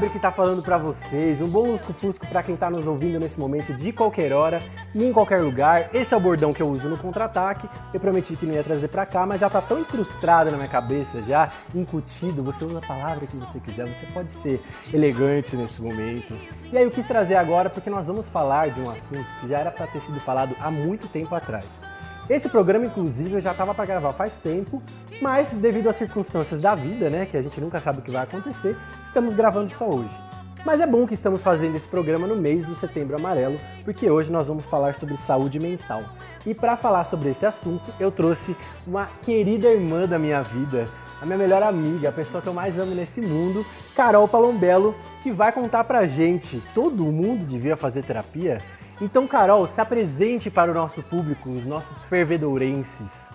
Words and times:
Gabriel 0.00 0.14
que 0.14 0.18
tá 0.18 0.32
falando 0.32 0.62
para 0.62 0.78
vocês. 0.78 1.42
Um 1.42 1.46
bom 1.46 1.72
lusco-fusco 1.72 2.26
para 2.26 2.42
quem 2.42 2.56
tá 2.56 2.70
nos 2.70 2.86
ouvindo 2.86 3.20
nesse 3.20 3.38
momento 3.38 3.74
de 3.74 3.92
qualquer 3.92 4.32
hora 4.32 4.62
e 4.94 5.04
em 5.04 5.12
qualquer 5.12 5.42
lugar. 5.42 5.90
Esse 5.92 6.14
é 6.14 6.16
o 6.16 6.20
bordão 6.20 6.54
que 6.54 6.62
eu 6.62 6.68
uso 6.68 6.88
no 6.88 6.96
contra-ataque. 6.96 7.68
Eu 7.92 8.00
prometi 8.00 8.34
que 8.34 8.46
não 8.46 8.54
ia 8.54 8.64
trazer 8.64 8.88
para 8.88 9.04
cá, 9.04 9.26
mas 9.26 9.38
já 9.38 9.50
tá 9.50 9.60
tão 9.60 9.78
incrustado 9.78 10.50
na 10.50 10.56
minha 10.56 10.70
cabeça, 10.70 11.20
já 11.22 11.50
incutido. 11.74 12.42
Você 12.44 12.64
usa 12.64 12.78
a 12.78 12.86
palavra 12.86 13.26
que 13.26 13.36
você 13.36 13.60
quiser, 13.60 13.86
você 13.88 14.06
pode 14.06 14.32
ser 14.32 14.62
elegante 14.90 15.54
nesse 15.54 15.82
momento. 15.82 16.34
E 16.72 16.78
aí 16.78 16.84
eu 16.84 16.90
quis 16.90 17.06
trazer 17.06 17.36
agora 17.36 17.68
porque 17.68 17.90
nós 17.90 18.06
vamos 18.06 18.26
falar 18.26 18.70
de 18.70 18.80
um 18.80 18.88
assunto 18.88 19.26
que 19.38 19.48
já 19.48 19.58
era 19.58 19.70
para 19.70 19.86
ter 19.86 20.00
sido 20.00 20.18
falado 20.20 20.56
há 20.60 20.70
muito 20.70 21.08
tempo 21.08 21.34
atrás. 21.34 21.82
Esse 22.30 22.48
programa, 22.48 22.86
inclusive, 22.86 23.32
eu 23.32 23.40
já 23.40 23.50
estava 23.50 23.74
para 23.74 23.84
gravar 23.84 24.12
faz 24.12 24.34
tempo, 24.34 24.80
mas 25.20 25.48
devido 25.48 25.88
às 25.90 25.96
circunstâncias 25.96 26.62
da 26.62 26.76
vida, 26.76 27.10
né, 27.10 27.26
que 27.26 27.36
a 27.36 27.42
gente 27.42 27.60
nunca 27.60 27.80
sabe 27.80 27.98
o 27.98 28.02
que 28.02 28.12
vai 28.12 28.22
acontecer, 28.22 28.76
estamos 29.04 29.34
gravando 29.34 29.68
só 29.70 29.88
hoje. 29.88 30.16
Mas 30.64 30.80
é 30.80 30.86
bom 30.86 31.08
que 31.08 31.14
estamos 31.14 31.42
fazendo 31.42 31.74
esse 31.74 31.88
programa 31.88 32.28
no 32.28 32.36
mês 32.36 32.66
do 32.66 32.76
Setembro 32.76 33.16
Amarelo, 33.16 33.58
porque 33.82 34.08
hoje 34.08 34.30
nós 34.30 34.46
vamos 34.46 34.64
falar 34.64 34.94
sobre 34.94 35.16
saúde 35.16 35.58
mental. 35.58 36.04
E 36.46 36.54
para 36.54 36.76
falar 36.76 37.02
sobre 37.02 37.30
esse 37.30 37.44
assunto, 37.44 37.92
eu 37.98 38.12
trouxe 38.12 38.54
uma 38.86 39.06
querida 39.22 39.68
irmã 39.68 40.06
da 40.06 40.16
minha 40.16 40.40
vida, 40.40 40.84
a 41.20 41.26
minha 41.26 41.38
melhor 41.38 41.64
amiga, 41.64 42.10
a 42.10 42.12
pessoa 42.12 42.40
que 42.40 42.46
eu 42.46 42.54
mais 42.54 42.78
amo 42.78 42.94
nesse 42.94 43.20
mundo, 43.20 43.66
Carol 43.96 44.28
Palombello, 44.28 44.94
que 45.24 45.32
vai 45.32 45.50
contar 45.50 45.82
pra 45.82 46.06
gente: 46.06 46.62
todo 46.74 47.06
mundo 47.06 47.44
devia 47.44 47.76
fazer 47.76 48.04
terapia? 48.04 48.58
Então, 49.00 49.26
Carol, 49.26 49.66
se 49.66 49.80
apresente 49.80 50.50
para 50.50 50.70
o 50.70 50.74
nosso 50.74 51.02
público, 51.02 51.48
os 51.48 51.64
nossos 51.64 52.02
fervedourenses. 52.04 53.30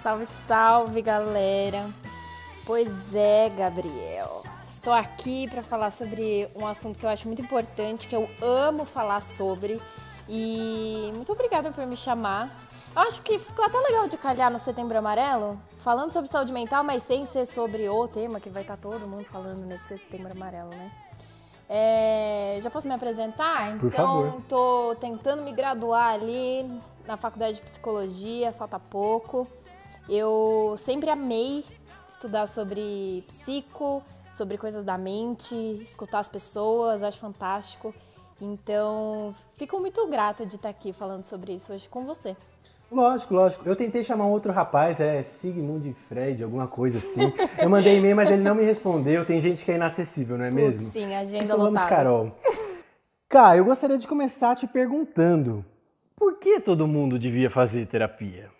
Salve, 0.00 0.26
salve, 0.26 1.02
galera. 1.02 1.86
Pois 2.64 3.12
é, 3.12 3.50
Gabriel. 3.50 4.44
Estou 4.68 4.92
aqui 4.92 5.48
para 5.50 5.60
falar 5.60 5.90
sobre 5.90 6.48
um 6.54 6.64
assunto 6.64 7.00
que 7.00 7.04
eu 7.04 7.10
acho 7.10 7.26
muito 7.26 7.42
importante, 7.42 8.06
que 8.06 8.14
eu 8.14 8.30
amo 8.40 8.84
falar 8.84 9.20
sobre. 9.20 9.82
E 10.28 11.10
muito 11.16 11.32
obrigada 11.32 11.72
por 11.72 11.84
me 11.84 11.96
chamar. 11.96 12.48
Eu 12.94 13.02
acho 13.02 13.20
que 13.22 13.40
ficou 13.40 13.64
até 13.64 13.76
legal 13.76 14.06
de 14.06 14.16
calhar 14.16 14.52
no 14.52 14.58
Setembro 14.58 14.96
Amarelo, 14.96 15.60
falando 15.78 16.12
sobre 16.12 16.30
saúde 16.30 16.52
mental, 16.52 16.84
mas 16.84 17.02
sem 17.02 17.26
ser 17.26 17.44
sobre 17.44 17.88
o 17.88 18.06
tema 18.06 18.38
que 18.38 18.48
vai 18.48 18.62
estar 18.62 18.76
todo 18.76 19.08
mundo 19.08 19.24
falando 19.24 19.66
nesse 19.66 19.88
Setembro 19.88 20.30
Amarelo, 20.30 20.70
né? 20.70 20.92
É, 21.68 22.58
já 22.62 22.70
posso 22.70 22.88
me 22.88 22.94
apresentar? 22.94 23.78
Por 23.78 23.88
então, 23.88 24.22
favor. 24.22 24.42
tô 24.48 24.96
tentando 24.98 25.42
me 25.42 25.52
graduar 25.52 26.14
ali 26.14 26.68
na 27.06 27.16
faculdade 27.16 27.56
de 27.56 27.62
psicologia, 27.62 28.52
falta 28.52 28.78
pouco. 28.78 29.46
Eu 30.08 30.74
sempre 30.78 31.10
amei 31.10 31.64
estudar 32.08 32.46
sobre 32.46 33.22
psico, 33.26 34.02
sobre 34.30 34.56
coisas 34.56 34.84
da 34.84 34.96
mente, 34.96 35.54
escutar 35.82 36.20
as 36.20 36.28
pessoas, 36.28 37.02
acho 37.02 37.18
fantástico. 37.18 37.94
Então, 38.40 39.34
fico 39.56 39.78
muito 39.80 40.06
grata 40.06 40.46
de 40.46 40.56
estar 40.56 40.68
aqui 40.68 40.92
falando 40.92 41.24
sobre 41.24 41.54
isso 41.54 41.72
hoje 41.72 41.88
com 41.88 42.04
você. 42.04 42.36
Lógico, 42.90 43.34
lógico. 43.34 43.68
Eu 43.68 43.76
tentei 43.76 44.02
chamar 44.02 44.24
um 44.24 44.30
outro 44.30 44.50
rapaz, 44.50 44.98
é 44.98 45.22
Sigmund 45.22 45.94
Fred, 46.08 46.42
alguma 46.42 46.66
coisa 46.66 46.98
assim. 46.98 47.32
Eu 47.58 47.68
mandei 47.68 47.98
e-mail, 47.98 48.16
mas 48.16 48.30
ele 48.30 48.42
não 48.42 48.54
me 48.54 48.64
respondeu. 48.64 49.26
Tem 49.26 49.40
gente 49.40 49.64
que 49.64 49.70
é 49.70 49.74
inacessível, 49.74 50.38
não 50.38 50.46
é 50.46 50.50
mesmo? 50.50 50.84
Putz, 50.84 50.92
sim, 50.94 51.14
agenda 51.14 51.44
então 51.44 51.58
vamos 51.58 51.74
de 51.74 51.84
lotada. 51.84 51.96
Carol. 51.96 52.32
Cá, 53.28 53.56
eu 53.56 53.64
gostaria 53.64 53.98
de 53.98 54.08
começar 54.08 54.56
te 54.56 54.66
perguntando: 54.66 55.62
por 56.16 56.38
que 56.38 56.60
todo 56.60 56.88
mundo 56.88 57.18
devia 57.18 57.50
fazer 57.50 57.86
terapia? 57.86 58.50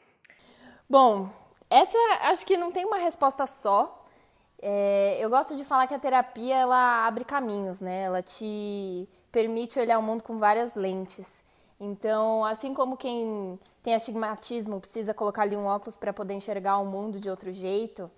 Bom, 0.88 1.28
essa 1.70 1.96
acho 2.24 2.44
que 2.44 2.56
não 2.56 2.70
tem 2.70 2.84
uma 2.84 2.98
resposta 2.98 3.46
só. 3.46 4.04
É, 4.60 5.16
eu 5.20 5.30
gosto 5.30 5.56
de 5.56 5.64
falar 5.64 5.86
que 5.86 5.94
a 5.94 5.98
terapia 5.98 6.56
ela 6.56 7.06
abre 7.06 7.24
caminhos, 7.24 7.80
né? 7.80 8.02
Ela 8.02 8.22
te 8.22 9.08
permite 9.32 9.78
olhar 9.78 9.98
o 9.98 10.02
mundo 10.02 10.22
com 10.22 10.36
várias 10.36 10.74
lentes. 10.74 11.42
Então, 11.80 12.44
assim 12.44 12.74
como 12.74 12.96
quem 12.96 13.58
tem 13.82 13.94
astigmatismo 13.94 14.80
precisa 14.80 15.14
colocar 15.14 15.42
ali 15.42 15.56
um 15.56 15.64
óculos 15.64 15.96
para 15.96 16.12
poder 16.12 16.34
enxergar 16.34 16.78
o 16.78 16.86
mundo 16.86 17.20
de 17.20 17.30
outro 17.30 17.52
jeito, 17.52 18.10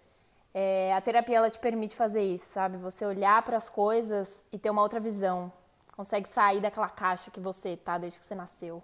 é, 0.55 0.95
a 0.95 1.01
terapia 1.01 1.37
ela 1.37 1.51
te 1.51 1.59
permite 1.59 1.95
fazer 1.95 2.23
isso, 2.23 2.47
sabe? 2.47 2.79
Você 2.79 3.05
olhar 3.05 3.43
para 3.43 3.57
as 3.57 3.69
coisas 3.69 4.43
e 4.51 4.59
ter 4.59 4.71
uma 4.71 4.83
outra 4.83 4.99
visão. 4.99 5.53
Consegue 5.95 6.27
sair 6.27 6.61
daquela 6.61 6.89
caixa 6.89 7.31
que 7.31 7.39
você 7.39 7.77
tá 7.77 7.99
desde 7.99 8.19
que 8.19 8.25
você 8.25 8.35
nasceu. 8.35 8.83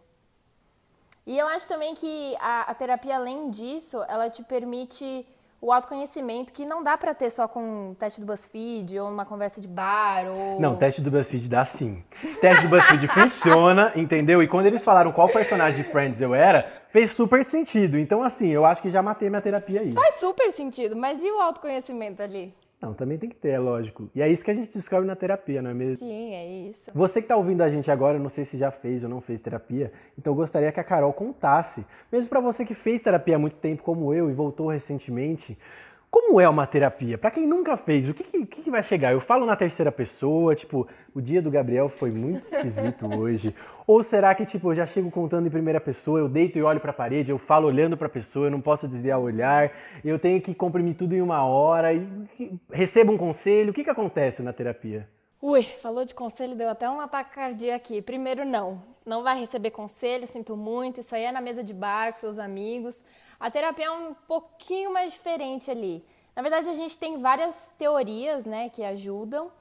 E 1.26 1.36
eu 1.36 1.48
acho 1.48 1.66
também 1.66 1.94
que 1.94 2.36
a, 2.38 2.70
a 2.70 2.74
terapia, 2.74 3.16
além 3.16 3.50
disso, 3.50 4.00
ela 4.06 4.30
te 4.30 4.44
permite 4.44 5.26
o 5.60 5.72
autoconhecimento 5.72 6.52
que 6.52 6.66
não 6.66 6.82
dá 6.82 6.96
pra 6.96 7.14
ter 7.14 7.30
só 7.30 7.48
com 7.48 7.90
um 7.90 7.94
teste 7.94 8.20
do 8.20 8.26
BuzzFeed 8.26 8.98
ou 8.98 9.10
numa 9.10 9.24
conversa 9.24 9.60
de 9.60 9.66
bar 9.66 10.26
ou... 10.28 10.60
Não, 10.60 10.76
teste 10.76 11.00
do 11.00 11.10
BuzzFeed 11.10 11.48
dá 11.48 11.64
sim. 11.64 12.04
Teste 12.40 12.66
do 12.66 12.68
BuzzFeed 12.68 13.08
funciona, 13.08 13.92
entendeu? 13.96 14.42
E 14.42 14.48
quando 14.48 14.66
eles 14.66 14.84
falaram 14.84 15.12
qual 15.12 15.28
personagem 15.28 15.82
de 15.82 15.88
Friends 15.90 16.20
eu 16.20 16.34
era, 16.34 16.70
fez 16.90 17.12
super 17.12 17.44
sentido. 17.44 17.98
Então, 17.98 18.22
assim, 18.22 18.48
eu 18.48 18.64
acho 18.64 18.82
que 18.82 18.90
já 18.90 19.02
matei 19.02 19.30
minha 19.30 19.42
terapia 19.42 19.80
aí. 19.80 19.92
Faz 19.92 20.16
super 20.16 20.50
sentido, 20.52 20.94
mas 20.94 21.22
e 21.22 21.30
o 21.30 21.40
autoconhecimento 21.40 22.22
ali? 22.22 22.54
Não, 22.80 22.92
também 22.92 23.16
tem 23.16 23.30
que 23.30 23.36
ter, 23.36 23.50
é 23.50 23.58
lógico. 23.58 24.10
E 24.14 24.20
é 24.20 24.28
isso 24.28 24.44
que 24.44 24.50
a 24.50 24.54
gente 24.54 24.72
descobre 24.72 25.06
na 25.06 25.16
terapia, 25.16 25.62
não 25.62 25.70
é 25.70 25.74
mesmo? 25.74 26.06
Sim, 26.06 26.34
é 26.34 26.46
isso. 26.68 26.90
Você 26.94 27.20
que 27.20 27.24
está 27.24 27.36
ouvindo 27.36 27.62
a 27.62 27.68
gente 27.68 27.90
agora, 27.90 28.18
eu 28.18 28.22
não 28.22 28.28
sei 28.28 28.44
se 28.44 28.58
já 28.58 28.70
fez 28.70 29.02
ou 29.02 29.08
não 29.08 29.20
fez 29.20 29.40
terapia, 29.40 29.90
então 30.18 30.32
eu 30.32 30.36
gostaria 30.36 30.70
que 30.70 30.78
a 30.78 30.84
Carol 30.84 31.12
contasse, 31.12 31.86
mesmo 32.12 32.28
para 32.28 32.40
você 32.40 32.66
que 32.66 32.74
fez 32.74 33.02
terapia 33.02 33.36
há 33.36 33.38
muito 33.38 33.58
tempo 33.58 33.82
como 33.82 34.12
eu 34.12 34.30
e 34.30 34.34
voltou 34.34 34.68
recentemente, 34.68 35.56
como 36.16 36.40
é 36.40 36.48
uma 36.48 36.66
terapia? 36.66 37.18
Para 37.18 37.30
quem 37.30 37.46
nunca 37.46 37.76
fez, 37.76 38.08
o 38.08 38.14
que, 38.14 38.24
que, 38.24 38.62
que 38.62 38.70
vai 38.70 38.82
chegar? 38.82 39.12
Eu 39.12 39.20
falo 39.20 39.44
na 39.44 39.54
terceira 39.54 39.92
pessoa, 39.92 40.54
tipo, 40.54 40.88
o 41.14 41.20
dia 41.20 41.42
do 41.42 41.50
Gabriel 41.50 41.90
foi 41.90 42.10
muito 42.10 42.44
esquisito 42.44 43.06
hoje. 43.14 43.54
Ou 43.86 44.02
será 44.02 44.34
que, 44.34 44.46
tipo, 44.46 44.70
eu 44.70 44.74
já 44.74 44.86
chego 44.86 45.10
contando 45.10 45.46
em 45.46 45.50
primeira 45.50 45.78
pessoa, 45.78 46.18
eu 46.18 46.26
deito 46.26 46.58
e 46.58 46.62
olho 46.62 46.80
para 46.80 46.90
a 46.90 46.94
parede, 46.94 47.30
eu 47.30 47.36
falo 47.36 47.66
olhando 47.66 47.98
para 47.98 48.06
a 48.06 48.10
pessoa, 48.10 48.46
eu 48.46 48.50
não 48.50 48.62
posso 48.62 48.88
desviar 48.88 49.20
o 49.20 49.24
olhar, 49.24 49.70
eu 50.02 50.18
tenho 50.18 50.40
que 50.40 50.54
comprimir 50.54 50.96
tudo 50.96 51.14
em 51.14 51.20
uma 51.20 51.44
hora 51.44 51.92
e 51.92 52.08
recebo 52.72 53.12
um 53.12 53.18
conselho. 53.18 53.70
O 53.70 53.74
que, 53.74 53.84
que 53.84 53.90
acontece 53.90 54.42
na 54.42 54.54
terapia? 54.54 55.06
Ui, 55.48 55.62
falou 55.62 56.04
de 56.04 56.12
conselho, 56.12 56.56
deu 56.56 56.68
até 56.68 56.90
um 56.90 57.00
ataque 57.00 57.70
aqui. 57.70 58.02
Primeiro, 58.02 58.44
não. 58.44 58.82
Não 59.06 59.22
vai 59.22 59.38
receber 59.38 59.70
conselho, 59.70 60.26
sinto 60.26 60.56
muito. 60.56 60.98
Isso 60.98 61.14
aí 61.14 61.22
é 61.22 61.30
na 61.30 61.40
mesa 61.40 61.62
de 61.62 61.72
bar 61.72 62.12
com 62.12 62.18
seus 62.18 62.36
amigos. 62.36 63.00
A 63.38 63.48
terapia 63.48 63.84
é 63.84 63.90
um 63.92 64.12
pouquinho 64.12 64.92
mais 64.92 65.12
diferente 65.12 65.70
ali. 65.70 66.04
Na 66.34 66.42
verdade, 66.42 66.68
a 66.68 66.74
gente 66.74 66.98
tem 66.98 67.20
várias 67.20 67.72
teorias, 67.78 68.44
né, 68.44 68.70
que 68.70 68.82
ajudam. 68.82 69.52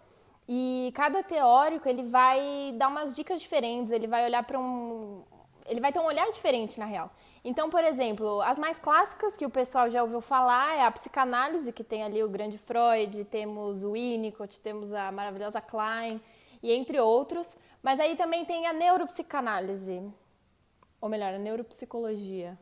E 0.50 0.92
cada 0.96 1.22
teórico, 1.22 1.88
ele 1.88 2.02
vai 2.02 2.74
dar 2.76 2.88
umas 2.88 3.16
dicas 3.16 3.40
diferentes, 3.40 3.92
ele 3.92 4.08
vai 4.08 4.26
olhar 4.26 4.44
para 4.44 4.58
um 4.60 5.22
ele 5.68 5.80
vai 5.80 5.92
ter 5.92 6.00
um 6.00 6.06
olhar 6.06 6.30
diferente 6.32 6.80
na 6.80 6.86
real. 6.86 7.12
Então, 7.46 7.70
por 7.70 7.84
exemplo, 7.84 8.42
as 8.42 8.58
mais 8.58 8.80
clássicas 8.80 9.38
que 9.38 9.46
o 9.46 9.50
pessoal 9.52 9.88
já 9.88 10.02
ouviu 10.02 10.20
falar 10.20 10.78
é 10.78 10.84
a 10.84 10.90
psicanálise, 10.90 11.72
que 11.72 11.84
tem 11.84 12.02
ali 12.04 12.24
o 12.24 12.28
grande 12.28 12.58
Freud, 12.58 13.24
temos 13.26 13.84
o 13.84 13.92
Winnicott, 13.92 14.60
temos 14.60 14.92
a 14.92 15.12
maravilhosa 15.12 15.62
Klein, 15.62 16.20
e 16.64 16.72
entre 16.72 17.00
outros. 17.00 17.56
Mas 17.84 18.00
aí 18.00 18.16
também 18.16 18.46
tem 18.46 18.66
a 18.66 18.74
neuropsicanálise, 18.74 20.02
ou 21.00 21.08
melhor, 21.08 21.36
a 21.36 21.38
neuropsicologia. 21.38 22.58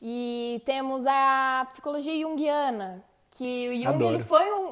E 0.00 0.62
temos 0.64 1.06
a 1.06 1.66
psicologia 1.68 2.18
junguiana, 2.18 3.04
que 3.32 3.68
o 3.68 3.74
Jung 3.74 3.88
Adoro. 3.88 4.14
ele 4.14 4.24
foi 4.24 4.50
um. 4.54 4.70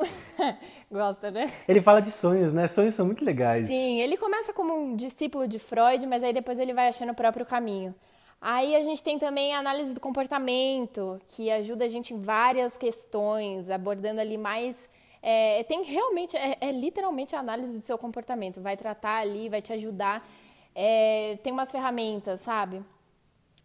Gosta, 0.91 1.31
né? 1.31 1.53
Ele 1.69 1.83
fala 1.83 2.01
de 2.01 2.11
sonhos, 2.11 2.55
né? 2.55 2.67
Sonhos 2.69 2.95
são 2.95 3.05
muito 3.05 3.23
legais. 3.23 3.67
Sim, 3.67 4.01
ele 4.01 4.17
começa 4.17 4.55
como 4.55 4.75
um 4.75 4.97
discípulo 4.97 5.47
de 5.47 5.59
Freud, 5.59 6.07
mas 6.07 6.23
aí 6.23 6.33
depois 6.33 6.59
ele 6.59 6.73
vai 6.73 6.89
achando 6.89 7.13
o 7.13 7.15
próprio 7.15 7.45
caminho. 7.45 7.95
Aí 8.41 8.77
a 8.77 8.83
gente 8.83 9.03
tem 9.03 9.19
também 9.19 9.55
a 9.55 9.59
análise 9.59 9.95
do 9.95 10.01
comportamento, 10.01 11.19
que 11.29 11.51
ajuda 11.51 11.85
a 11.85 11.89
gente 11.89 12.13
em 12.15 12.21
várias 12.21 12.77
questões, 12.77 13.71
abordando 13.71 14.21
ali 14.21 14.37
mais. 14.39 14.89
é, 15.23 15.65
tem 15.65 15.83
realmente, 15.83 16.37
é, 16.37 16.57
é 16.61 16.71
literalmente 16.71 17.35
a 17.35 17.41
análise 17.41 17.79
do 17.79 17.85
seu 17.85 17.99
comportamento. 17.99 18.61
Vai 18.61 18.77
tratar 18.77 19.19
ali, 19.21 19.49
vai 19.49 19.61
te 19.63 19.73
ajudar. 19.73 20.29
É, 20.75 21.39
tem 21.43 21.53
umas 21.53 21.71
ferramentas, 21.73 22.41
sabe? 22.43 22.83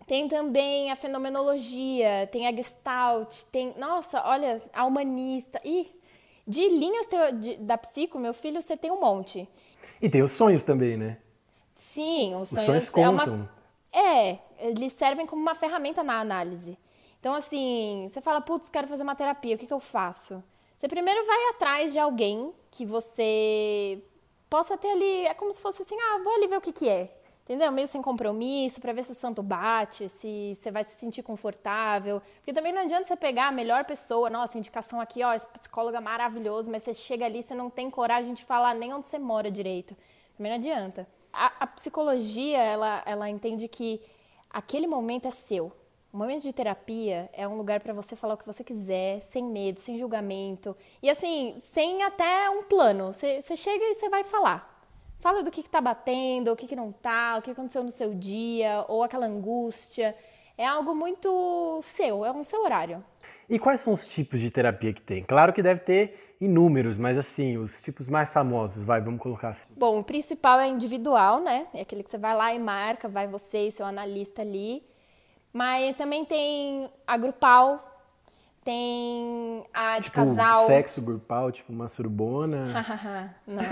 Tem 0.07 0.27
também 0.27 0.89
a 0.91 0.95
fenomenologia, 0.95 2.27
tem 2.31 2.47
a 2.47 2.51
Gestalt, 2.51 3.43
tem. 3.51 3.73
Nossa, 3.77 4.23
olha, 4.25 4.59
a 4.73 4.85
humanista. 4.85 5.61
Ih, 5.63 5.91
de 6.47 6.67
linhas 6.69 7.05
teo- 7.05 7.31
de- 7.33 7.57
da 7.57 7.77
psico, 7.77 8.17
meu 8.17 8.33
filho, 8.33 8.61
você 8.61 8.75
tem 8.75 8.89
um 8.91 8.99
monte. 8.99 9.47
E 10.01 10.09
tem 10.09 10.23
os 10.23 10.31
sonhos 10.31 10.65
também, 10.65 10.97
né? 10.97 11.17
Sim, 11.73 12.35
os 12.35 12.43
Os 12.43 12.49
sonhos, 12.49 12.85
sonhos 12.85 12.97
é 12.97 13.09
uma. 13.09 13.25
É, 13.91 14.39
eles 14.59 14.93
servem 14.93 15.25
como 15.25 15.41
uma 15.41 15.55
ferramenta 15.55 16.03
na 16.03 16.19
análise. 16.19 16.77
Então, 17.19 17.33
assim, 17.35 18.07
você 18.09 18.21
fala, 18.21 18.41
putz, 18.41 18.69
quero 18.69 18.87
fazer 18.87 19.03
uma 19.03 19.15
terapia, 19.15 19.55
o 19.55 19.57
que, 19.59 19.67
que 19.67 19.73
eu 19.73 19.79
faço? 19.79 20.43
Você 20.77 20.87
primeiro 20.87 21.23
vai 21.25 21.49
atrás 21.49 21.93
de 21.93 21.99
alguém 21.99 22.51
que 22.71 22.85
você 22.85 24.01
possa 24.49 24.75
ter 24.77 24.89
ali. 24.89 25.27
É 25.27 25.33
como 25.33 25.53
se 25.53 25.61
fosse 25.61 25.83
assim, 25.83 25.95
ah, 25.95 26.21
vou 26.23 26.33
ali 26.33 26.47
ver 26.47 26.57
o 26.57 26.61
que, 26.61 26.73
que 26.73 26.89
é. 26.89 27.15
entendeu? 27.43 27.71
Meio 27.71 27.87
sem 27.87 28.01
compromisso, 28.01 28.81
para 28.81 28.93
ver 28.93 29.03
se 29.03 29.11
o 29.11 29.15
santo 29.15 29.43
bate, 29.43 30.09
se 30.09 30.55
você 30.55 30.71
vai 30.71 30.83
se 30.83 30.99
sentir 30.99 31.21
confortável. 31.21 32.21
Porque 32.37 32.53
também 32.53 32.73
não 32.73 32.81
adianta 32.81 33.05
você 33.05 33.15
pegar 33.15 33.49
a 33.49 33.51
melhor 33.51 33.85
pessoa, 33.85 34.29
nossa, 34.29 34.57
indicação 34.57 34.99
aqui, 34.99 35.23
ó, 35.23 35.33
esse 35.33 35.45
psicólogo 35.47 35.95
é 35.97 35.99
maravilhoso, 35.99 36.71
mas 36.71 36.81
você 36.83 36.93
chega 36.93 37.25
ali, 37.25 37.43
você 37.43 37.53
não 37.53 37.69
tem 37.69 37.89
coragem 37.91 38.33
de 38.33 38.43
falar 38.43 38.73
nem 38.73 38.93
onde 38.93 39.05
você 39.07 39.19
mora 39.19 39.51
direito. 39.51 39.95
Também 40.35 40.51
não 40.51 40.57
adianta. 40.57 41.07
A, 41.33 41.51
a 41.61 41.67
psicologia, 41.67 42.57
ela, 42.57 43.01
ela 43.05 43.29
entende 43.29 43.67
que 43.67 44.01
aquele 44.49 44.87
momento 44.87 45.27
é 45.27 45.31
seu. 45.31 45.71
O 46.13 46.17
momento 46.17 46.43
de 46.43 46.51
terapia 46.51 47.29
é 47.31 47.47
um 47.47 47.55
lugar 47.55 47.79
para 47.79 47.93
você 47.93 48.17
falar 48.17 48.33
o 48.33 48.37
que 48.37 48.45
você 48.45 48.65
quiser, 48.65 49.21
sem 49.21 49.43
medo, 49.43 49.79
sem 49.79 49.97
julgamento. 49.97 50.75
E 51.01 51.09
assim, 51.09 51.55
sem 51.59 52.03
até 52.03 52.49
um 52.49 52.63
plano. 52.63 53.13
Você, 53.13 53.41
chega 53.55 53.83
e 53.83 53.95
você 53.95 54.09
vai 54.09 54.25
falar. 54.25 54.69
Fala 55.21 55.41
do 55.41 55.49
que, 55.49 55.61
está 55.61 55.79
batendo, 55.79 56.51
o 56.51 56.55
que, 56.55 56.67
que 56.67 56.75
não 56.75 56.91
tá, 56.91 57.37
o 57.37 57.41
que 57.41 57.51
aconteceu 57.51 57.83
no 57.83 57.91
seu 57.91 58.13
dia, 58.13 58.83
ou 58.89 59.03
aquela 59.03 59.25
angústia. 59.25 60.13
É 60.57 60.65
algo 60.65 60.93
muito 60.93 61.79
seu, 61.81 62.25
é 62.25 62.31
um 62.31 62.43
seu 62.43 62.61
horário. 62.61 63.03
E 63.51 63.59
quais 63.59 63.81
são 63.81 63.91
os 63.91 64.07
tipos 64.07 64.39
de 64.39 64.49
terapia 64.49 64.93
que 64.93 65.01
tem? 65.01 65.23
Claro 65.23 65.51
que 65.51 65.61
deve 65.61 65.81
ter 65.81 66.35
inúmeros, 66.39 66.97
mas 66.97 67.17
assim, 67.17 67.57
os 67.57 67.81
tipos 67.83 68.07
mais 68.07 68.31
famosos, 68.31 68.81
vai, 68.81 69.01
vamos 69.01 69.19
colocar 69.19 69.49
assim. 69.49 69.73
Bom, 69.77 69.99
o 69.99 70.03
principal 70.05 70.57
é 70.57 70.69
individual, 70.69 71.41
né? 71.41 71.67
É 71.73 71.81
aquele 71.81 72.01
que 72.01 72.09
você 72.09 72.17
vai 72.17 72.33
lá 72.33 72.53
e 72.53 72.59
marca, 72.59 73.09
vai 73.09 73.27
você 73.27 73.67
e 73.67 73.71
seu 73.71 73.85
analista 73.85 74.41
ali. 74.41 74.81
Mas 75.51 75.97
também 75.97 76.23
tem 76.23 76.89
a 77.05 77.17
grupal, 77.17 77.85
tem 78.63 79.65
a 79.73 79.97
de 79.97 80.05
tipo, 80.05 80.15
casal. 80.15 80.65
Sexo 80.67 81.01
grupal, 81.01 81.51
tipo 81.51 81.73
uma 81.73 81.89
surbona. 81.89 82.67
não. 83.45 83.63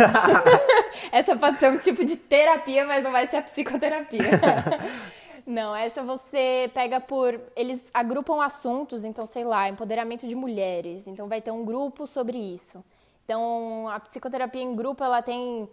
essa 1.09 1.37
pode 1.37 1.57
ser 1.57 1.69
um 1.69 1.77
tipo 1.77 2.03
de 2.03 2.17
terapia, 2.17 2.85
mas 2.85 3.01
não 3.01 3.13
vai 3.13 3.27
ser 3.27 3.37
a 3.37 3.41
psicoterapia. 3.41 4.19
não, 5.49 5.75
essa 5.75 6.03
você 6.03 6.69
pega 6.75 7.01
por. 7.01 7.41
Eles 7.55 7.83
agrupam 7.91 8.39
assuntos, 8.43 9.03
então, 9.03 9.25
sei 9.25 9.43
lá, 9.43 9.67
empoderamento 9.67 10.27
de 10.27 10.35
mulheres. 10.35 11.07
Então 11.07 11.27
vai 11.27 11.41
ter 11.41 11.49
um 11.49 11.65
grupo 11.65 12.05
sobre 12.05 12.37
isso. 12.37 12.85
Então, 13.25 13.87
a 13.89 13.99
psicoterapia 13.99 14.61
em 14.61 14.75
grupo, 14.75 15.03
ela 15.03 15.23
tem 15.23 15.67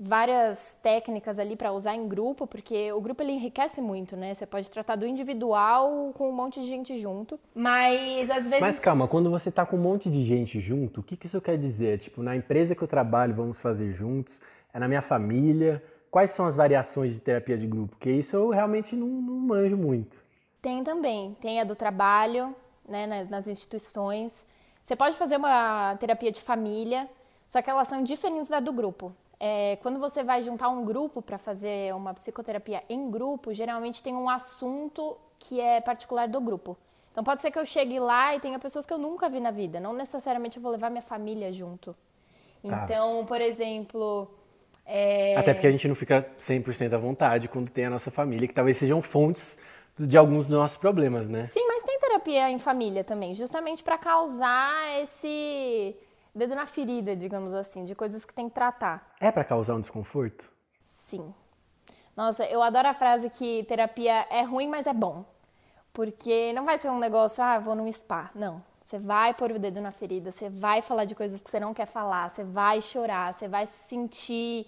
várias 0.00 0.78
técnicas 0.82 1.38
ali 1.38 1.56
para 1.56 1.72
usar 1.72 1.94
em 1.94 2.08
grupo, 2.08 2.46
porque 2.46 2.90
o 2.92 3.02
grupo 3.02 3.22
ele 3.22 3.32
enriquece 3.32 3.82
muito, 3.82 4.16
né? 4.16 4.32
Você 4.32 4.46
pode 4.46 4.70
tratar 4.70 4.96
do 4.96 5.06
individual 5.06 6.10
com 6.14 6.30
um 6.30 6.32
monte 6.32 6.62
de 6.62 6.66
gente 6.66 6.96
junto, 6.96 7.38
mas 7.54 8.30
às 8.30 8.44
vezes. 8.44 8.60
Mas 8.60 8.78
calma, 8.78 9.06
quando 9.06 9.30
você 9.30 9.50
tá 9.50 9.66
com 9.66 9.76
um 9.76 9.80
monte 9.80 10.08
de 10.08 10.24
gente 10.24 10.58
junto, 10.58 11.00
o 11.00 11.02
que, 11.02 11.18
que 11.18 11.26
isso 11.26 11.40
quer 11.40 11.58
dizer? 11.58 11.98
Tipo, 11.98 12.22
na 12.22 12.34
empresa 12.34 12.74
que 12.74 12.80
eu 12.80 12.88
trabalho, 12.88 13.34
vamos 13.34 13.60
fazer 13.60 13.90
juntos, 13.90 14.40
é 14.72 14.78
na 14.78 14.88
minha 14.88 15.02
família. 15.02 15.82
Quais 16.12 16.32
são 16.32 16.44
as 16.44 16.54
variações 16.54 17.14
de 17.14 17.20
terapia 17.20 17.56
de 17.56 17.66
grupo? 17.66 17.96
Porque 17.96 18.10
isso 18.10 18.36
eu 18.36 18.50
realmente 18.50 18.94
não, 18.94 19.06
não 19.06 19.34
manjo 19.34 19.78
muito. 19.78 20.22
Tem 20.60 20.84
também. 20.84 21.34
Tem 21.40 21.58
a 21.58 21.64
do 21.64 21.74
trabalho, 21.74 22.54
né, 22.86 23.26
nas 23.30 23.48
instituições. 23.48 24.44
Você 24.82 24.94
pode 24.94 25.16
fazer 25.16 25.38
uma 25.38 25.96
terapia 25.96 26.30
de 26.30 26.42
família, 26.42 27.08
só 27.46 27.62
que 27.62 27.70
elas 27.70 27.88
são 27.88 28.02
diferentes 28.02 28.50
da 28.50 28.60
do 28.60 28.74
grupo. 28.74 29.10
É, 29.40 29.76
quando 29.76 29.98
você 29.98 30.22
vai 30.22 30.42
juntar 30.42 30.68
um 30.68 30.84
grupo 30.84 31.22
para 31.22 31.38
fazer 31.38 31.94
uma 31.94 32.12
psicoterapia 32.12 32.82
em 32.90 33.10
grupo, 33.10 33.54
geralmente 33.54 34.02
tem 34.02 34.14
um 34.14 34.28
assunto 34.28 35.16
que 35.38 35.62
é 35.62 35.80
particular 35.80 36.28
do 36.28 36.42
grupo. 36.42 36.76
Então 37.10 37.24
pode 37.24 37.40
ser 37.40 37.50
que 37.50 37.58
eu 37.58 37.64
chegue 37.64 37.98
lá 37.98 38.36
e 38.36 38.40
tenha 38.40 38.58
pessoas 38.58 38.84
que 38.84 38.92
eu 38.92 38.98
nunca 38.98 39.30
vi 39.30 39.40
na 39.40 39.50
vida, 39.50 39.80
não 39.80 39.94
necessariamente 39.94 40.58
eu 40.58 40.62
vou 40.62 40.72
levar 40.72 40.90
minha 40.90 41.02
família 41.02 41.50
junto. 41.50 41.96
Tá. 42.62 42.84
Então, 42.84 43.24
por 43.24 43.40
exemplo. 43.40 44.28
É... 44.84 45.36
Até 45.36 45.54
porque 45.54 45.66
a 45.66 45.70
gente 45.70 45.86
não 45.88 45.94
fica 45.94 46.20
100% 46.38 46.92
à 46.92 46.98
vontade 46.98 47.48
quando 47.48 47.70
tem 47.70 47.86
a 47.86 47.90
nossa 47.90 48.10
família, 48.10 48.48
que 48.48 48.54
talvez 48.54 48.76
sejam 48.76 49.00
fontes 49.00 49.58
de 49.98 50.16
alguns 50.16 50.48
dos 50.48 50.58
nossos 50.58 50.76
problemas, 50.76 51.28
né? 51.28 51.46
Sim, 51.46 51.66
mas 51.68 51.82
tem 51.82 51.98
terapia 51.98 52.50
em 52.50 52.58
família 52.58 53.04
também, 53.04 53.34
justamente 53.34 53.82
para 53.82 53.98
causar 53.98 55.00
esse 55.02 55.96
dedo 56.34 56.54
na 56.54 56.66
ferida, 56.66 57.14
digamos 57.14 57.52
assim, 57.52 57.84
de 57.84 57.94
coisas 57.94 58.24
que 58.24 58.32
tem 58.32 58.48
que 58.48 58.54
tratar. 58.54 59.14
É 59.20 59.30
para 59.30 59.44
causar 59.44 59.74
um 59.74 59.80
desconforto? 59.80 60.50
Sim. 60.86 61.32
Nossa, 62.16 62.44
eu 62.44 62.62
adoro 62.62 62.88
a 62.88 62.94
frase 62.94 63.30
que 63.30 63.64
terapia 63.64 64.26
é 64.30 64.42
ruim, 64.42 64.68
mas 64.68 64.86
é 64.86 64.92
bom. 64.92 65.24
Porque 65.92 66.52
não 66.54 66.64
vai 66.64 66.78
ser 66.78 66.90
um 66.90 66.98
negócio, 66.98 67.42
ah, 67.44 67.58
vou 67.58 67.74
num 67.74 67.90
spa. 67.90 68.30
Não. 68.34 68.62
Você 68.92 68.98
vai 68.98 69.32
pôr 69.32 69.52
o 69.52 69.58
dedo 69.58 69.80
na 69.80 69.90
ferida, 69.90 70.30
você 70.30 70.50
vai 70.50 70.82
falar 70.82 71.06
de 71.06 71.14
coisas 71.14 71.40
que 71.40 71.48
você 71.50 71.58
não 71.58 71.72
quer 71.72 71.86
falar, 71.86 72.28
você 72.28 72.44
vai 72.44 72.82
chorar, 72.82 73.32
você 73.32 73.48
vai 73.48 73.64
se 73.64 73.88
sentir 73.88 74.66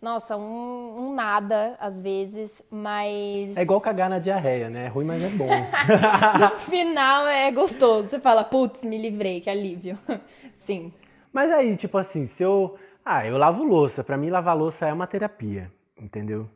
nossa, 0.00 0.34
um, 0.34 0.94
um, 0.98 1.14
nada 1.14 1.76
às 1.78 2.00
vezes, 2.00 2.62
mas. 2.70 3.54
É 3.54 3.60
igual 3.60 3.82
cagar 3.82 4.08
na 4.08 4.18
diarreia, 4.18 4.70
né? 4.70 4.86
É 4.86 4.88
ruim, 4.88 5.04
mas 5.04 5.22
é 5.22 5.28
bom. 5.28 5.46
no 6.40 6.58
final 6.58 7.26
é 7.26 7.52
gostoso. 7.52 8.08
Você 8.08 8.18
fala, 8.18 8.44
putz, 8.44 8.82
me 8.82 8.96
livrei, 8.96 9.42
que 9.42 9.50
alívio. 9.50 9.98
Sim. 10.56 10.90
Mas 11.30 11.52
aí, 11.52 11.76
tipo 11.76 11.98
assim, 11.98 12.24
se 12.24 12.42
eu. 12.42 12.78
Ah, 13.04 13.26
eu 13.26 13.36
lavo 13.36 13.62
louça. 13.62 14.02
Para 14.02 14.16
mim, 14.16 14.30
lavar 14.30 14.56
louça 14.56 14.86
é 14.86 14.92
uma 14.92 15.06
terapia, 15.06 15.70
entendeu? 16.00 16.48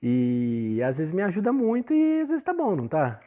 E 0.00 0.80
às 0.86 0.98
vezes 0.98 1.12
me 1.12 1.22
ajuda 1.22 1.52
muito 1.52 1.92
e 1.92 2.20
às 2.20 2.28
vezes 2.28 2.44
tá 2.44 2.54
bom, 2.54 2.76
não 2.76 2.86
tá? 2.86 3.18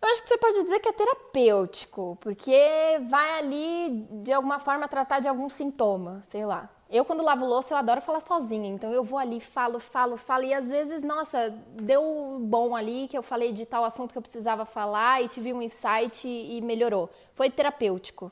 Eu 0.00 0.08
acho 0.08 0.22
que 0.22 0.28
você 0.28 0.38
pode 0.38 0.62
dizer 0.62 0.80
que 0.80 0.88
é 0.88 0.92
terapêutico, 0.92 2.18
porque 2.20 2.60
vai 3.08 3.38
ali 3.38 4.06
de 4.22 4.32
alguma 4.32 4.58
forma 4.58 4.86
tratar 4.86 5.20
de 5.20 5.28
algum 5.28 5.48
sintoma, 5.48 6.20
sei 6.24 6.44
lá. 6.44 6.68
Eu, 6.90 7.04
quando 7.04 7.22
lavo 7.22 7.46
louça, 7.46 7.72
eu 7.72 7.78
adoro 7.78 8.00
falar 8.00 8.20
sozinha. 8.20 8.68
Então, 8.68 8.92
eu 8.92 9.02
vou 9.02 9.18
ali, 9.18 9.40
falo, 9.40 9.80
falo, 9.80 10.16
falo. 10.16 10.44
E 10.44 10.52
às 10.54 10.68
vezes, 10.68 11.02
nossa, 11.02 11.50
deu 11.72 12.38
bom 12.40 12.76
ali 12.76 13.08
que 13.08 13.16
eu 13.16 13.22
falei 13.22 13.52
de 13.52 13.64
tal 13.66 13.84
assunto 13.84 14.12
que 14.12 14.18
eu 14.18 14.22
precisava 14.22 14.64
falar 14.64 15.22
e 15.22 15.28
tive 15.28 15.52
um 15.52 15.62
insight 15.62 16.28
e 16.28 16.60
melhorou. 16.60 17.10
Foi 17.32 17.50
terapêutico. 17.50 18.30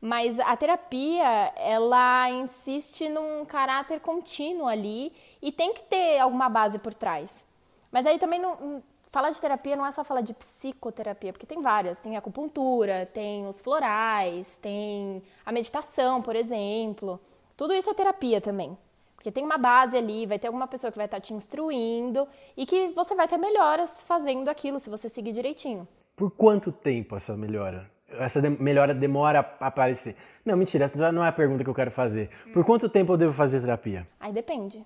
Mas 0.00 0.38
a 0.40 0.56
terapia, 0.56 1.52
ela 1.56 2.28
insiste 2.30 3.08
num 3.08 3.44
caráter 3.44 4.00
contínuo 4.00 4.66
ali 4.66 5.12
e 5.40 5.52
tem 5.52 5.72
que 5.72 5.82
ter 5.82 6.18
alguma 6.18 6.48
base 6.48 6.78
por 6.78 6.92
trás. 6.92 7.44
Mas 7.92 8.06
aí 8.06 8.18
também 8.18 8.40
não, 8.40 8.82
falar 9.14 9.30
de 9.30 9.40
terapia 9.40 9.76
não 9.76 9.86
é 9.86 9.92
só 9.92 10.02
falar 10.02 10.22
de 10.22 10.34
psicoterapia, 10.34 11.32
porque 11.32 11.46
tem 11.46 11.62
várias. 11.62 12.00
Tem 12.00 12.16
acupuntura, 12.16 13.06
tem 13.06 13.46
os 13.46 13.60
florais, 13.60 14.58
tem 14.60 15.22
a 15.46 15.52
meditação, 15.52 16.20
por 16.20 16.34
exemplo. 16.34 17.20
Tudo 17.56 17.72
isso 17.72 17.88
é 17.88 17.94
terapia 17.94 18.40
também. 18.40 18.76
Porque 19.14 19.30
tem 19.30 19.44
uma 19.44 19.56
base 19.56 19.96
ali, 19.96 20.26
vai 20.26 20.38
ter 20.38 20.48
alguma 20.48 20.66
pessoa 20.66 20.90
que 20.90 20.98
vai 20.98 21.06
estar 21.06 21.20
te 21.20 21.32
instruindo 21.32 22.26
e 22.56 22.66
que 22.66 22.88
você 22.88 23.14
vai 23.14 23.28
ter 23.28 23.38
melhoras 23.38 24.02
fazendo 24.02 24.48
aquilo 24.48 24.80
se 24.80 24.90
você 24.90 25.08
seguir 25.08 25.32
direitinho. 25.32 25.86
Por 26.16 26.32
quanto 26.32 26.72
tempo 26.72 27.14
essa 27.14 27.36
melhora? 27.36 27.88
Essa 28.08 28.42
de 28.42 28.50
melhora 28.50 28.92
demora 28.92 29.38
a 29.60 29.66
aparecer? 29.68 30.16
Não, 30.44 30.56
mentira, 30.56 30.84
essa 30.84 31.12
não 31.12 31.24
é 31.24 31.28
a 31.28 31.32
pergunta 31.32 31.62
que 31.62 31.70
eu 31.70 31.74
quero 31.74 31.90
fazer. 31.92 32.30
Por 32.52 32.64
quanto 32.64 32.88
tempo 32.88 33.12
eu 33.12 33.16
devo 33.16 33.32
fazer 33.32 33.60
terapia? 33.60 34.06
Aí 34.18 34.32
depende. 34.32 34.84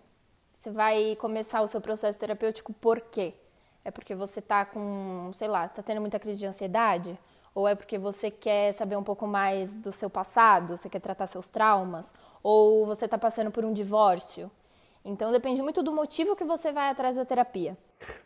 Você 0.55 0.71
vai 0.71 1.17
começar 1.17 1.63
o 1.63 1.67
seu 1.67 1.81
processo 1.81 2.19
terapêutico 2.19 2.73
por 2.75 3.01
quê? 3.01 3.33
É 3.85 3.91
porque 3.91 4.15
você 4.15 4.41
tá 4.41 4.65
com, 4.65 5.31
sei 5.33 5.49
lá, 5.49 5.69
tá 5.69 5.83
tendo 5.83 6.01
muita 6.01 6.19
crise 6.19 6.41
de 6.41 6.47
ansiedade? 6.47 7.19
Ou 7.55 7.67
é 7.67 7.75
porque 7.75 7.99
você 7.99 8.31
quer 8.31 8.73
saber 8.73 8.97
um 8.97 9.03
pouco 9.03 9.27
mais 9.27 9.75
do 9.75 9.93
seu 9.93 10.09
passado, 10.11 10.77
você 10.77 10.89
quer 10.89 11.01
tratar 11.01 11.27
seus 11.27 11.49
traumas? 11.49 12.15
Ou 12.43 12.87
você 12.87 13.07
está 13.07 13.19
passando 13.19 13.51
por 13.51 13.65
um 13.65 13.73
divórcio? 13.73 14.51
Então 15.05 15.33
depende 15.33 15.63
muito 15.63 15.83
do 15.83 15.93
motivo 15.93 16.37
que 16.37 16.45
você 16.45 16.71
vai 16.71 16.91
atrás 16.91 17.17
da 17.17 17.25
terapia. 17.25 17.77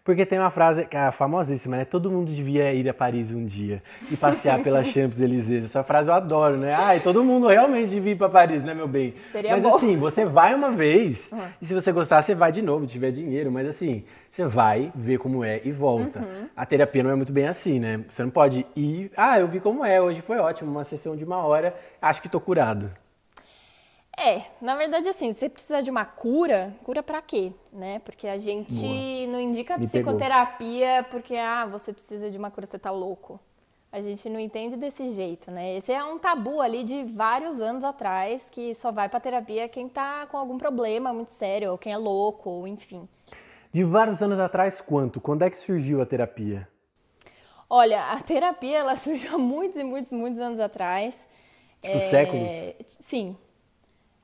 Porque 0.05 0.27
tem 0.27 0.39
uma 0.39 0.51
frase 0.51 0.85
que 0.85 0.97
é 0.97 1.13
famosíssima, 1.13 1.77
né? 1.77 1.85
Todo 1.85 2.11
mundo 2.11 2.33
devia 2.33 2.73
ir 2.73 2.89
a 2.89 2.95
Paris 2.95 3.31
um 3.31 3.45
dia 3.45 3.81
e 4.11 4.17
passear 4.17 4.61
pela 4.61 4.83
Champs-Élysées. 4.85 5.65
Essa 5.65 5.85
frase 5.85 6.11
eu 6.11 6.15
adoro, 6.15 6.57
né? 6.57 6.75
Ai, 6.75 6.99
todo 6.99 7.23
mundo 7.23 7.47
realmente 7.47 7.91
devia 7.91 8.13
ir 8.13 8.17
para 8.17 8.29
Paris, 8.29 8.65
né, 8.65 8.75
meu 8.75 8.89
bem? 8.89 9.15
Seria 9.31 9.53
mas 9.53 9.63
bom. 9.63 9.77
assim, 9.77 9.97
você 9.97 10.25
vai 10.25 10.55
uma 10.55 10.73
vez 10.73 11.31
uhum. 11.31 11.45
e 11.61 11.67
se 11.67 11.73
você 11.73 11.93
gostar, 11.93 12.21
você 12.21 12.35
vai 12.35 12.51
de 12.51 12.61
novo, 12.61 12.85
tiver 12.85 13.13
dinheiro. 13.13 13.53
Mas 13.53 13.69
assim, 13.69 14.03
você 14.29 14.45
vai 14.45 14.91
ver 14.93 15.19
como 15.19 15.45
é 15.45 15.61
e 15.65 15.71
volta. 15.71 16.19
Uhum. 16.19 16.49
A 16.57 16.67
terapia 16.67 17.05
não 17.05 17.11
é 17.11 17.15
muito 17.15 17.33
bem 17.33 17.47
assim, 17.47 17.79
né? 17.79 18.01
Você 18.09 18.25
não 18.25 18.31
pode 18.31 18.67
ir, 18.75 19.13
ah, 19.17 19.39
eu 19.39 19.47
vi 19.47 19.61
como 19.61 19.85
é, 19.85 20.01
hoje 20.01 20.21
foi 20.21 20.39
ótimo, 20.39 20.71
uma 20.71 20.85
sessão 20.85 21.17
de 21.17 21.23
uma 21.25 21.45
hora, 21.45 21.77
acho 22.01 22.21
que 22.21 22.29
tô 22.29 22.41
curado. 22.41 22.91
É, 24.17 24.43
na 24.61 24.77
verdade, 24.77 25.09
assim, 25.09 25.33
você 25.33 25.49
precisa 25.49 25.83
de 25.83 25.91
uma 25.91 26.05
cura, 26.05 26.75
cura 26.85 27.03
para 27.03 27.21
quê, 27.23 27.53
né? 27.73 27.99
Porque 28.01 28.29
a 28.29 28.37
gente 28.37 28.75
Boa. 28.75 29.33
não 29.33 29.41
indica 29.41 29.79
Me 29.79 29.87
psicoterapia 29.87 30.97
pegou. 30.97 31.11
porque, 31.11 31.37
ah, 31.37 31.67
você 31.67 31.93
precisa 31.93 32.31
de 32.31 32.37
uma 32.37 32.51
cura, 32.51 32.67
você 32.67 32.79
tá 32.79 32.91
louco. 32.91 33.41
A 33.91 34.01
gente 34.01 34.29
não 34.29 34.41
entende 34.41 34.77
desse 34.77 35.13
jeito, 35.13 35.51
né? 35.51 35.77
Esse 35.77 35.93
é 35.93 36.03
um 36.03 36.19
tabu 36.19 36.61
ali 36.61 36.83
de 36.83 37.05
vários 37.05 37.61
anos 37.61 37.85
atrás, 37.85 38.49
que 38.51 38.75
só 38.75 38.91
vai 38.91 39.09
pra 39.09 39.21
terapia 39.21 39.69
quem 39.69 39.89
tá 39.89 40.27
com 40.27 40.37
algum 40.37 40.57
problema 40.57 41.13
muito 41.13 41.31
sério, 41.31 41.73
ou 41.73 41.79
quem 41.79 41.93
é 41.93 41.99
louco, 41.99 42.49
ou 42.49 42.69
enfim. 42.69 43.09
De 43.71 43.85
vários 43.85 44.23
anos 44.23 44.39
atrás, 44.39 44.81
quanto? 44.81 45.21
Quando 45.21 45.43
é 45.43 45.51
que 45.51 45.57
surgiu 45.57 46.01
a 46.01 46.07
terapia? 46.07 46.69
Olha, 47.69 48.13
a 48.13 48.21
terapia, 48.21 48.79
ela 48.79 48.97
surgiu 48.97 49.35
há 49.35 49.39
muitos 49.39 49.79
e 49.79 49.85
muitos, 49.85 50.13
muitos 50.13 50.41
anos 50.41 50.61
atrás. 50.61 51.27
Tipo, 51.83 51.97
é... 51.97 51.99
séculos? 51.99 52.51
Sim, 53.01 53.37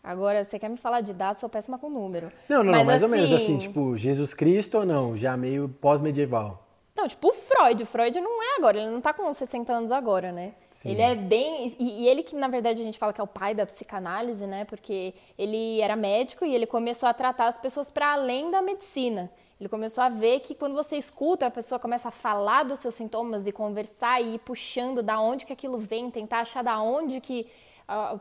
Agora, 0.02 0.44
você 0.44 0.58
quer 0.58 0.68
me 0.68 0.76
falar 0.76 1.00
de 1.00 1.12
dados, 1.12 1.40
sou 1.40 1.48
péssima 1.48 1.78
com 1.78 1.90
número. 1.90 2.28
Não, 2.48 2.62
não, 2.62 2.72
Mas, 2.72 2.78
não 2.78 2.84
mais 2.86 3.02
ou 3.02 3.08
menos 3.08 3.32
assim, 3.32 3.56
assim, 3.56 3.58
tipo, 3.58 3.96
Jesus 3.96 4.32
Cristo 4.32 4.78
ou 4.78 4.86
não? 4.86 5.16
Já 5.16 5.36
meio 5.36 5.68
pós-medieval. 5.68 6.64
Não, 6.98 7.06
tipo 7.06 7.28
o 7.28 7.32
Freud. 7.32 7.80
O 7.80 7.86
Freud 7.86 8.20
não 8.20 8.42
é 8.42 8.56
agora, 8.56 8.76
ele 8.76 8.90
não 8.90 9.00
tá 9.00 9.12
com 9.12 9.32
60 9.32 9.72
anos 9.72 9.92
agora, 9.92 10.32
né? 10.32 10.52
Sim. 10.68 10.90
Ele 10.90 11.00
é 11.00 11.14
bem. 11.14 11.72
E, 11.78 12.02
e 12.02 12.08
ele 12.08 12.24
que, 12.24 12.34
na 12.34 12.48
verdade, 12.48 12.80
a 12.80 12.82
gente 12.82 12.98
fala 12.98 13.12
que 13.12 13.20
é 13.20 13.24
o 13.24 13.28
pai 13.28 13.54
da 13.54 13.64
psicanálise, 13.64 14.44
né? 14.48 14.64
Porque 14.64 15.14
ele 15.38 15.80
era 15.80 15.94
médico 15.94 16.44
e 16.44 16.52
ele 16.52 16.66
começou 16.66 17.08
a 17.08 17.14
tratar 17.14 17.46
as 17.46 17.56
pessoas 17.56 17.88
para 17.88 18.14
além 18.14 18.50
da 18.50 18.60
medicina. 18.60 19.30
Ele 19.60 19.68
começou 19.68 20.02
a 20.02 20.08
ver 20.08 20.40
que 20.40 20.54
quando 20.54 20.74
você 20.74 20.96
escuta, 20.96 21.46
a 21.46 21.50
pessoa 21.50 21.78
começa 21.78 22.08
a 22.08 22.12
falar 22.12 22.64
dos 22.64 22.80
seus 22.80 22.94
sintomas 22.94 23.46
e 23.46 23.52
conversar 23.52 24.20
e 24.20 24.34
ir 24.34 24.38
puxando 24.40 25.00
da 25.00 25.20
onde 25.20 25.46
que 25.46 25.52
aquilo 25.52 25.78
vem, 25.78 26.10
tentar 26.10 26.40
achar 26.40 26.62
da 26.62 26.80
onde 26.80 27.20
que. 27.20 27.46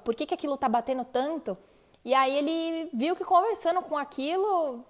Por 0.03 0.15
que, 0.15 0.25
que 0.25 0.33
aquilo 0.33 0.57
tá 0.57 0.69
batendo 0.69 1.03
tanto. 1.03 1.57
E 2.03 2.13
aí 2.13 2.36
ele 2.36 2.89
viu 2.93 3.15
que 3.15 3.25
conversando 3.25 3.81
com 3.81 3.97
aquilo 3.97 4.86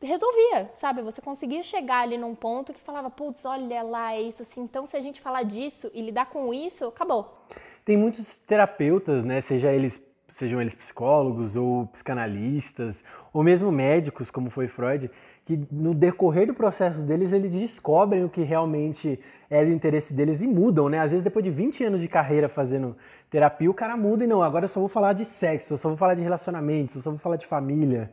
resolvia, 0.00 0.70
sabe? 0.74 1.02
Você 1.02 1.20
conseguia 1.20 1.62
chegar 1.62 2.00
ali 2.00 2.18
num 2.18 2.34
ponto 2.34 2.72
que 2.72 2.80
falava, 2.80 3.10
putz, 3.10 3.44
olha 3.44 3.82
lá, 3.82 4.14
é 4.14 4.22
isso 4.22 4.42
assim. 4.42 4.62
Então, 4.62 4.86
se 4.86 4.96
a 4.96 5.00
gente 5.00 5.20
falar 5.20 5.42
disso 5.42 5.90
e 5.94 6.02
lidar 6.02 6.26
com 6.26 6.52
isso, 6.52 6.86
acabou. 6.86 7.46
Tem 7.84 7.96
muitos 7.96 8.36
terapeutas, 8.36 9.24
né? 9.24 9.40
Seja 9.40 9.72
eles, 9.72 10.00
sejam 10.28 10.60
eles 10.60 10.74
psicólogos 10.74 11.56
ou 11.56 11.86
psicanalistas, 11.86 13.02
ou 13.32 13.42
mesmo 13.42 13.70
médicos, 13.72 14.30
como 14.30 14.50
foi 14.50 14.68
Freud, 14.68 15.10
que 15.44 15.60
no 15.70 15.94
decorrer 15.94 16.46
do 16.46 16.54
processo 16.54 17.02
deles, 17.02 17.32
eles 17.32 17.52
descobrem 17.52 18.24
o 18.24 18.30
que 18.30 18.42
realmente 18.42 19.20
é 19.50 19.64
do 19.64 19.70
interesse 19.70 20.14
deles 20.14 20.40
e 20.40 20.46
mudam, 20.46 20.88
né? 20.88 20.98
Às 20.98 21.10
vezes, 21.10 21.22
depois 21.22 21.44
de 21.44 21.50
20 21.50 21.84
anos 21.84 22.00
de 22.00 22.08
carreira 22.08 22.48
fazendo 22.48 22.96
terapia, 23.28 23.70
o 23.70 23.74
cara 23.74 23.96
muda 23.96 24.24
e 24.24 24.26
não, 24.26 24.42
agora 24.42 24.64
eu 24.64 24.68
só 24.68 24.80
vou 24.80 24.88
falar 24.88 25.12
de 25.12 25.24
sexo, 25.24 25.74
eu 25.74 25.76
só 25.76 25.88
vou 25.88 25.98
falar 25.98 26.14
de 26.14 26.22
relacionamentos, 26.22 26.96
eu 26.96 27.02
só 27.02 27.10
vou 27.10 27.18
falar 27.18 27.36
de 27.36 27.46
família, 27.46 28.10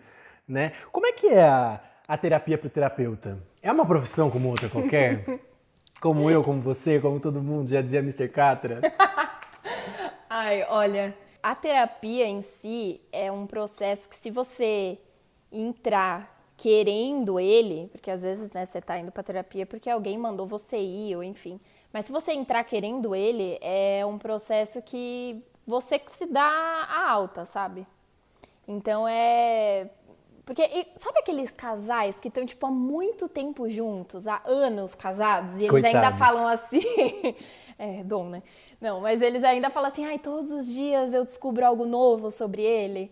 né? 0.47 0.73
Como 0.91 1.05
é 1.05 1.13
que 1.13 1.27
é 1.27 1.43
a, 1.43 1.79
a 2.05 2.17
terapia 2.17 2.57
para 2.57 2.67
o 2.67 2.69
terapeuta? 2.69 3.37
É 3.61 3.71
uma 3.71 3.85
profissão 3.85 4.29
como 4.29 4.49
outra 4.49 4.67
qualquer? 4.67 5.39
como 6.01 6.29
eu, 6.29 6.43
como 6.43 6.59
você, 6.59 6.99
como 6.99 7.19
todo 7.19 7.41
mundo, 7.41 7.69
já 7.69 7.81
dizia 7.81 7.99
Mr. 7.99 8.27
Catra. 8.27 8.81
Ai, 10.29 10.65
olha, 10.67 11.15
a 11.41 11.55
terapia 11.55 12.25
em 12.25 12.41
si 12.41 12.99
é 13.11 13.31
um 13.31 13.45
processo 13.45 14.09
que 14.09 14.15
se 14.15 14.29
você 14.29 14.97
entrar 15.51 16.40
querendo 16.61 17.39
ele, 17.39 17.89
porque 17.91 18.11
às 18.11 18.21
vezes, 18.21 18.51
né, 18.51 18.67
você 18.67 18.79
tá 18.79 18.99
indo 18.99 19.11
pra 19.11 19.23
terapia 19.23 19.65
porque 19.65 19.89
alguém 19.89 20.15
mandou 20.15 20.45
você 20.45 20.77
ir, 20.77 21.15
ou 21.15 21.23
enfim. 21.23 21.59
Mas 21.91 22.05
se 22.05 22.11
você 22.11 22.33
entrar 22.33 22.63
querendo 22.63 23.15
ele, 23.15 23.57
é 23.61 24.05
um 24.05 24.19
processo 24.19 24.79
que 24.79 25.43
você 25.65 25.97
que 25.97 26.11
se 26.11 26.27
dá 26.27 26.43
a 26.43 27.09
alta, 27.09 27.45
sabe? 27.45 27.87
Então 28.67 29.07
é. 29.07 29.89
Porque, 30.45 30.61
e 30.61 30.85
sabe 30.97 31.17
aqueles 31.19 31.49
casais 31.49 32.19
que 32.19 32.27
estão, 32.27 32.45
tipo, 32.45 32.63
há 32.67 32.71
muito 32.71 33.27
tempo 33.27 33.67
juntos, 33.67 34.27
há 34.27 34.39
anos 34.45 34.93
casados, 34.93 35.57
e 35.57 35.65
eles 35.65 35.83
ainda 35.83 36.11
Coitados. 36.11 36.19
falam 36.19 36.47
assim. 36.47 36.81
é, 37.79 38.03
dom, 38.03 38.29
né? 38.29 38.43
Não, 38.79 39.01
mas 39.01 39.19
eles 39.19 39.43
ainda 39.43 39.71
falam 39.71 39.89
assim, 39.89 40.05
ai, 40.05 40.19
todos 40.19 40.51
os 40.51 40.67
dias 40.67 41.11
eu 41.11 41.25
descubro 41.25 41.65
algo 41.65 41.87
novo 41.87 42.29
sobre 42.29 42.61
ele. 42.61 43.11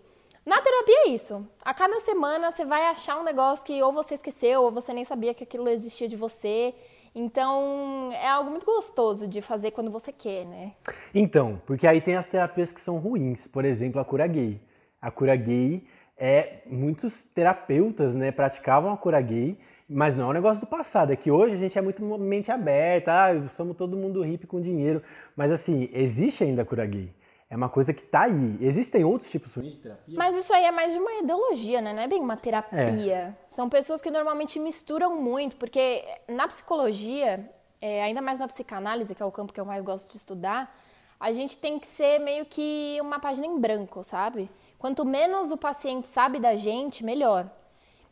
Na 0.50 0.60
terapia 0.62 0.96
é 1.06 1.10
isso. 1.10 1.48
A 1.64 1.76
cada 1.76 2.00
semana 2.00 2.50
você 2.50 2.66
vai 2.66 2.84
achar 2.88 3.20
um 3.20 3.24
negócio 3.24 3.64
que 3.64 3.84
ou 3.84 3.94
você 3.94 4.16
esqueceu, 4.16 4.64
ou 4.64 4.72
você 4.72 4.92
nem 4.92 5.04
sabia 5.04 5.32
que 5.32 5.44
aquilo 5.44 5.70
existia 5.70 6.08
de 6.08 6.16
você. 6.16 6.74
Então, 7.14 8.10
é 8.12 8.28
algo 8.28 8.50
muito 8.50 8.66
gostoso 8.66 9.28
de 9.28 9.42
fazer 9.44 9.70
quando 9.70 9.92
você 9.92 10.12
quer, 10.12 10.48
né? 10.48 10.72
Então, 11.14 11.62
porque 11.68 11.86
aí 11.86 12.02
tem 12.02 12.16
as 12.16 12.26
terapias 12.26 12.72
que 12.72 12.82
são 12.82 12.98
ruins, 12.98 13.48
por 13.48 13.64
exemplo, 13.64 14.02
a 14.02 14.06
cura 14.06 14.26
gay. 14.26 14.60
A 15.00 15.12
cura 15.12 15.36
gay 15.36 15.86
é 16.18 16.64
muitos 16.66 17.26
terapeutas, 17.26 18.16
né, 18.16 18.32
praticavam 18.32 18.92
a 18.92 18.98
cura 18.98 19.22
gay, 19.22 19.56
mas 19.88 20.16
não 20.16 20.26
é 20.26 20.28
um 20.30 20.34
negócio 20.34 20.62
do 20.62 20.68
passado, 20.68 21.14
é 21.14 21.16
que 21.16 21.30
hoje 21.30 21.54
a 21.54 21.60
gente 21.60 21.78
é 21.78 21.82
muito 21.82 22.04
mente 22.18 22.52
aberta, 22.52 23.12
ah, 23.12 23.48
somos 23.50 23.78
todo 23.78 23.96
mundo 23.96 24.24
hippie 24.24 24.48
com 24.48 24.60
dinheiro, 24.60 25.04
mas 25.36 25.52
assim, 25.52 25.90
existe 25.94 26.44
ainda 26.44 26.64
a 26.64 26.66
cura 26.66 26.88
gay. 26.88 27.14
É 27.50 27.56
uma 27.56 27.68
coisa 27.68 27.92
que 27.92 28.04
tá 28.04 28.22
aí. 28.22 28.58
Existem 28.62 29.04
outros 29.04 29.32
tipos 29.32 29.52
de 29.54 29.80
terapia? 29.80 30.16
Mas 30.16 30.36
isso 30.36 30.54
aí 30.54 30.66
é 30.66 30.72
mais 30.72 30.94
de 30.94 31.00
uma 31.00 31.12
ideologia, 31.14 31.82
né? 31.82 31.94
Não 31.94 32.02
é 32.04 32.08
bem 32.08 32.22
uma 32.22 32.38
terapia. 32.38 33.36
São 33.50 33.68
pessoas 33.68 34.02
que 34.02 34.12
normalmente 34.12 34.60
misturam 34.60 35.20
muito, 35.20 35.58
porque 35.58 36.06
na 36.28 36.48
psicologia, 36.48 37.50
é, 37.82 38.04
ainda 38.04 38.22
mais 38.22 38.38
na 38.38 38.48
psicanálise, 38.48 39.16
que 39.16 39.24
é 39.24 39.26
o 39.26 39.32
campo 39.32 39.52
que 39.52 39.60
eu 39.60 39.66
mais 39.66 39.84
gosto 39.84 40.12
de 40.12 40.18
estudar, 40.18 40.72
a 41.20 41.32
gente 41.32 41.58
tem 41.58 41.80
que 41.80 41.88
ser 41.88 42.20
meio 42.20 42.46
que 42.46 43.00
uma 43.02 43.20
página 43.20 43.48
em 43.48 43.60
branco, 43.60 44.04
sabe? 44.04 44.50
Quanto 44.78 45.04
menos 45.04 45.52
o 45.52 45.58
paciente 45.58 46.08
sabe 46.08 46.40
da 46.40 46.56
gente, 46.56 47.04
melhor. 47.04 47.50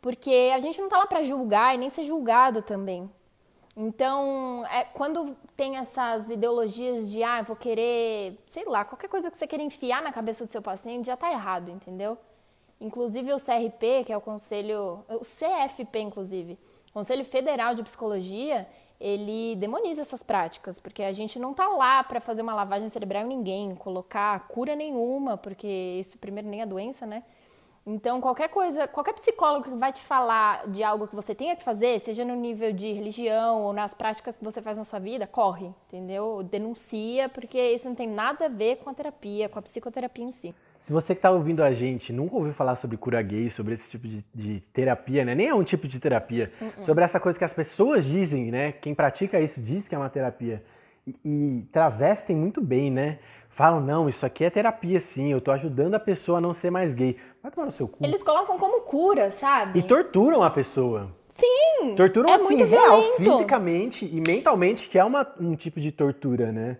Porque 0.02 0.52
a 0.54 0.60
gente 0.60 0.82
não 0.82 0.90
tá 0.90 0.98
lá 0.98 1.06
pra 1.06 1.22
julgar 1.22 1.76
e 1.76 1.78
nem 1.78 1.90
ser 1.90 2.04
julgado 2.04 2.64
também. 2.64 3.10
Então, 3.80 4.66
é, 4.72 4.86
quando 4.86 5.38
tem 5.56 5.78
essas 5.78 6.28
ideologias 6.32 7.12
de, 7.12 7.22
ah, 7.22 7.44
vou 7.44 7.56
querer, 7.56 8.36
sei 8.48 8.66
lá, 8.66 8.84
qualquer 8.84 9.08
coisa 9.08 9.30
que 9.30 9.38
você 9.38 9.46
queira 9.46 9.64
enfiar 9.64 10.02
na 10.02 10.12
cabeça 10.12 10.44
do 10.44 10.52
seu 10.52 10.64
paciente, 10.64 11.06
já 11.06 11.16
tá 11.16 11.32
errado, 11.32 11.70
entendeu? 11.70 12.18
Inclusive 12.82 13.32
o 13.34 13.38
CRP, 13.38 14.04
que 14.06 14.12
é 14.12 14.18
o 14.18 14.22
Conselho, 14.22 15.06
o 15.08 15.20
CFP, 15.20 16.00
inclusive, 16.00 16.58
Conselho 16.92 17.24
Federal 17.24 17.76
de 17.76 17.84
Psicologia, 17.84 18.68
ele 19.00 19.56
demoniza 19.58 20.02
essas 20.02 20.24
práticas, 20.24 20.80
porque 20.80 21.04
a 21.04 21.12
gente 21.12 21.38
não 21.38 21.54
tá 21.54 21.68
lá 21.68 22.04
para 22.04 22.20
fazer 22.20 22.42
uma 22.42 22.56
lavagem 22.56 22.90
cerebral 22.90 23.26
em 23.26 23.28
ninguém, 23.28 23.76
colocar 23.76 24.48
cura 24.48 24.76
nenhuma, 24.76 25.38
porque 25.38 25.68
isso 26.00 26.18
primeiro 26.18 26.50
nem 26.50 26.64
é 26.64 26.66
doença, 26.66 27.06
né? 27.06 27.22
Então, 27.90 28.20
qualquer 28.20 28.50
coisa, 28.50 28.86
qualquer 28.86 29.14
psicólogo 29.14 29.64
que 29.64 29.78
vai 29.78 29.94
te 29.94 30.02
falar 30.02 30.68
de 30.68 30.84
algo 30.84 31.08
que 31.08 31.16
você 31.16 31.34
tenha 31.34 31.56
que 31.56 31.64
fazer, 31.64 31.98
seja 32.02 32.26
no 32.26 32.36
nível 32.36 32.74
de 32.74 32.92
religião 32.92 33.62
ou 33.62 33.72
nas 33.72 33.94
práticas 33.94 34.36
que 34.36 34.44
você 34.44 34.62
faz 34.62 34.78
na 34.78 34.84
sua 34.84 35.00
vida, 35.00 35.26
corre, 35.26 35.72
entendeu? 35.88 36.44
Denuncia, 36.44 37.30
porque 37.30 37.58
isso 37.58 37.88
não 37.88 37.96
tem 37.96 38.06
nada 38.06 38.48
a 38.48 38.50
ver 38.50 38.80
com 38.80 38.90
a 38.90 38.94
terapia, 38.94 39.48
com 39.48 39.58
a 39.58 39.62
psicoterapia 39.62 40.26
em 40.26 40.34
si. 40.34 40.54
Se 40.82 40.92
você 40.92 41.16
que 41.16 41.20
está 41.20 41.32
ouvindo 41.32 41.64
a 41.64 41.72
gente 41.72 42.12
nunca 42.12 42.36
ouviu 42.36 42.54
falar 42.54 42.76
sobre 42.76 42.98
cura 42.98 43.22
gay, 43.22 43.50
sobre 43.50 43.74
esse 43.74 43.90
tipo 43.90 44.06
de, 44.06 44.22
de 44.36 44.60
terapia, 44.74 45.24
né? 45.24 45.34
Nem 45.34 45.48
é 45.48 45.56
um 45.56 45.64
tipo 45.64 45.88
de 45.88 45.98
terapia. 45.98 46.52
Sobre 46.82 47.06
essa 47.06 47.22
coisa 47.22 47.40
que 47.40 47.46
as 47.46 47.54
pessoas 47.54 48.04
dizem, 48.04 48.52
né? 48.52 48.74
Quem 48.74 48.94
pratica 48.94 49.40
isso 49.40 49.62
diz 49.62 49.88
que 49.88 49.96
é 49.96 49.98
uma 49.98 50.10
terapia. 50.10 50.62
E, 51.06 51.16
e 51.24 51.68
travestem 51.72 52.36
muito 52.36 52.60
bem, 52.60 52.92
né? 52.92 53.20
Falam, 53.58 53.82
não, 53.82 54.08
isso 54.08 54.24
aqui 54.24 54.46
é 54.46 54.52
terapia 54.52 55.00
sim, 55.00 55.32
eu 55.32 55.42
tô 55.42 55.50
ajudando 55.50 55.96
a 55.96 56.00
pessoa 56.00 56.38
a 56.38 56.42
não 56.42 56.54
ser 56.54 56.70
mais 56.70 56.94
gay. 56.94 57.18
Vai 57.42 57.52
tomar 57.52 57.66
no 57.66 57.72
seu 57.72 57.88
cu. 57.88 58.06
Eles 58.06 58.22
colocam 58.22 58.56
como 58.56 58.82
cura, 58.82 59.32
sabe? 59.32 59.80
E 59.80 59.82
torturam 59.82 60.44
a 60.44 60.50
pessoa. 60.52 61.12
Sim! 61.30 61.96
Torturam 61.96 62.30
é 62.30 62.36
assim, 62.36 62.56
muito 62.56 62.66
real, 62.66 63.02
violento. 63.02 63.24
fisicamente 63.24 64.06
e 64.06 64.22
mentalmente, 64.22 64.88
que 64.88 65.00
é 65.00 65.04
uma, 65.04 65.28
um 65.40 65.56
tipo 65.56 65.80
de 65.80 65.92
tortura, 65.92 66.52
né? 66.52 66.78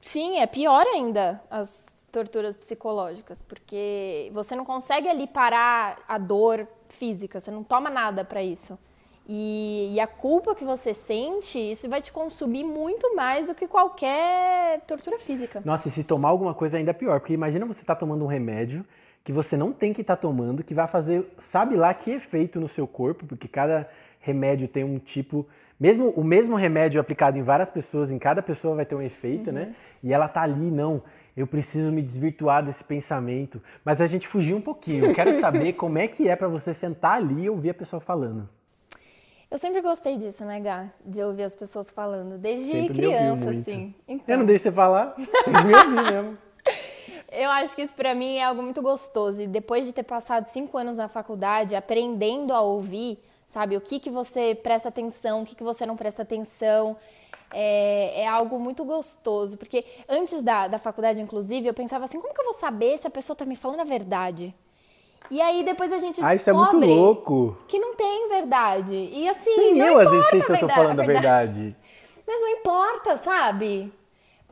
Sim, 0.00 0.38
é 0.38 0.46
pior 0.46 0.86
ainda 0.86 1.42
as 1.50 1.84
torturas 2.12 2.56
psicológicas, 2.56 3.42
porque 3.42 4.30
você 4.32 4.54
não 4.54 4.64
consegue 4.64 5.08
ali 5.08 5.26
parar 5.26 5.98
a 6.06 6.16
dor 6.16 6.68
física, 6.88 7.40
você 7.40 7.50
não 7.50 7.64
toma 7.64 7.90
nada 7.90 8.24
pra 8.24 8.40
isso. 8.40 8.78
E, 9.26 9.90
e 9.94 10.00
a 10.00 10.06
culpa 10.06 10.54
que 10.54 10.64
você 10.64 10.92
sente, 10.92 11.58
isso 11.58 11.88
vai 11.88 12.02
te 12.02 12.12
consumir 12.12 12.64
muito 12.64 13.16
mais 13.16 13.46
do 13.46 13.54
que 13.54 13.66
qualquer 13.66 14.80
tortura 14.82 15.18
física. 15.18 15.62
Nossa, 15.64 15.88
e 15.88 15.90
se 15.90 16.04
tomar 16.04 16.28
alguma 16.28 16.52
coisa 16.52 16.76
ainda 16.76 16.90
é 16.90 16.94
pior, 16.94 17.20
porque 17.20 17.32
imagina 17.32 17.64
você 17.64 17.84
tá 17.84 17.94
tomando 17.94 18.24
um 18.24 18.28
remédio 18.28 18.84
que 19.24 19.32
você 19.32 19.56
não 19.56 19.72
tem 19.72 19.94
que 19.94 20.02
estar 20.02 20.16
tomando, 20.16 20.62
que 20.62 20.74
vai 20.74 20.86
fazer, 20.86 21.26
sabe 21.38 21.74
lá 21.76 21.94
que 21.94 22.10
efeito 22.10 22.60
no 22.60 22.68
seu 22.68 22.86
corpo, 22.86 23.24
porque 23.24 23.48
cada 23.48 23.88
remédio 24.20 24.68
tem 24.68 24.84
um 24.84 24.98
tipo, 24.98 25.46
mesmo 25.80 26.10
o 26.10 26.22
mesmo 26.22 26.56
remédio 26.56 27.00
aplicado 27.00 27.38
em 27.38 27.42
várias 27.42 27.70
pessoas, 27.70 28.12
em 28.12 28.18
cada 28.18 28.42
pessoa 28.42 28.76
vai 28.76 28.84
ter 28.84 28.94
um 28.94 29.00
efeito, 29.00 29.50
né? 29.50 29.74
E 30.02 30.12
ela 30.12 30.28
tá 30.28 30.42
ali, 30.42 30.70
não, 30.70 31.02
eu 31.34 31.46
preciso 31.46 31.90
me 31.90 32.02
desvirtuar 32.02 32.62
desse 32.62 32.84
pensamento. 32.84 33.62
Mas 33.82 34.02
a 34.02 34.06
gente 34.06 34.28
fugiu 34.28 34.58
um 34.58 34.60
pouquinho. 34.60 35.06
Eu 35.06 35.14
quero 35.14 35.32
saber 35.32 35.72
como 35.72 35.96
é 35.96 36.06
que 36.06 36.28
é 36.28 36.36
pra 36.36 36.46
você 36.46 36.74
sentar 36.74 37.16
ali 37.16 37.44
e 37.44 37.50
ouvir 37.50 37.70
a 37.70 37.74
pessoa 37.74 38.00
falando. 38.00 38.46
Eu 39.54 39.58
sempre 39.58 39.80
gostei 39.80 40.16
disso, 40.18 40.44
né, 40.44 40.58
Gá? 40.58 40.88
De 41.06 41.22
ouvir 41.22 41.44
as 41.44 41.54
pessoas 41.54 41.88
falando, 41.88 42.36
desde 42.36 42.72
Sempre 42.72 42.94
criança, 42.94 43.50
assim. 43.50 43.94
Eu 44.08 44.16
Então, 44.16 44.38
não 44.38 44.44
deixo 44.44 44.64
você 44.64 44.72
falar, 44.72 45.14
me 45.16 45.72
ouvir 45.76 46.12
mesmo. 46.12 46.38
Eu 47.30 47.48
acho 47.50 47.72
que 47.76 47.82
isso 47.82 47.94
pra 47.94 48.16
mim 48.16 48.34
é 48.34 48.42
algo 48.42 48.60
muito 48.60 48.82
gostoso. 48.82 49.44
E 49.44 49.46
depois 49.46 49.86
de 49.86 49.92
ter 49.92 50.02
passado 50.02 50.46
cinco 50.46 50.76
anos 50.76 50.96
na 50.96 51.06
faculdade, 51.06 51.76
aprendendo 51.76 52.52
a 52.52 52.62
ouvir, 52.62 53.22
sabe, 53.46 53.76
o 53.76 53.80
que, 53.80 54.00
que 54.00 54.10
você 54.10 54.56
presta 54.60 54.88
atenção, 54.88 55.42
o 55.42 55.46
que, 55.46 55.54
que 55.54 55.62
você 55.62 55.86
não 55.86 55.94
presta 55.94 56.22
atenção, 56.22 56.96
é, 57.52 58.22
é 58.22 58.26
algo 58.26 58.58
muito 58.58 58.84
gostoso. 58.84 59.56
Porque 59.56 59.84
antes 60.08 60.42
da, 60.42 60.66
da 60.66 60.80
faculdade, 60.80 61.20
inclusive, 61.20 61.68
eu 61.68 61.74
pensava 61.74 62.06
assim, 62.06 62.20
como 62.20 62.34
que 62.34 62.40
eu 62.40 62.44
vou 62.44 62.54
saber 62.54 62.98
se 62.98 63.06
a 63.06 63.10
pessoa 63.10 63.36
tá 63.36 63.44
me 63.44 63.54
falando 63.54 63.78
a 63.78 63.84
verdade? 63.84 64.52
E 65.30 65.40
aí 65.40 65.64
depois 65.64 65.92
a 65.92 65.98
gente 65.98 66.20
Ah, 66.22 66.34
isso 66.34 66.50
é 66.50 66.52
muito 66.52 66.78
descobre 66.78 66.94
louco. 66.94 67.56
que 67.66 67.78
não 67.78 67.94
tem 67.94 68.28
verdade. 68.28 68.94
E 68.94 69.28
assim, 69.28 69.56
Nem 69.56 69.74
não 69.74 69.86
eu 69.86 69.98
às 69.98 70.10
vezes 70.10 70.26
sei 70.28 70.42
se 70.42 70.52
eu 70.52 70.58
tô 70.58 70.66
verdade- 70.66 70.80
falando 70.80 71.00
a 71.00 71.06
verdade. 71.06 71.76
Mas 72.26 72.40
não 72.40 72.48
importa, 72.48 73.16
sabe? 73.18 73.92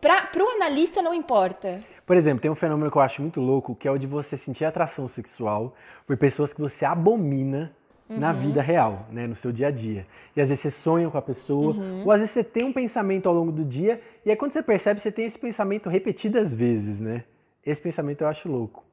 Pra, 0.00 0.26
pro 0.26 0.48
analista 0.48 1.00
não 1.00 1.14
importa. 1.14 1.80
Por 2.04 2.16
exemplo, 2.16 2.42
tem 2.42 2.50
um 2.50 2.54
fenômeno 2.54 2.90
que 2.90 2.96
eu 2.96 3.02
acho 3.02 3.22
muito 3.22 3.40
louco, 3.40 3.74
que 3.74 3.86
é 3.86 3.90
o 3.90 3.96
de 3.98 4.06
você 4.06 4.36
sentir 4.36 4.64
atração 4.64 5.08
sexual 5.08 5.74
por 6.06 6.16
pessoas 6.16 6.52
que 6.52 6.60
você 6.60 6.84
abomina 6.84 7.74
uhum. 8.10 8.18
na 8.18 8.32
vida 8.32 8.60
real, 8.60 9.06
né, 9.10 9.26
no 9.26 9.36
seu 9.36 9.52
dia 9.52 9.68
a 9.68 9.70
dia. 9.70 10.06
E 10.36 10.40
às 10.40 10.48
vezes 10.48 10.62
você 10.62 10.70
sonha 10.70 11.08
com 11.08 11.16
a 11.16 11.22
pessoa, 11.22 11.74
uhum. 11.74 12.02
ou 12.04 12.10
às 12.10 12.18
vezes 12.20 12.32
você 12.34 12.42
tem 12.44 12.64
um 12.64 12.72
pensamento 12.72 13.28
ao 13.28 13.34
longo 13.34 13.52
do 13.52 13.64
dia, 13.64 14.00
e 14.26 14.30
aí 14.30 14.36
quando 14.36 14.52
você 14.52 14.62
percebe, 14.62 15.00
você 15.00 15.12
tem 15.12 15.24
esse 15.24 15.38
pensamento 15.38 15.88
repetidas 15.88 16.54
vezes, 16.54 17.00
né? 17.00 17.24
Esse 17.64 17.80
pensamento 17.80 18.22
eu 18.22 18.28
acho 18.28 18.50
louco. 18.50 18.84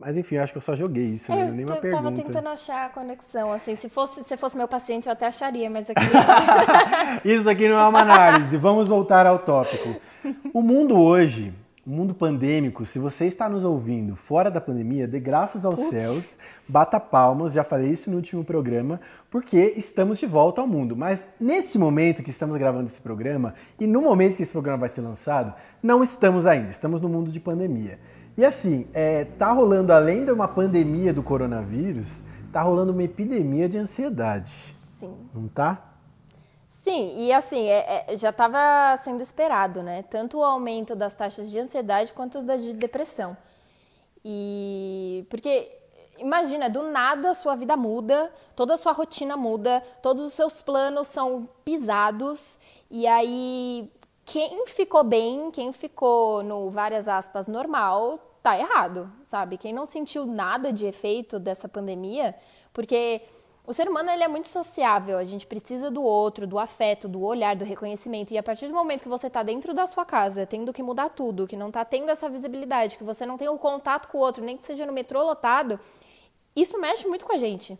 Mas 0.00 0.16
enfim, 0.16 0.36
eu 0.36 0.42
acho 0.42 0.52
que 0.52 0.56
eu 0.56 0.62
só 0.62 0.74
joguei 0.74 1.04
isso, 1.04 1.30
né? 1.30 1.50
Nem 1.50 1.66
uma 1.66 1.74
eu 1.74 1.80
pergunta. 1.82 2.02
tava 2.02 2.16
tentando 2.16 2.48
achar 2.48 2.86
a 2.86 2.88
conexão, 2.88 3.52
assim. 3.52 3.74
Se 3.74 3.90
fosse, 3.90 4.24
se 4.24 4.34
fosse 4.34 4.56
meu 4.56 4.66
paciente, 4.66 5.06
eu 5.06 5.12
até 5.12 5.26
acharia, 5.26 5.68
mas 5.68 5.90
aqui. 5.90 6.00
isso 7.22 7.50
aqui 7.50 7.68
não 7.68 7.78
é 7.78 7.86
uma 7.86 8.00
análise. 8.00 8.56
Vamos 8.56 8.88
voltar 8.88 9.26
ao 9.26 9.38
tópico. 9.40 10.00
O 10.54 10.62
mundo 10.62 10.98
hoje, 10.98 11.52
o 11.86 11.90
mundo 11.90 12.14
pandêmico, 12.14 12.86
se 12.86 12.98
você 12.98 13.26
está 13.26 13.46
nos 13.46 13.62
ouvindo 13.62 14.16
fora 14.16 14.50
da 14.50 14.58
pandemia, 14.58 15.06
dê 15.06 15.20
graças 15.20 15.66
aos 15.66 15.78
Putz. 15.78 15.90
céus, 15.90 16.38
bata 16.66 16.98
palmas, 16.98 17.52
já 17.52 17.62
falei 17.62 17.90
isso 17.90 18.10
no 18.10 18.16
último 18.16 18.42
programa, 18.42 19.02
porque 19.30 19.74
estamos 19.76 20.18
de 20.18 20.24
volta 20.24 20.62
ao 20.62 20.66
mundo. 20.66 20.96
Mas 20.96 21.28
nesse 21.38 21.78
momento 21.78 22.22
que 22.22 22.30
estamos 22.30 22.56
gravando 22.56 22.86
esse 22.86 23.02
programa, 23.02 23.52
e 23.78 23.86
no 23.86 24.00
momento 24.00 24.38
que 24.38 24.42
esse 24.42 24.52
programa 24.52 24.78
vai 24.78 24.88
ser 24.88 25.02
lançado, 25.02 25.52
não 25.82 26.02
estamos 26.02 26.46
ainda, 26.46 26.70
estamos 26.70 27.02
no 27.02 27.08
mundo 27.08 27.30
de 27.30 27.38
pandemia. 27.38 27.98
E 28.40 28.44
assim, 28.46 28.88
é, 28.94 29.26
tá 29.26 29.52
rolando, 29.52 29.92
além 29.92 30.24
de 30.24 30.32
uma 30.32 30.48
pandemia 30.48 31.12
do 31.12 31.22
coronavírus, 31.22 32.22
tá 32.50 32.62
rolando 32.62 32.90
uma 32.90 33.02
epidemia 33.02 33.68
de 33.68 33.76
ansiedade. 33.76 34.50
Sim. 34.98 35.14
Não 35.34 35.46
tá? 35.46 35.92
Sim, 36.66 37.18
e 37.18 37.34
assim, 37.34 37.68
é, 37.68 38.06
é, 38.08 38.16
já 38.16 38.30
estava 38.30 38.96
sendo 38.96 39.22
esperado, 39.22 39.82
né? 39.82 40.04
Tanto 40.04 40.38
o 40.38 40.42
aumento 40.42 40.96
das 40.96 41.14
taxas 41.14 41.50
de 41.50 41.58
ansiedade 41.58 42.14
quanto 42.14 42.40
da 42.40 42.56
de 42.56 42.72
depressão. 42.72 43.36
E 44.24 45.26
porque 45.28 45.70
imagina, 46.16 46.70
do 46.70 46.84
nada 46.84 47.32
a 47.32 47.34
sua 47.34 47.54
vida 47.54 47.76
muda, 47.76 48.32
toda 48.56 48.72
a 48.72 48.78
sua 48.78 48.92
rotina 48.92 49.36
muda, 49.36 49.82
todos 50.00 50.24
os 50.24 50.32
seus 50.32 50.62
planos 50.62 51.08
são 51.08 51.46
pisados, 51.62 52.58
e 52.90 53.06
aí 53.06 53.92
quem 54.24 54.66
ficou 54.66 55.04
bem, 55.04 55.50
quem 55.50 55.74
ficou 55.74 56.42
no 56.42 56.70
várias 56.70 57.06
aspas 57.06 57.46
normal, 57.46 58.29
tá 58.42 58.58
errado, 58.58 59.10
sabe? 59.24 59.56
Quem 59.58 59.72
não 59.72 59.86
sentiu 59.86 60.26
nada 60.26 60.72
de 60.72 60.86
efeito 60.86 61.38
dessa 61.38 61.68
pandemia, 61.68 62.34
porque 62.72 63.22
o 63.66 63.72
ser 63.72 63.88
humano 63.88 64.10
ele 64.10 64.24
é 64.24 64.28
muito 64.28 64.48
sociável, 64.48 65.18
a 65.18 65.24
gente 65.24 65.46
precisa 65.46 65.90
do 65.90 66.02
outro, 66.02 66.46
do 66.46 66.58
afeto, 66.58 67.06
do 67.06 67.22
olhar, 67.22 67.54
do 67.54 67.64
reconhecimento. 67.64 68.32
E 68.32 68.38
a 68.38 68.42
partir 68.42 68.66
do 68.66 68.74
momento 68.74 69.02
que 69.02 69.08
você 69.08 69.26
está 69.26 69.42
dentro 69.42 69.74
da 69.74 69.86
sua 69.86 70.04
casa, 70.04 70.46
tendo 70.46 70.72
que 70.72 70.82
mudar 70.82 71.10
tudo, 71.10 71.46
que 71.46 71.56
não 71.56 71.68
está 71.68 71.84
tendo 71.84 72.10
essa 72.10 72.28
visibilidade, 72.28 72.96
que 72.96 73.04
você 73.04 73.26
não 73.26 73.36
tem 73.36 73.48
o 73.48 73.52
um 73.52 73.58
contato 73.58 74.08
com 74.08 74.18
o 74.18 74.20
outro, 74.20 74.42
nem 74.42 74.56
que 74.56 74.64
seja 74.64 74.86
no 74.86 74.92
metrô 74.92 75.22
lotado, 75.22 75.78
isso 76.56 76.80
mexe 76.80 77.06
muito 77.06 77.24
com 77.24 77.32
a 77.32 77.38
gente. 77.38 77.78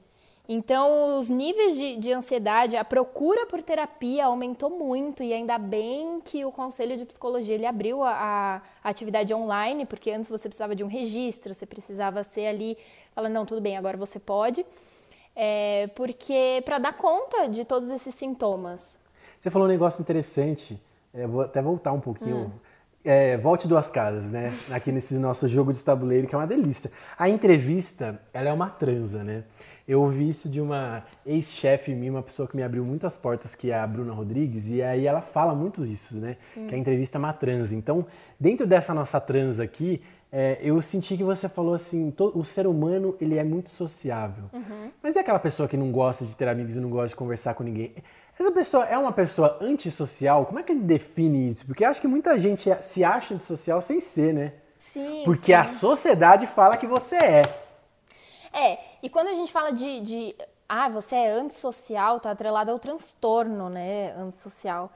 Então, 0.49 1.19
os 1.19 1.29
níveis 1.29 1.77
de, 1.77 1.97
de, 1.97 2.13
ansiedade, 2.13 2.77
a 2.77 2.85
procura 2.85 3.47
por 3.47 3.63
terapia 3.63 4.27
aumentou 4.27 4.69
muito 4.69 5.23
e 5.23 5.33
ainda 5.33 5.57
bem 5.59 6.21
que 6.25 6.45
o 6.45 6.51
Conselho 6.51 6.97
de 6.97 7.05
Psicologia 7.05 7.55
ele 7.55 7.67
abriu 7.67 8.03
a, 8.03 8.61
a 8.83 8.89
atividade 8.89 9.33
online, 9.33 9.87
porque 9.87 10.11
antes 10.11 10.29
você 10.29 10.49
precisava 10.49 10.75
de 10.75 10.83
um 10.83 10.89
registro, 10.89 11.55
você 11.55 11.65
precisava 11.65 12.25
ser 12.25 12.47
ali, 12.47 12.77
falar, 13.15 13.29
não, 13.29 13.47
tudo 13.47 13.61
bem, 13.61 13.77
agora 13.77 13.97
você 13.97 14.19
pode, 14.19 14.67
é, 15.37 15.89
porque 15.95 16.63
para 16.65 16.79
dar 16.79 16.95
conta 16.95 17.49
de 17.49 17.65
todos 17.65 17.89
esses 17.89 18.15
sintomas. 18.15 18.99
Você 19.41 19.51
falou 19.51 19.69
um 19.69 19.71
negócio 19.71 20.03
interessante, 20.03 20.83
é, 21.15 21.27
vou 21.27 21.43
até 21.43 21.63
voltar 21.63 21.93
um 21.93 22.01
pouquinho. 22.01 22.47
Hum. 22.47 22.51
É, 23.03 23.39
volte 23.39 23.67
duas 23.67 23.91
casas, 23.91 24.31
né? 24.31 24.53
Aqui 24.73 24.93
nesse 24.93 25.15
nosso 25.15 25.49
jogo 25.49 25.73
de 25.73 25.83
tabuleiro, 25.83 26.27
que 26.27 26.35
é 26.35 26.39
uma 26.39 26.47
delícia. 26.47 26.91
A 27.17 27.29
entrevista, 27.31 28.21
ela 28.33 28.51
é 28.51 28.53
uma 28.53 28.69
transa, 28.69 29.25
né? 29.25 29.45
Eu 29.91 30.03
ouvi 30.03 30.29
isso 30.29 30.49
de 30.49 30.61
uma 30.61 31.03
ex-chefe 31.27 31.93
minha, 31.97 32.13
uma 32.13 32.23
pessoa 32.23 32.47
que 32.47 32.55
me 32.55 32.63
abriu 32.63 32.85
muitas 32.85 33.19
portas, 33.19 33.57
que 33.57 33.73
é 33.73 33.77
a 33.77 33.85
Bruna 33.85 34.13
Rodrigues, 34.13 34.69
e 34.71 34.81
aí 34.81 35.05
ela 35.05 35.21
fala 35.21 35.53
muito 35.53 35.85
isso, 35.85 36.21
né? 36.21 36.37
Hum. 36.57 36.69
Que 36.69 36.77
a 36.77 36.79
entrevista 36.79 37.19
é 37.19 37.19
uma 37.19 37.33
transa. 37.33 37.75
Então, 37.75 38.07
dentro 38.39 38.69
dessa 38.69 38.95
nossa 38.95 39.21
transa 39.21 39.65
aqui, 39.65 40.01
é, 40.31 40.59
eu 40.63 40.81
senti 40.81 41.17
que 41.17 41.25
você 41.25 41.49
falou 41.49 41.75
assim, 41.75 42.13
todo, 42.13 42.39
o 42.39 42.45
ser 42.45 42.69
humano, 42.69 43.17
ele 43.21 43.37
é 43.37 43.43
muito 43.43 43.69
sociável. 43.69 44.45
Uhum. 44.53 44.93
Mas 45.03 45.17
é 45.17 45.21
aquela 45.21 45.41
pessoa 45.41 45.69
que 45.69 45.77
não 45.77 45.91
gosta 45.91 46.25
de 46.25 46.37
ter 46.37 46.47
amigos 46.47 46.77
e 46.77 46.81
não 46.81 46.89
gosta 46.89 47.09
de 47.09 47.17
conversar 47.17 47.55
com 47.55 47.65
ninguém? 47.65 47.93
Essa 48.39 48.53
pessoa 48.53 48.85
é 48.85 48.97
uma 48.97 49.11
pessoa 49.11 49.59
antissocial? 49.61 50.47
Como 50.47 50.61
é 50.61 50.63
que 50.63 50.71
ele 50.71 50.83
define 50.83 51.49
isso? 51.49 51.67
Porque 51.67 51.85
acho 51.85 52.01
que 52.01 52.07
muita 52.07 52.39
gente 52.39 52.71
se 52.81 53.03
acha 53.03 53.35
antissocial 53.35 53.83
sem 53.83 54.01
ser, 54.01 54.35
né? 54.35 54.53
Sim. 54.79 55.23
Porque 55.25 55.47
sim. 55.47 55.55
a 55.55 55.67
sociedade 55.67 56.47
fala 56.47 56.77
que 56.77 56.87
você 56.87 57.17
é. 57.17 57.43
É, 58.53 58.90
e 59.03 59.09
quando 59.09 59.29
a 59.29 59.35
gente 59.35 59.53
fala 59.53 59.73
de, 59.73 60.01
de 60.01 60.37
ah, 60.69 60.89
você 60.89 61.17
é 61.17 61.31
antissocial, 61.31 62.21
tá 62.21 62.31
atrelado 62.31 62.71
ao 62.71 62.79
transtorno, 62.79 63.69
né, 63.69 64.13
antissocial. 64.17 64.91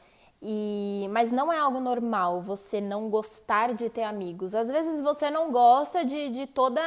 E, 0.46 1.08
mas 1.10 1.32
não 1.32 1.50
é 1.50 1.58
algo 1.58 1.80
normal 1.80 2.42
você 2.42 2.78
não 2.78 3.08
gostar 3.08 3.72
de 3.72 3.88
ter 3.88 4.02
amigos. 4.02 4.54
Às 4.54 4.68
vezes 4.68 5.00
você 5.00 5.30
não 5.30 5.50
gosta 5.50 6.04
de, 6.04 6.28
de 6.28 6.46
toda. 6.46 6.82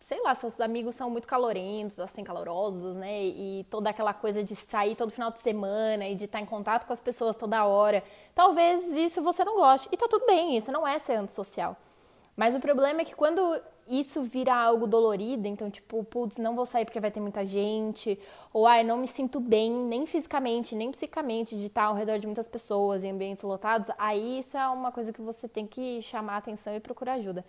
Sei 0.00 0.22
lá, 0.22 0.34
seus 0.34 0.58
amigos 0.58 0.96
são 0.96 1.10
muito 1.10 1.28
calorentos, 1.28 2.00
assim, 2.00 2.24
calorosos, 2.24 2.96
né? 2.96 3.24
E 3.24 3.66
toda 3.70 3.90
aquela 3.90 4.14
coisa 4.14 4.42
de 4.42 4.56
sair 4.56 4.96
todo 4.96 5.10
final 5.10 5.30
de 5.30 5.40
semana 5.40 6.08
e 6.08 6.14
de 6.14 6.24
estar 6.24 6.40
em 6.40 6.46
contato 6.46 6.86
com 6.86 6.94
as 6.94 7.00
pessoas 7.00 7.36
toda 7.36 7.66
hora. 7.66 8.02
Talvez 8.34 8.88
isso 8.88 9.20
você 9.20 9.44
não 9.44 9.56
goste. 9.56 9.90
E 9.92 9.96
tá 9.96 10.06
tudo 10.08 10.24
bem, 10.24 10.56
isso 10.56 10.72
não 10.72 10.88
é 10.88 10.98
ser 10.98 11.16
antissocial. 11.16 11.76
Mas 12.36 12.54
o 12.54 12.60
problema 12.60 13.00
é 13.00 13.04
que 13.04 13.14
quando 13.14 13.40
isso 13.88 14.22
vira 14.22 14.54
algo 14.54 14.86
dolorido, 14.86 15.48
então, 15.48 15.70
tipo, 15.70 16.04
putz, 16.04 16.38
não 16.38 16.54
vou 16.54 16.66
sair 16.66 16.84
porque 16.84 17.00
vai 17.00 17.10
ter 17.10 17.20
muita 17.20 17.46
gente, 17.46 18.18
ou 18.52 18.66
ai, 18.66 18.84
não 18.84 18.98
me 18.98 19.06
sinto 19.06 19.40
bem, 19.40 19.72
nem 19.72 20.04
fisicamente, 20.04 20.74
nem 20.74 20.90
psicamente, 20.90 21.56
de 21.56 21.66
estar 21.66 21.84
ao 21.84 21.94
redor 21.94 22.18
de 22.18 22.26
muitas 22.26 22.46
pessoas 22.46 23.04
em 23.04 23.10
ambientes 23.10 23.42
lotados, 23.42 23.90
aí 23.96 24.40
isso 24.40 24.56
é 24.56 24.68
uma 24.68 24.92
coisa 24.92 25.12
que 25.12 25.22
você 25.22 25.48
tem 25.48 25.66
que 25.66 26.02
chamar 26.02 26.36
atenção 26.36 26.74
e 26.74 26.80
procurar 26.80 27.14
ajuda. 27.14 27.44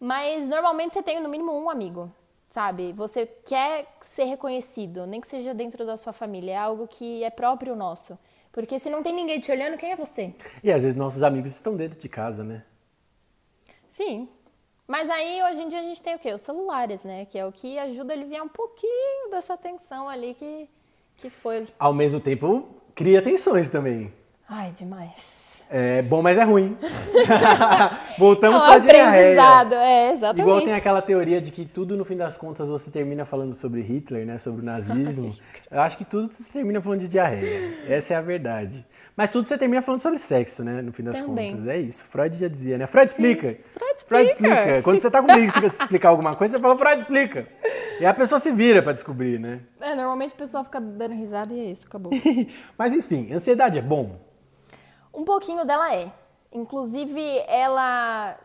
Mas 0.00 0.48
normalmente 0.48 0.94
você 0.94 1.02
tem 1.02 1.20
no 1.20 1.28
mínimo 1.28 1.52
um 1.52 1.68
amigo, 1.68 2.10
sabe? 2.50 2.92
Você 2.92 3.26
quer 3.26 3.86
ser 4.00 4.24
reconhecido, 4.24 5.06
nem 5.06 5.20
que 5.20 5.28
seja 5.28 5.52
dentro 5.52 5.84
da 5.84 5.96
sua 5.96 6.12
família, 6.12 6.52
é 6.52 6.56
algo 6.56 6.86
que 6.86 7.22
é 7.24 7.30
próprio 7.30 7.76
nosso. 7.76 8.18
Porque 8.52 8.78
se 8.78 8.88
não 8.88 9.02
tem 9.02 9.12
ninguém 9.12 9.40
te 9.40 9.50
olhando, 9.50 9.76
quem 9.76 9.90
é 9.90 9.96
você? 9.96 10.32
E 10.62 10.70
às 10.70 10.82
vezes 10.82 10.96
nossos 10.96 11.24
amigos 11.24 11.50
estão 11.50 11.76
dentro 11.76 11.98
de 11.98 12.08
casa, 12.08 12.44
né? 12.44 12.62
Sim, 13.96 14.28
mas 14.88 15.08
aí, 15.08 15.40
hoje 15.44 15.62
em 15.62 15.68
dia, 15.68 15.78
a 15.78 15.82
gente 15.82 16.02
tem 16.02 16.16
o 16.16 16.18
quê? 16.18 16.34
Os 16.34 16.40
celulares, 16.40 17.04
né? 17.04 17.26
Que 17.26 17.38
é 17.38 17.46
o 17.46 17.52
que 17.52 17.78
ajuda 17.78 18.12
a 18.12 18.16
aliviar 18.16 18.44
um 18.44 18.48
pouquinho 18.48 19.30
dessa 19.30 19.56
tensão 19.56 20.08
ali 20.08 20.34
que, 20.34 20.68
que 21.16 21.30
foi. 21.30 21.68
Ao 21.78 21.94
mesmo 21.94 22.18
tempo, 22.18 22.66
cria 22.92 23.22
tensões 23.22 23.70
também. 23.70 24.12
Ai, 24.48 24.72
demais. 24.72 25.62
É 25.70 26.02
bom, 26.02 26.22
mas 26.22 26.38
é 26.38 26.42
ruim. 26.42 26.76
Voltamos 28.18 28.60
é 28.60 28.64
um 28.64 28.66
para 28.66 28.74
a 28.74 28.78
diarreia. 28.78 29.76
É, 29.76 30.12
exatamente. 30.12 30.40
Igual 30.42 30.62
tem 30.62 30.74
aquela 30.74 31.00
teoria 31.00 31.40
de 31.40 31.52
que 31.52 31.64
tudo, 31.64 31.96
no 31.96 32.04
fim 32.04 32.16
das 32.16 32.36
contas, 32.36 32.68
você 32.68 32.90
termina 32.90 33.24
falando 33.24 33.54
sobre 33.54 33.80
Hitler, 33.80 34.26
né? 34.26 34.38
Sobre 34.38 34.60
o 34.60 34.64
nazismo. 34.64 35.32
Eu 35.70 35.80
acho 35.80 35.96
que 35.96 36.04
tudo 36.04 36.32
você 36.36 36.52
termina 36.52 36.80
falando 36.80 37.00
de 37.00 37.08
diarreia. 37.08 37.78
Essa 37.88 38.14
é 38.14 38.16
a 38.16 38.20
verdade. 38.20 38.84
Mas 39.16 39.30
tudo 39.30 39.46
você 39.46 39.56
termina 39.56 39.80
falando 39.80 40.00
sobre 40.00 40.18
sexo, 40.18 40.64
né? 40.64 40.82
No 40.82 40.92
fim 40.92 41.04
das 41.04 41.20
Também. 41.20 41.52
contas. 41.52 41.68
É 41.68 41.78
isso. 41.78 42.02
Freud 42.04 42.36
já 42.36 42.48
dizia, 42.48 42.76
né? 42.76 42.86
Freud 42.86 43.08
explica. 43.08 43.52
Sim. 43.52 43.58
Freud 43.72 43.94
explica. 43.94 44.08
Freud 44.08 44.30
explica. 44.30 44.82
Quando 44.82 45.00
você 45.00 45.10
tá 45.10 45.22
comigo 45.22 45.52
você 45.52 45.60
quer 45.60 45.66
explicar 45.72 46.08
alguma 46.08 46.34
coisa, 46.34 46.56
você 46.56 46.62
fala, 46.62 46.76
Freud 46.76 47.00
explica. 47.00 47.48
E 48.00 48.04
a 48.04 48.12
pessoa 48.12 48.40
se 48.40 48.50
vira 48.50 48.82
para 48.82 48.92
descobrir, 48.92 49.38
né? 49.38 49.60
É, 49.80 49.94
normalmente 49.94 50.34
o 50.34 50.36
pessoal 50.36 50.64
fica 50.64 50.80
dando 50.80 51.14
risada 51.14 51.54
e 51.54 51.60
é 51.60 51.64
isso, 51.70 51.86
acabou. 51.86 52.12
Mas 52.76 52.92
enfim, 52.92 53.32
ansiedade 53.32 53.78
é 53.78 53.82
bom? 53.82 54.18
Um 55.12 55.24
pouquinho 55.24 55.64
dela 55.64 55.94
é. 55.94 56.10
Inclusive, 56.52 57.20
ela 57.48 58.38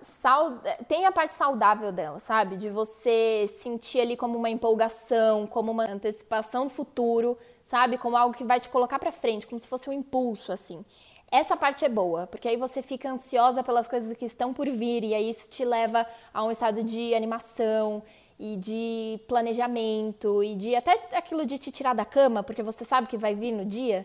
tem 0.87 1.05
a 1.05 1.11
parte 1.11 1.35
saudável 1.35 1.91
dela, 1.91 2.17
sabe? 2.19 2.57
De 2.57 2.67
você 2.67 3.45
sentir 3.47 4.01
ali 4.01 4.17
como 4.17 4.35
uma 4.35 4.49
empolgação, 4.49 5.45
como 5.45 5.71
uma 5.71 5.87
antecipação 5.87 6.63
do 6.63 6.71
futuro, 6.71 7.37
sabe? 7.69 7.99
Como 7.99 8.17
algo 8.17 8.35
que 8.35 8.43
vai 8.43 8.59
te 8.59 8.67
colocar 8.67 8.97
para 8.97 9.11
frente, 9.11 9.45
como 9.45 9.59
se 9.59 9.67
fosse 9.67 9.87
um 9.87 9.93
impulso, 9.93 10.51
assim. 10.51 10.83
Essa 11.31 11.55
parte 11.55 11.85
é 11.85 11.89
boa, 11.89 12.25
porque 12.25 12.47
aí 12.47 12.57
você 12.57 12.81
fica 12.81 13.11
ansiosa 13.11 13.63
pelas 13.63 13.87
coisas 13.87 14.17
que 14.17 14.25
estão 14.25 14.51
por 14.51 14.67
vir 14.67 15.03
e 15.03 15.13
aí 15.13 15.29
isso 15.29 15.47
te 15.47 15.63
leva 15.63 16.03
a 16.33 16.43
um 16.43 16.49
estado 16.49 16.83
de 16.83 17.13
animação 17.13 18.01
e 18.39 18.55
de 18.55 19.19
planejamento 19.27 20.43
e 20.43 20.55
de 20.55 20.75
até 20.75 20.93
aquilo 21.15 21.45
de 21.45 21.59
te 21.59 21.71
tirar 21.71 21.93
da 21.93 22.05
cama, 22.05 22.41
porque 22.41 22.63
você 22.63 22.83
sabe 22.83 23.07
que 23.07 23.17
vai 23.17 23.35
vir 23.35 23.51
no 23.51 23.63
dia. 23.63 24.03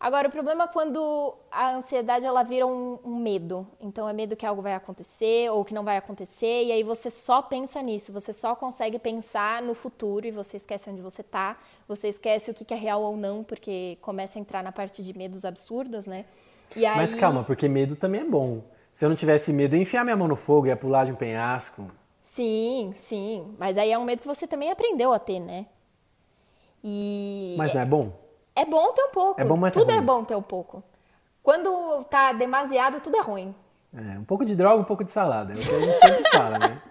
Agora, 0.00 0.28
o 0.28 0.30
problema 0.30 0.64
é 0.64 0.66
quando 0.66 1.34
a 1.50 1.72
ansiedade 1.74 2.24
ela 2.24 2.42
vira 2.42 2.66
um, 2.66 2.98
um, 3.04 3.16
medo. 3.16 3.66
Então, 3.78 4.08
é 4.08 4.14
medo 4.14 4.34
que 4.34 4.46
algo 4.46 4.62
vai 4.62 4.72
acontecer 4.72 5.50
ou 5.50 5.62
que 5.62 5.74
não 5.74 5.84
vai 5.84 5.98
acontecer, 5.98 6.64
e 6.64 6.72
aí 6.72 6.82
você 6.82 7.10
só 7.10 7.42
pensa 7.42 7.82
nisso, 7.82 8.10
você 8.10 8.32
só 8.32 8.56
consegue 8.56 8.98
pensar 8.98 9.60
no 9.60 9.74
futuro 9.74 10.26
e 10.26 10.30
você 10.30 10.56
esquece 10.56 10.88
onde 10.88 11.02
você 11.02 11.20
está, 11.20 11.58
você 11.86 12.08
esquece 12.08 12.50
o 12.50 12.54
que 12.54 12.72
é 12.72 12.76
real 12.78 13.02
ou 13.02 13.14
não, 13.14 13.44
porque 13.44 13.98
começa 14.00 14.38
a 14.38 14.40
entrar 14.40 14.62
na 14.62 14.72
parte 14.72 15.02
de 15.02 15.14
medos 15.14 15.44
absurdos, 15.44 16.06
né? 16.06 16.24
Aí... 16.74 16.82
Mas 16.82 17.14
calma, 17.14 17.44
porque 17.44 17.68
medo 17.68 17.94
também 17.94 18.22
é 18.22 18.24
bom. 18.24 18.62
Se 18.90 19.04
eu 19.04 19.10
não 19.10 19.16
tivesse 19.16 19.52
medo, 19.52 19.76
ia 19.76 19.82
enfiar 19.82 20.02
minha 20.02 20.16
mão 20.16 20.26
no 20.26 20.36
fogo, 20.36 20.66
ia 20.66 20.76
pular 20.76 21.04
de 21.04 21.12
um 21.12 21.16
penhasco. 21.16 21.90
Sim, 22.22 22.94
sim. 22.96 23.54
Mas 23.58 23.76
aí 23.76 23.92
é 23.92 23.98
um 23.98 24.04
medo 24.04 24.22
que 24.22 24.26
você 24.26 24.46
também 24.46 24.70
aprendeu 24.70 25.12
a 25.12 25.18
ter, 25.18 25.40
né? 25.40 25.66
E. 26.82 27.54
Mas 27.58 27.74
não 27.74 27.82
é 27.82 27.84
bom? 27.84 28.19
É 28.54 28.64
bom 28.64 28.92
ter 28.92 29.02
um 29.04 29.10
pouco. 29.10 29.40
É 29.40 29.44
bom, 29.44 29.56
mas 29.56 29.74
é 29.76 29.78
Tudo 29.80 29.90
é 29.90 29.96
ruim. 29.96 30.04
bom 30.06 30.24
ter 30.24 30.34
um 30.36 30.42
pouco. 30.42 30.82
Quando 31.42 32.04
tá 32.04 32.32
demasiado, 32.32 33.00
tudo 33.00 33.16
é 33.16 33.20
ruim. 33.22 33.54
É, 33.94 34.18
um 34.18 34.24
pouco 34.24 34.44
de 34.44 34.54
droga, 34.54 34.80
um 34.80 34.84
pouco 34.84 35.02
de 35.04 35.10
salada. 35.10 35.52
É 35.52 35.56
o 35.56 35.58
que 35.58 35.70
a 35.74 35.80
gente 35.80 35.98
sempre 35.98 36.30
fala, 36.36 36.58
né? 36.58 36.82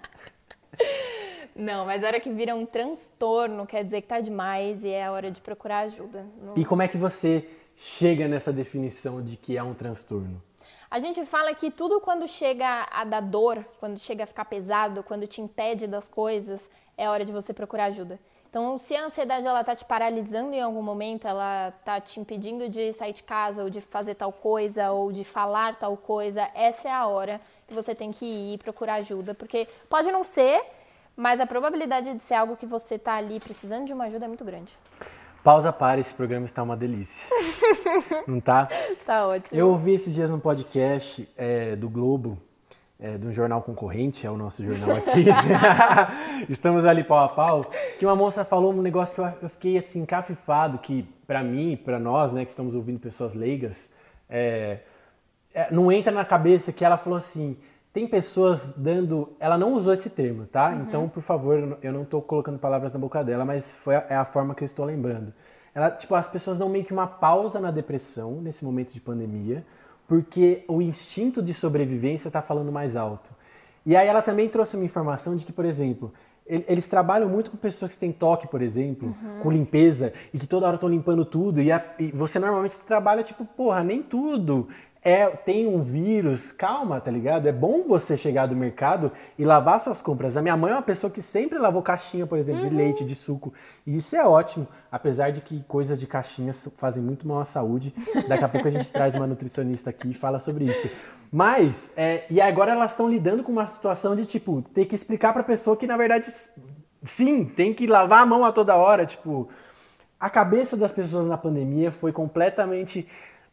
Não, 1.56 1.86
mas 1.86 2.04
a 2.04 2.08
hora 2.08 2.20
que 2.20 2.30
vira 2.32 2.56
um 2.56 2.66
transtorno, 2.66 3.66
quer 3.68 3.84
dizer 3.84 4.02
que 4.02 4.08
tá 4.08 4.20
demais 4.22 4.84
e 4.84 4.90
é 4.90 5.06
a 5.06 5.12
hora 5.12 5.30
de 5.30 5.42
procurar 5.42 5.80
ajuda. 5.80 6.26
Não- 6.42 6.54
E 6.56 6.64
como 6.64 6.82
é 6.82 6.88
que 6.88 6.98
você 6.98 7.50
chega 7.76 8.28
nessa 8.28 8.52
definição 8.54 9.22
de 9.22 9.36
que 9.36 9.58
é 9.58 9.64
um 9.64 9.74
transtorno? 9.74 10.42
A 10.90 11.00
gente 11.00 11.24
fala 11.26 11.54
que 11.54 11.70
tudo 11.70 12.00
quando 12.00 12.28
chega 12.28 12.88
a 12.92 13.04
dar 13.04 13.20
dor, 13.22 13.64
quando 13.80 14.00
chega 14.00 14.24
a 14.24 14.28
ficar 14.28 14.46
pesado, 14.46 15.04
quando 15.04 15.28
te 15.28 15.42
impede 15.42 15.86
das 15.86 16.08
coisas, 16.08 16.68
é 16.98 17.10
hora 17.10 17.24
de 17.26 17.32
você 17.32 17.54
procurar 17.54 17.86
ajuda. 17.86 18.20
Então, 18.50 18.80
se 18.80 18.96
a 18.96 19.06
ansiedade 19.06 19.46
ela 19.46 19.64
tá 19.64 19.76
te 19.76 19.86
paralisando 19.86 20.56
em 20.56 20.62
algum 20.62 20.82
momento, 20.82 21.28
ela 21.28 21.72
tá 21.86 22.02
te 22.02 22.20
impedindo 22.20 22.68
de 22.68 22.92
sair 22.94 23.14
de 23.14 23.22
casa 23.22 23.64
ou 23.64 23.70
de 23.70 23.80
fazer 23.80 24.16
tal 24.16 24.32
coisa 24.34 24.90
ou 24.92 25.12
de 25.12 25.24
falar 25.24 25.78
tal 25.78 25.96
coisa, 25.96 26.50
essa 26.56 26.90
é 26.90 26.92
a 26.92 27.06
hora 27.06 27.40
que 27.68 27.76
você 27.76 27.94
tem 27.94 28.12
que 28.12 28.26
ir 28.26 28.58
procurar 28.58 28.96
ajuda, 28.96 29.36
porque 29.36 29.68
pode 29.88 30.12
não 30.12 30.24
ser, 30.24 30.64
mas 31.16 31.40
a 31.40 31.46
probabilidade 31.46 32.12
de 32.12 32.22
ser 32.22 32.34
algo 32.34 32.56
que 32.56 32.66
você 32.66 32.98
tá 32.98 33.14
ali 33.18 33.40
precisando 33.40 33.86
de 33.86 33.94
uma 33.94 34.06
ajuda 34.06 34.26
é 34.26 34.28
muito 34.28 34.44
grande. 34.44 34.74
Pausa 35.44 35.72
para, 35.72 36.02
esse 36.02 36.14
programa 36.14 36.48
está 36.48 36.64
uma 36.64 36.76
delícia. 36.76 37.30
Não 38.28 38.42
tá? 38.42 38.68
Tá 39.06 39.26
ótimo. 39.28 39.58
Eu 39.58 39.70
ouvi 39.70 39.94
esses 39.94 40.14
dias 40.14 40.30
no 40.30 40.40
podcast 40.40 41.30
é, 41.38 41.76
do 41.78 41.88
Globo, 41.88 42.38
é, 43.00 43.18
de 43.18 43.28
um 43.28 43.32
jornal 43.34 43.62
concorrente, 43.62 44.28
é 44.28 44.32
o 44.32 44.36
nosso 44.38 44.64
jornal 44.64 44.98
aqui. 44.98 45.26
Estamos 46.50 46.86
ali 46.86 47.04
pau 47.04 47.20
a 47.20 47.30
pau. 47.30 47.72
Que 47.98 48.06
uma 48.06 48.16
moça 48.16 48.44
falou 48.44 48.74
um 48.74 48.82
negócio 48.82 49.16
que 49.16 49.22
eu, 49.22 49.34
eu 49.44 49.50
fiquei 49.50 49.78
assim, 49.78 50.02
encafifado, 50.02 50.78
que 50.80 51.04
pra 51.26 51.44
mim, 51.44 51.78
pra 51.78 52.00
nós, 52.00 52.34
né, 52.34 52.44
que 52.44 52.52
estamos 52.52 52.76
ouvindo 52.76 53.00
pessoas 53.00 53.36
leigas, 53.36 53.92
é, 54.30 54.80
é, 55.54 55.68
não 55.72 55.92
entra 55.92 56.12
na 56.12 56.26
cabeça 56.26 56.72
que 56.74 56.84
ela 56.84 56.98
falou 56.98 57.18
assim. 57.18 57.58
Tem 57.92 58.06
pessoas 58.08 58.78
dando. 58.78 59.34
Ela 59.40 59.58
não 59.58 59.74
usou 59.74 59.94
esse 59.94 60.12
termo, 60.12 60.46
tá? 60.46 60.74
Então, 60.76 61.10
por 61.10 61.24
favor, 61.24 61.58
eu 61.58 61.66
não- 61.66 61.78
eu 61.82 61.92
não 61.94 62.06
tô 62.06 62.22
colocando 62.22 62.60
palavras 62.60 62.94
na 62.94 63.00
boca 63.00 63.24
dela, 63.24 63.44
mas 63.44 63.76
foi 63.78 63.96
a, 63.96 64.06
é 64.10 64.16
a 64.16 64.26
forma 64.26 64.54
que 64.54 64.64
eu 64.64 64.66
estou 64.68 64.86
lembrando. 64.86 65.34
Ela, 65.74 65.90
tipo, 65.90 66.14
as 66.14 66.30
pessoas 66.30 66.58
dão 66.60 66.70
meio 66.70 66.86
que 66.86 66.94
uma 66.94 67.08
pausa 67.08 67.60
na 67.60 67.72
depressão 67.72 68.42
nesse 68.42 68.64
momento 68.64 68.94
de 68.94 69.02
pandemia, 69.02 69.66
porque 70.10 70.64
o 70.68 70.82
instinto 70.82 71.42
de 71.42 71.54
sobrevivência 71.54 72.32
tá 72.32 72.42
falando 72.42 72.72
mais 72.72 72.98
alto. 72.98 73.32
E 73.86 73.96
aí 73.96 74.08
ela 74.08 74.22
também 74.24 74.50
trouxe 74.50 74.76
uma 74.76 74.84
informação 74.84 75.36
de 75.38 75.46
que, 75.46 75.54
por 75.54 75.64
exemplo, 75.66 76.12
el- 76.48 76.66
eles 76.68 76.90
trabalham 76.90 77.30
muito 77.30 77.52
com 77.52 77.58
pessoas 77.58 77.94
que 77.94 78.00
têm 78.00 78.12
toque, 78.12 78.48
por 78.48 78.62
exemplo, 78.62 79.16
com 79.42 79.52
limpeza, 79.52 80.12
e 80.34 80.40
que 80.40 80.48
toda 80.48 80.66
hora 80.66 80.76
estão 80.76 80.90
limpando 80.90 81.24
tudo. 81.24 81.62
E, 81.62 81.72
a- 81.72 81.86
e 82.00 82.12
você 82.12 82.40
normalmente 82.40 82.76
trabalha 82.88 83.22
tipo, 83.24 83.46
porra, 83.46 83.84
nem 83.84 84.02
tudo 84.02 84.68
é 85.04 85.28
tem 85.28 85.68
um 85.68 85.82
vírus. 85.82 86.52
Calma, 86.52 87.00
tá 87.00 87.10
ligado? 87.10 87.48
É 87.48 87.52
bom 87.52 87.84
você 87.84 88.18
chegar 88.18 88.48
do 88.48 88.56
mercado 88.56 89.12
e 89.38 89.46
lavar 89.46 89.80
suas 89.82 90.02
compras. 90.02 90.36
A 90.36 90.42
minha 90.42 90.58
mãe 90.58 90.72
é 90.72 90.76
uma 90.76 90.82
pessoa 90.82 91.12
que 91.12 91.22
sempre 91.22 91.58
lavou 91.58 91.82
caixinha, 91.82 92.28
por 92.28 92.38
exemplo, 92.38 92.68
de 92.68 92.76
leite, 92.76 93.06
de 93.06 93.16
suco. 93.16 93.54
E 93.86 93.98
isso 93.98 94.16
é 94.16 94.26
ótimo, 94.26 94.68
apesar 94.92 95.32
de 95.32 95.42
que 95.42 95.64
coisas 95.64 96.00
de 96.00 96.08
caixinha 96.08 96.54
fazem 96.78 97.02
muito 97.02 97.28
mal 97.28 97.40
à 97.40 97.46
saúde. 97.46 97.94
Daqui 98.28 98.44
a 98.44 98.50
pouco 98.50 98.68
a 98.68 98.72
gente 98.72 98.92
traz 98.92 99.16
uma 99.16 99.28
nutricionista 99.28 99.90
aqui 99.90 100.12
e 100.12 100.14
fala 100.14 100.40
sobre 100.40 100.66
isso. 100.66 100.90
Mas, 101.32 101.94
é, 101.96 102.26
e 102.30 102.42
agora 102.42 102.72
elas 102.72 102.92
estão 102.92 103.08
lidando 103.08 103.44
com 103.44 103.52
uma 103.52 103.68
situação 103.68 104.16
de, 104.16 104.26
tipo, 104.26 104.64
ter 104.74 104.86
que 104.86 104.96
explicar 104.96 105.32
pra 105.32 105.44
pessoa 105.44 105.78
que, 105.78 105.86
na 105.86 105.96
verdade, 105.96 106.26
sim, 107.04 107.46
tem 107.46 107.74
que 107.74 107.86
lavar 107.86 108.24
a 108.24 108.26
mão 108.26 108.44
a 108.44 108.52
toda 108.52 108.76
hora. 108.76 109.06
Tipo, 109.06 109.48
a 110.20 110.30
cabeça 110.30 110.76
das 110.76 110.92
pessoas 110.92 111.28
na 111.28 111.38
pandemia 111.38 111.92
foi 111.92 112.12
completamente. 112.12 113.08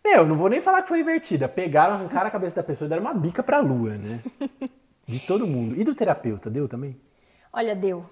Meu, 0.06 0.24
não 0.24 0.36
vou 0.36 0.48
nem 0.48 0.60
falar 0.60 0.82
que 0.82 0.88
foi 0.88 1.00
invertida. 1.00 1.48
Pegaram, 1.48 1.94
arrancaram 1.94 2.28
a 2.28 2.30
cabeça 2.30 2.54
da 2.54 2.62
pessoa 2.62 2.86
e 2.86 2.88
deram 2.88 3.02
uma 3.02 3.12
bica 3.12 3.42
pra 3.42 3.58
lua, 3.58 3.90
né? 3.96 4.20
De 5.04 5.18
todo 5.18 5.46
mundo. 5.46 5.74
E 5.76 5.82
do 5.82 5.96
terapeuta, 5.96 6.48
deu 6.48 6.68
também? 6.68 6.96
Olha, 7.52 7.74
deu. 7.74 8.04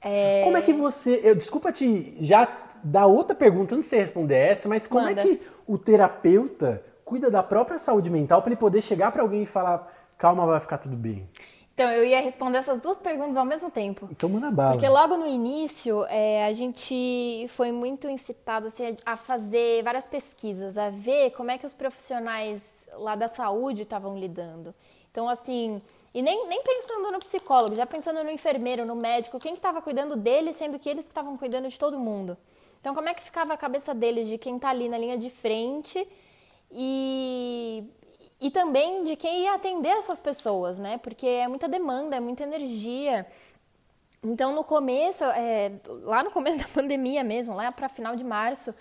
É, 0.00 0.42
Como 0.44 0.56
é 0.56 0.62
que 0.62 0.72
você. 0.72 1.20
Eu, 1.24 1.34
desculpa 1.34 1.72
te 1.72 2.16
já 2.20 2.46
dar 2.84 3.06
outra 3.06 3.34
pergunta 3.34 3.74
antes 3.74 3.88
de 3.88 3.96
você 3.96 4.00
responder 4.00 4.36
essa, 4.36 4.68
mas 4.68 4.86
como 4.86 5.06
Manda. 5.06 5.20
é 5.20 5.24
que 5.24 5.42
o 5.66 5.76
terapeuta 5.76 6.82
cuida 7.04 7.30
da 7.30 7.42
própria 7.42 7.78
saúde 7.78 8.10
mental 8.10 8.40
para 8.40 8.50
ele 8.52 8.60
poder 8.60 8.82
chegar 8.82 9.10
para 9.10 9.22
alguém 9.22 9.42
e 9.42 9.46
falar, 9.46 9.92
calma, 10.16 10.46
vai 10.46 10.60
ficar 10.60 10.78
tudo 10.78 10.96
bem? 10.96 11.28
Então, 11.74 11.90
eu 11.90 12.04
ia 12.04 12.20
responder 12.20 12.58
essas 12.58 12.78
duas 12.78 12.96
perguntas 12.96 13.36
ao 13.36 13.44
mesmo 13.44 13.68
tempo. 13.68 14.08
Então 14.10 14.28
manda 14.28 14.48
bala. 14.48 14.72
Porque 14.72 14.88
logo 14.88 15.16
no 15.16 15.26
início, 15.26 16.04
é, 16.04 16.46
a 16.46 16.52
gente 16.52 17.46
foi 17.48 17.72
muito 17.72 18.08
incitado 18.08 18.68
assim, 18.68 18.96
a 19.04 19.16
fazer 19.16 19.82
várias 19.82 20.06
pesquisas, 20.06 20.78
a 20.78 20.88
ver 20.88 21.32
como 21.32 21.50
é 21.50 21.58
que 21.58 21.66
os 21.66 21.74
profissionais 21.74 22.62
lá 22.92 23.16
da 23.16 23.26
saúde 23.26 23.82
estavam 23.82 24.16
lidando. 24.16 24.72
Então, 25.10 25.28
assim, 25.28 25.80
e 26.14 26.22
nem, 26.22 26.46
nem 26.46 26.62
pensando 26.62 27.10
no 27.10 27.18
psicólogo, 27.18 27.74
já 27.74 27.84
pensando 27.84 28.22
no 28.22 28.30
enfermeiro, 28.30 28.86
no 28.86 28.94
médico, 28.94 29.40
quem 29.40 29.52
que 29.52 29.58
estava 29.58 29.82
cuidando 29.82 30.14
deles, 30.14 30.54
sendo 30.54 30.78
que 30.78 30.88
eles 30.88 31.04
que 31.04 31.10
estavam 31.10 31.36
cuidando 31.36 31.68
de 31.68 31.76
todo 31.76 31.98
mundo. 31.98 32.36
Então, 32.80 32.94
como 32.94 33.08
é 33.08 33.14
que 33.14 33.22
ficava 33.22 33.52
a 33.52 33.56
cabeça 33.56 33.92
deles, 33.92 34.28
de 34.28 34.38
quem 34.38 34.56
está 34.56 34.68
ali 34.68 34.88
na 34.88 34.96
linha 34.96 35.18
de 35.18 35.28
frente 35.28 36.06
e, 36.70 37.84
e 38.46 38.50
também 38.50 39.04
de 39.04 39.16
quem 39.16 39.44
ia 39.44 39.54
atender 39.54 39.88
essas 39.88 40.20
pessoas, 40.20 40.78
né? 40.78 40.98
Porque 40.98 41.26
é 41.26 41.48
muita 41.48 41.66
demanda, 41.66 42.16
é 42.16 42.20
muita 42.20 42.42
energia. 42.42 43.26
Então, 44.22 44.54
no 44.54 44.62
começo, 44.64 45.24
é, 45.24 45.72
lá 46.02 46.22
no 46.22 46.30
começo 46.30 46.58
da 46.64 46.68
pandemia 46.68 47.24
mesmo, 47.24 47.54
lá 47.54 47.72
para 47.72 47.88
final 47.88 48.14
de 48.16 48.24
março, 48.24 48.74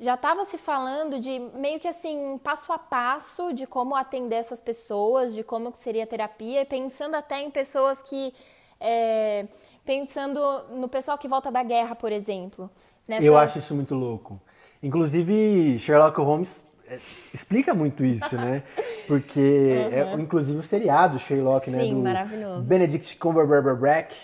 já 0.00 0.14
estava 0.14 0.44
se 0.44 0.58
falando 0.58 1.18
de 1.20 1.38
meio 1.54 1.78
que 1.78 1.86
assim, 1.86 2.16
um 2.18 2.38
passo 2.38 2.72
a 2.72 2.78
passo 2.78 3.52
de 3.52 3.66
como 3.66 3.94
atender 3.94 4.36
essas 4.36 4.60
pessoas, 4.60 5.32
de 5.34 5.44
como 5.44 5.70
que 5.70 5.78
seria 5.78 6.02
a 6.04 6.06
terapia, 6.06 6.62
e 6.62 6.64
pensando 6.64 7.14
até 7.14 7.40
em 7.40 7.50
pessoas 7.50 8.02
que. 8.02 8.34
é, 8.80 9.46
pensando 9.84 10.40
no 10.70 10.88
pessoal 10.88 11.16
que 11.18 11.28
volta 11.28 11.50
da 11.52 11.62
guerra, 11.62 11.94
por 11.94 12.10
exemplo. 12.10 12.68
Nessa- 13.06 13.24
Eu 13.26 13.36
acho 13.36 13.58
isso 13.58 13.74
muito 13.74 13.94
louco. 13.94 14.40
Inclusive, 14.82 15.78
Sherlock 15.78 16.18
Holmes 16.20 16.66
é, 16.88 16.98
explica 17.32 17.72
muito 17.72 18.04
isso, 18.04 18.36
né? 18.36 18.62
Porque, 19.08 19.40
é, 19.92 20.14
inclusive, 20.18 20.58
o 20.58 20.62
seriado 20.62 21.18
Sherlock, 21.18 21.70
né? 21.70 21.80
Sim, 21.80 21.94
Do 21.94 22.00
maravilhoso. 22.00 22.68
Benedict 22.68 23.16
Cumberbatch, 23.16 24.14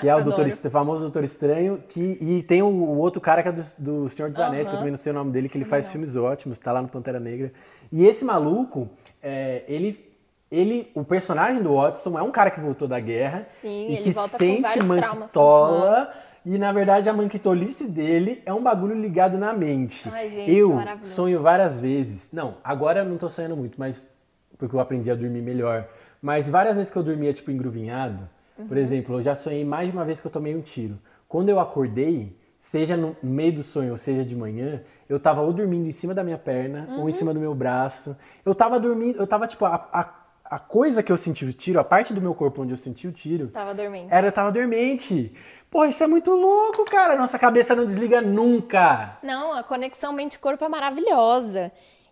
que 0.00 0.08
é 0.08 0.14
o 0.14 0.22
doutor, 0.24 0.48
famoso 0.70 1.02
Doutor 1.02 1.24
Estranho, 1.24 1.82
que, 1.88 2.00
e 2.20 2.42
tem 2.44 2.62
o, 2.62 2.66
o 2.66 2.98
outro 2.98 3.20
cara 3.20 3.42
que 3.42 3.48
é 3.48 3.52
do, 3.52 3.62
do 3.78 4.08
Senhor 4.08 4.30
dos 4.30 4.40
Anéis, 4.40 4.68
que 4.68 4.74
eu 4.74 4.78
também 4.78 4.92
não 4.92 4.98
sei 4.98 5.12
o 5.12 5.14
nome 5.14 5.32
dele, 5.32 5.48
que 5.48 5.58
ele 5.58 5.64
faz 5.64 5.90
filmes 5.90 6.16
ótimos, 6.16 6.58
tá 6.58 6.72
lá 6.72 6.80
no 6.80 6.88
Pantera 6.88 7.18
Negra. 7.18 7.52
E 7.90 8.04
esse 8.04 8.24
maluco, 8.24 8.88
é, 9.22 9.64
ele... 9.68 10.04
Ele, 10.48 10.92
o 10.94 11.02
personagem 11.02 11.60
do 11.60 11.74
Watson 11.74 12.16
é 12.16 12.22
um 12.22 12.30
cara 12.30 12.52
que 12.52 12.60
voltou 12.60 12.86
da 12.86 13.00
guerra 13.00 13.44
Sim, 13.60 13.88
e 13.88 13.96
ele 13.96 14.04
que 14.04 14.12
sente 14.12 14.80
manquitola 14.80 16.14
e 16.46 16.56
na 16.58 16.70
verdade 16.72 17.08
a 17.08 17.12
manquitolice 17.12 17.88
dele 17.88 18.40
é 18.46 18.54
um 18.54 18.62
bagulho 18.62 18.94
ligado 18.94 19.36
na 19.36 19.52
mente. 19.52 20.08
Ai, 20.12 20.30
gente, 20.30 20.50
eu 20.52 20.70
maravilhoso. 20.72 21.12
sonho 21.12 21.42
várias 21.42 21.80
vezes. 21.80 22.32
Não, 22.32 22.54
agora 22.62 23.00
eu 23.00 23.04
não 23.04 23.18
tô 23.18 23.28
sonhando 23.28 23.56
muito, 23.56 23.78
mas 23.78 24.14
porque 24.56 24.74
eu 24.74 24.80
aprendi 24.80 25.10
a 25.10 25.14
dormir 25.16 25.42
melhor. 25.42 25.88
Mas 26.22 26.48
várias 26.48 26.76
vezes 26.76 26.92
que 26.92 26.96
eu 26.98 27.02
dormia 27.02 27.32
tipo 27.32 27.50
engruvinhado, 27.50 28.28
Uhum. 28.58 28.68
por 28.68 28.76
exemplo, 28.78 29.16
eu 29.16 29.22
já 29.22 29.34
sonhei 29.34 29.64
mais 29.64 29.90
de 29.90 29.96
uma 29.96 30.04
vez 30.04 30.20
que 30.20 30.26
eu 30.26 30.30
tomei 30.30 30.54
um 30.56 30.62
tiro. 30.62 30.98
Quando 31.28 31.48
eu 31.50 31.58
acordei, 31.60 32.34
seja 32.58 32.96
no 32.96 33.14
meio 33.22 33.52
do 33.54 33.62
sonho 33.62 33.90
ou 33.92 33.98
seja 33.98 34.24
de 34.24 34.34
manhã, 34.34 34.80
eu 35.08 35.20
tava 35.20 35.42
ou 35.42 35.52
dormindo 35.52 35.86
em 35.86 35.92
cima 35.92 36.14
da 36.14 36.24
minha 36.24 36.38
perna 36.38 36.86
ou 36.96 37.00
em 37.02 37.12
Uhum. 37.12 37.12
cima 37.12 37.34
do 37.34 37.40
meu 37.40 37.54
braço. 37.54 38.16
Eu 38.44 38.54
tava 38.54 38.80
dormindo, 38.80 39.18
eu 39.18 39.26
tava 39.26 39.46
tipo 39.46 39.64
a, 39.66 39.74
a, 39.92 40.14
a 40.56 40.58
coisa 40.58 41.02
que 41.02 41.12
eu 41.12 41.16
senti 41.18 41.44
o 41.44 41.52
tiro, 41.52 41.78
a 41.78 41.84
parte 41.84 42.14
do 42.14 42.20
meu 42.22 42.34
corpo 42.34 42.62
onde 42.62 42.72
eu 42.72 42.76
senti 42.78 43.06
o 43.06 43.12
tiro, 43.12 43.48
Tava 43.48 43.74
dormente. 43.74 44.08
era, 44.10 44.28
eu 44.28 44.32
tava 44.32 44.50
dormente. 44.50 45.34
Pô, 45.70 45.84
isso 45.84 46.02
é 46.02 46.06
muito 46.06 46.30
louco, 46.32 46.84
cara. 46.84 47.16
Nossa 47.16 47.38
cabeça 47.38 47.74
não 47.74 47.84
desliga 47.84 48.20
nunca. 48.22 49.18
Não, 49.22 49.52
a 49.52 49.62
conexão 49.62 50.12
mente-corpo 50.12 50.64
é 50.64 50.68
maravilhosa. 50.68 51.70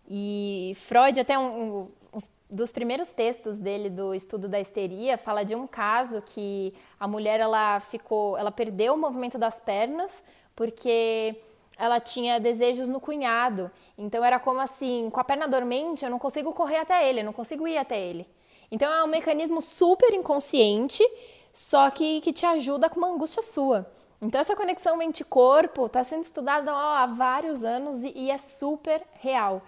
E 0.09 0.75
Freud, 0.77 1.19
até 1.19 1.39
um, 1.39 1.45
um- 1.81 1.89
uns 2.15 2.31
dos 2.51 2.71
primeiros 2.73 3.09
textos 3.11 3.57
dele 3.57 3.89
do 3.89 4.15
estudo 4.15 4.49
da 4.49 4.61
histeria, 4.61 5.17
fala 5.17 5.45
de 5.45 5.55
um 5.55 5.67
caso 5.67 6.21
que 6.23 6.75
a 7.01 7.09
mulher 7.09 7.41
ela 7.41 7.81
ficou, 7.81 8.37
ela 8.37 8.51
perdeu 8.53 8.95
o 8.95 8.99
movimento 8.99 9.39
das 9.39 9.59
pernas 9.61 10.23
porque 10.55 11.35
ela 11.79 11.99
tinha 12.01 12.39
desejos 12.39 12.89
no 12.89 13.01
cunhado. 13.01 13.71
Então 13.97 14.23
era 14.25 14.39
como 14.39 14.61
assim, 14.61 15.09
com 15.11 15.19
a 15.21 15.25
perna 15.25 15.49
dormente, 15.49 16.05
eu 16.05 16.11
não 16.11 16.19
consigo 16.19 16.53
correr 16.53 16.77
até 16.79 17.09
ele, 17.09 17.21
eu 17.21 17.25
não 17.25 17.33
consigo 17.33 17.67
ir 17.67 17.79
até 17.79 17.99
ele. 18.01 18.27
Então 18.71 18.93
é 18.93 19.03
um 19.03 19.09
mecanismo 19.09 19.61
super 19.61 20.13
inconsciente, 20.13 21.03
só 21.55 21.89
que, 21.89 22.21
que 22.21 22.33
te 22.33 22.45
ajuda 22.45 22.91
com 22.91 22.99
uma 22.99 23.11
angústia 23.11 23.41
sua. 23.41 23.89
Então 24.21 24.41
essa 24.41 24.57
conexão 24.57 24.97
mente-corpo 24.97 25.87
está 25.87 26.03
sendo 26.03 26.23
estudada 26.23 26.75
ó, 26.75 26.95
há 26.97 27.07
vários 27.07 27.63
anos 27.63 28.03
e, 28.03 28.13
e 28.13 28.31
é 28.31 28.37
super 28.37 29.01
real. 29.21 29.63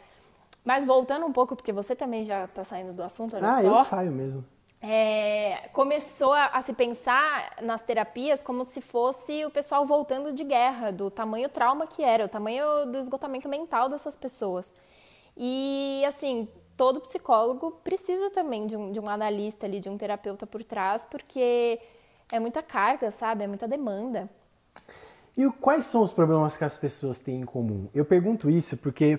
Mas 0.64 0.84
voltando 0.84 1.24
um 1.24 1.32
pouco, 1.32 1.54
porque 1.54 1.72
você 1.72 1.94
também 1.94 2.24
já 2.24 2.42
está 2.42 2.64
saindo 2.64 2.92
do 2.92 3.04
assunto, 3.04 3.36
olha 3.36 3.48
ah, 3.48 3.60
só. 3.62 3.68
eu 3.68 3.84
saio 3.84 4.10
mesmo. 4.10 4.44
É, 4.82 5.68
começou 5.72 6.32
a, 6.32 6.46
a, 6.46 6.60
se 6.60 6.72
pensar 6.72 7.54
nas 7.62 7.82
terapias 7.82 8.42
como 8.42 8.64
se 8.64 8.80
fosse 8.80 9.44
o 9.44 9.50
pessoal 9.50 9.84
voltando 9.86 10.32
de 10.32 10.42
guerra, 10.42 10.90
do 10.90 11.08
tamanho 11.08 11.48
trauma 11.48 11.86
que 11.86 12.02
era, 12.02 12.24
o 12.24 12.28
tamanho 12.28 12.84
do 12.86 12.98
esgotamento 12.98 13.48
mental 13.48 13.88
dessas 13.88 14.16
pessoas. 14.16 14.74
E, 15.36 16.02
assim, 16.04 16.48
todo 16.76 17.00
psicólogo 17.00 17.72
precisa 17.82 18.30
também 18.30 18.66
de 18.66 18.76
um, 18.76 18.92
de 18.92 19.00
um 19.00 19.08
analista 19.08 19.66
ali, 19.66 19.80
de 19.80 19.88
um 19.88 19.96
terapeuta 19.96 20.46
por 20.46 20.62
trás, 20.62 21.04
porque 21.04 21.80
é 22.32 22.38
muita 22.38 22.62
carga, 22.62 23.10
sabe? 23.10 23.44
É 23.44 23.46
muita 23.46 23.66
demanda. 23.66 24.28
E 25.36 25.48
quais 25.60 25.86
são 25.86 26.02
os 26.02 26.12
problemas 26.12 26.56
que 26.56 26.64
as 26.64 26.78
pessoas 26.78 27.20
têm 27.20 27.40
em 27.40 27.44
comum? 27.44 27.88
Eu 27.94 28.04
pergunto 28.04 28.50
isso 28.50 28.76
porque 28.78 29.18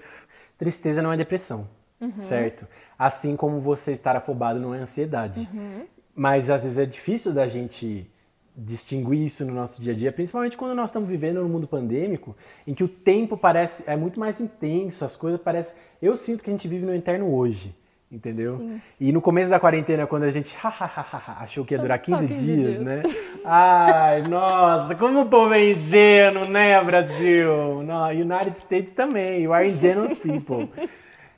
tristeza 0.57 1.01
não 1.01 1.13
é 1.13 1.17
depressão, 1.17 1.67
uhum. 2.01 2.17
certo? 2.17 2.67
Assim 2.97 3.35
como 3.35 3.59
você 3.61 3.91
estar 3.91 4.15
afobado 4.15 4.59
não 4.59 4.73
é 4.73 4.79
ansiedade. 4.79 5.47
Uhum. 5.53 5.85
Mas 6.15 6.49
às 6.49 6.63
vezes 6.63 6.79
é 6.79 6.85
difícil 6.85 7.33
da 7.33 7.47
gente 7.47 8.09
distinguir 8.57 9.27
isso 9.27 9.45
no 9.45 9.53
nosso 9.53 9.79
dia 9.79 9.93
a 9.93 9.95
dia, 9.95 10.11
principalmente 10.11 10.57
quando 10.57 10.73
nós 10.73 10.89
estamos 10.89 11.07
vivendo 11.07 11.43
no 11.43 11.47
mundo 11.47 11.67
pandêmico, 11.67 12.35
em 12.65 12.73
que 12.73 12.83
o 12.83 12.87
tempo 12.87 13.37
parece 13.37 13.83
é 13.85 13.95
muito 13.95 14.19
mais 14.19 14.41
intenso, 14.41 15.05
as 15.05 15.15
coisas 15.15 15.39
parecem. 15.39 15.75
Eu 16.01 16.17
sinto 16.17 16.43
que 16.43 16.49
a 16.49 16.53
gente 16.53 16.67
vive 16.67 16.83
no 16.83 16.95
eterno 16.95 17.31
hoje, 17.31 17.75
entendeu? 18.11 18.57
Sim. 18.57 18.81
E 18.99 19.11
no 19.11 19.21
começo 19.21 19.51
da 19.51 19.59
quarentena, 19.59 20.07
quando 20.07 20.23
a 20.23 20.31
gente 20.31 20.57
achou 21.39 21.63
que 21.63 21.75
ia 21.75 21.79
durar 21.79 21.99
15, 21.99 22.27
15 22.27 22.43
dias, 22.43 22.65
dias, 22.65 22.81
né? 22.81 23.03
Ai, 23.45 24.23
nossa, 24.23 24.95
como 24.95 25.21
o 25.21 25.29
povo 25.29 25.53
é 25.53 25.71
ingênuo, 25.71 26.45
né, 26.45 26.83
Brasil? 26.83 27.83
No, 27.83 28.07
United 28.07 28.59
States 28.59 28.91
também, 28.91 29.43
you 29.43 29.53
are 29.53 29.69
ingenuous 29.69 30.17
people. 30.17 30.67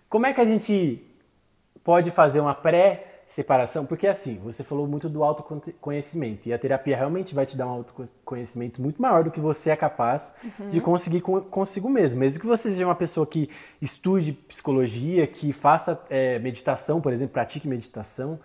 Como 0.10 0.26
é 0.26 0.34
que 0.34 0.40
a 0.40 0.46
gente 0.46 1.04
pode 1.84 2.12
fazer 2.12 2.40
uma 2.40 2.56
pré 2.56 3.09
separação, 3.30 3.86
porque 3.86 4.08
assim, 4.08 4.40
você 4.40 4.64
falou 4.64 4.88
muito 4.88 5.08
do 5.08 5.24
autoconhecimento 5.24 6.50
e 6.50 6.54
a 6.54 6.58
terapia 6.58 6.98
realmente 6.98 7.36
vai 7.36 7.46
te 7.46 7.56
dar 7.56 7.68
um 7.68 7.70
autoconhecimento 7.70 8.82
muito 8.82 9.00
maior 9.00 9.24
do 9.24 9.30
que 9.30 9.40
você 9.40 9.70
é 9.70 9.76
capaz 9.76 10.34
uhum. 10.44 10.72
de 10.72 10.82
conseguir 10.82 11.22
consigo 11.22 11.88
mesmo. 11.92 12.20
Mesmo 12.20 12.40
que 12.40 12.48
você 12.48 12.72
seja 12.72 12.84
uma 12.84 12.96
pessoa 12.96 13.28
que 13.28 13.48
estude 13.80 14.34
psicologia, 14.34 15.28
que 15.28 15.54
faça 15.54 16.04
é, 16.10 16.40
meditação, 16.40 17.00
por 17.00 17.14
exemplo, 17.14 17.34
pratique 17.34 17.68
meditação, 17.68 18.40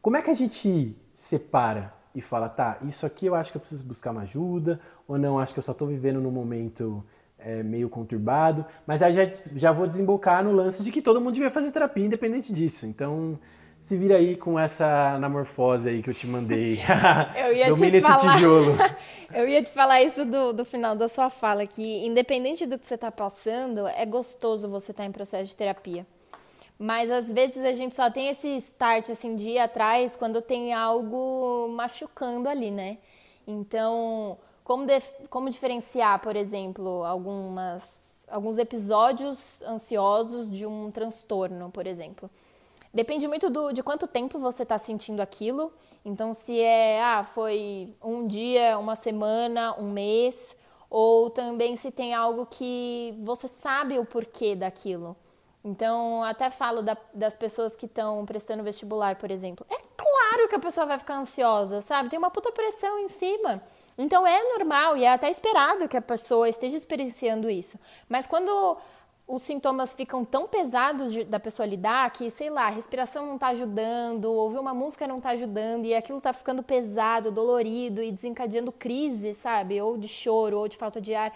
como 0.00 0.16
é 0.16 0.22
que 0.22 0.30
a 0.30 0.34
gente 0.34 0.96
separa 1.12 1.92
e 2.14 2.20
fala, 2.20 2.48
tá, 2.48 2.78
isso 2.82 3.04
aqui 3.04 3.26
eu 3.26 3.34
acho 3.34 3.50
que 3.50 3.56
eu 3.56 3.60
preciso 3.60 3.84
buscar 3.84 4.12
uma 4.12 4.22
ajuda, 4.22 4.80
ou 5.08 5.18
não, 5.18 5.40
acho 5.40 5.52
que 5.52 5.58
eu 5.58 5.64
só 5.64 5.72
estou 5.72 5.88
vivendo 5.88 6.20
num 6.20 6.30
momento 6.30 7.04
é, 7.36 7.64
meio 7.64 7.88
conturbado, 7.88 8.64
mas 8.86 9.02
aí 9.02 9.12
já, 9.12 9.24
já 9.56 9.72
vou 9.72 9.88
desembocar 9.88 10.44
no 10.44 10.52
lance 10.52 10.84
de 10.84 10.92
que 10.92 11.02
todo 11.02 11.20
mundo 11.20 11.34
devia 11.34 11.50
fazer 11.50 11.72
terapia 11.72 12.06
independente 12.06 12.52
disso. 12.52 12.86
Então, 12.86 13.36
se 13.82 13.96
vira 13.96 14.16
aí 14.16 14.36
com 14.36 14.58
essa 14.58 15.14
anamorfose 15.14 15.88
aí 15.88 16.02
que 16.02 16.10
eu 16.10 16.14
te 16.14 16.26
mandei. 16.26 16.78
eu 17.36 17.52
ia 17.54 17.74
te 17.74 18.00
falar. 18.00 18.36
tijolo. 18.36 18.76
eu 19.34 19.48
ia 19.48 19.62
te 19.62 19.70
falar 19.70 20.02
isso 20.02 20.24
do, 20.24 20.52
do 20.52 20.64
final 20.64 20.94
da 20.94 21.08
sua 21.08 21.30
fala, 21.30 21.66
que 21.66 22.06
independente 22.06 22.66
do 22.66 22.78
que 22.78 22.86
você 22.86 22.94
está 22.94 23.10
passando, 23.10 23.86
é 23.86 24.04
gostoso 24.04 24.68
você 24.68 24.90
estar 24.90 25.04
tá 25.04 25.08
em 25.08 25.12
processo 25.12 25.44
de 25.50 25.56
terapia. 25.56 26.06
Mas 26.78 27.10
às 27.10 27.30
vezes 27.30 27.58
a 27.58 27.72
gente 27.72 27.94
só 27.94 28.10
tem 28.10 28.28
esse 28.28 28.48
start 28.56 29.10
assim 29.10 29.36
de 29.36 29.50
ir 29.50 29.58
atrás 29.58 30.16
quando 30.16 30.40
tem 30.40 30.72
algo 30.72 31.68
machucando 31.76 32.48
ali, 32.48 32.70
né? 32.70 32.96
Então, 33.46 34.38
como, 34.64 34.86
como 35.28 35.50
diferenciar, 35.50 36.20
por 36.20 36.36
exemplo, 36.36 37.04
algumas, 37.04 38.24
alguns 38.28 38.56
episódios 38.56 39.38
ansiosos 39.62 40.50
de 40.50 40.64
um 40.64 40.90
transtorno, 40.90 41.70
por 41.70 41.86
exemplo? 41.86 42.30
Depende 42.92 43.28
muito 43.28 43.48
do, 43.48 43.72
de 43.72 43.82
quanto 43.82 44.06
tempo 44.06 44.38
você 44.38 44.64
está 44.64 44.76
sentindo 44.76 45.20
aquilo. 45.20 45.72
Então, 46.04 46.34
se 46.34 46.58
é, 46.60 47.02
ah, 47.02 47.22
foi 47.22 47.94
um 48.02 48.26
dia, 48.26 48.78
uma 48.78 48.96
semana, 48.96 49.78
um 49.78 49.90
mês, 49.90 50.56
ou 50.88 51.30
também 51.30 51.76
se 51.76 51.90
tem 51.90 52.14
algo 52.14 52.46
que 52.46 53.14
você 53.22 53.46
sabe 53.46 53.98
o 53.98 54.04
porquê 54.04 54.56
daquilo. 54.56 55.16
Então, 55.62 56.24
até 56.24 56.50
falo 56.50 56.82
da, 56.82 56.96
das 57.12 57.36
pessoas 57.36 57.76
que 57.76 57.86
estão 57.86 58.24
prestando 58.24 58.62
vestibular, 58.62 59.16
por 59.16 59.30
exemplo. 59.30 59.64
É 59.70 59.76
claro 59.96 60.48
que 60.48 60.54
a 60.54 60.58
pessoa 60.58 60.86
vai 60.86 60.98
ficar 60.98 61.18
ansiosa, 61.18 61.80
sabe? 61.80 62.08
Tem 62.08 62.18
uma 62.18 62.30
puta 62.30 62.50
pressão 62.50 62.98
em 62.98 63.08
cima. 63.08 63.62
Então, 63.96 64.26
é 64.26 64.42
normal 64.56 64.96
e 64.96 65.04
é 65.04 65.12
até 65.12 65.30
esperado 65.30 65.86
que 65.86 65.96
a 65.96 66.02
pessoa 66.02 66.48
esteja 66.48 66.76
experienciando 66.76 67.50
isso. 67.50 67.78
Mas 68.08 68.26
quando 68.26 68.78
os 69.30 69.42
sintomas 69.42 69.94
ficam 69.94 70.24
tão 70.24 70.48
pesados 70.48 71.12
de, 71.12 71.22
da 71.22 71.38
pessoa 71.38 71.64
lidar 71.64 72.10
que, 72.10 72.28
sei 72.30 72.50
lá, 72.50 72.66
a 72.66 72.70
respiração 72.70 73.26
não 73.26 73.36
está 73.36 73.48
ajudando, 73.48 74.24
ouvir 74.24 74.58
uma 74.58 74.74
música 74.74 75.06
não 75.06 75.18
está 75.18 75.30
ajudando 75.30 75.84
e 75.84 75.94
aquilo 75.94 76.18
está 76.18 76.32
ficando 76.32 76.64
pesado, 76.64 77.30
dolorido 77.30 78.02
e 78.02 78.10
desencadeando 78.10 78.72
crise, 78.72 79.32
sabe? 79.32 79.80
Ou 79.80 79.96
de 79.96 80.08
choro, 80.08 80.58
ou 80.58 80.66
de 80.66 80.76
falta 80.76 81.00
de 81.00 81.14
ar. 81.14 81.32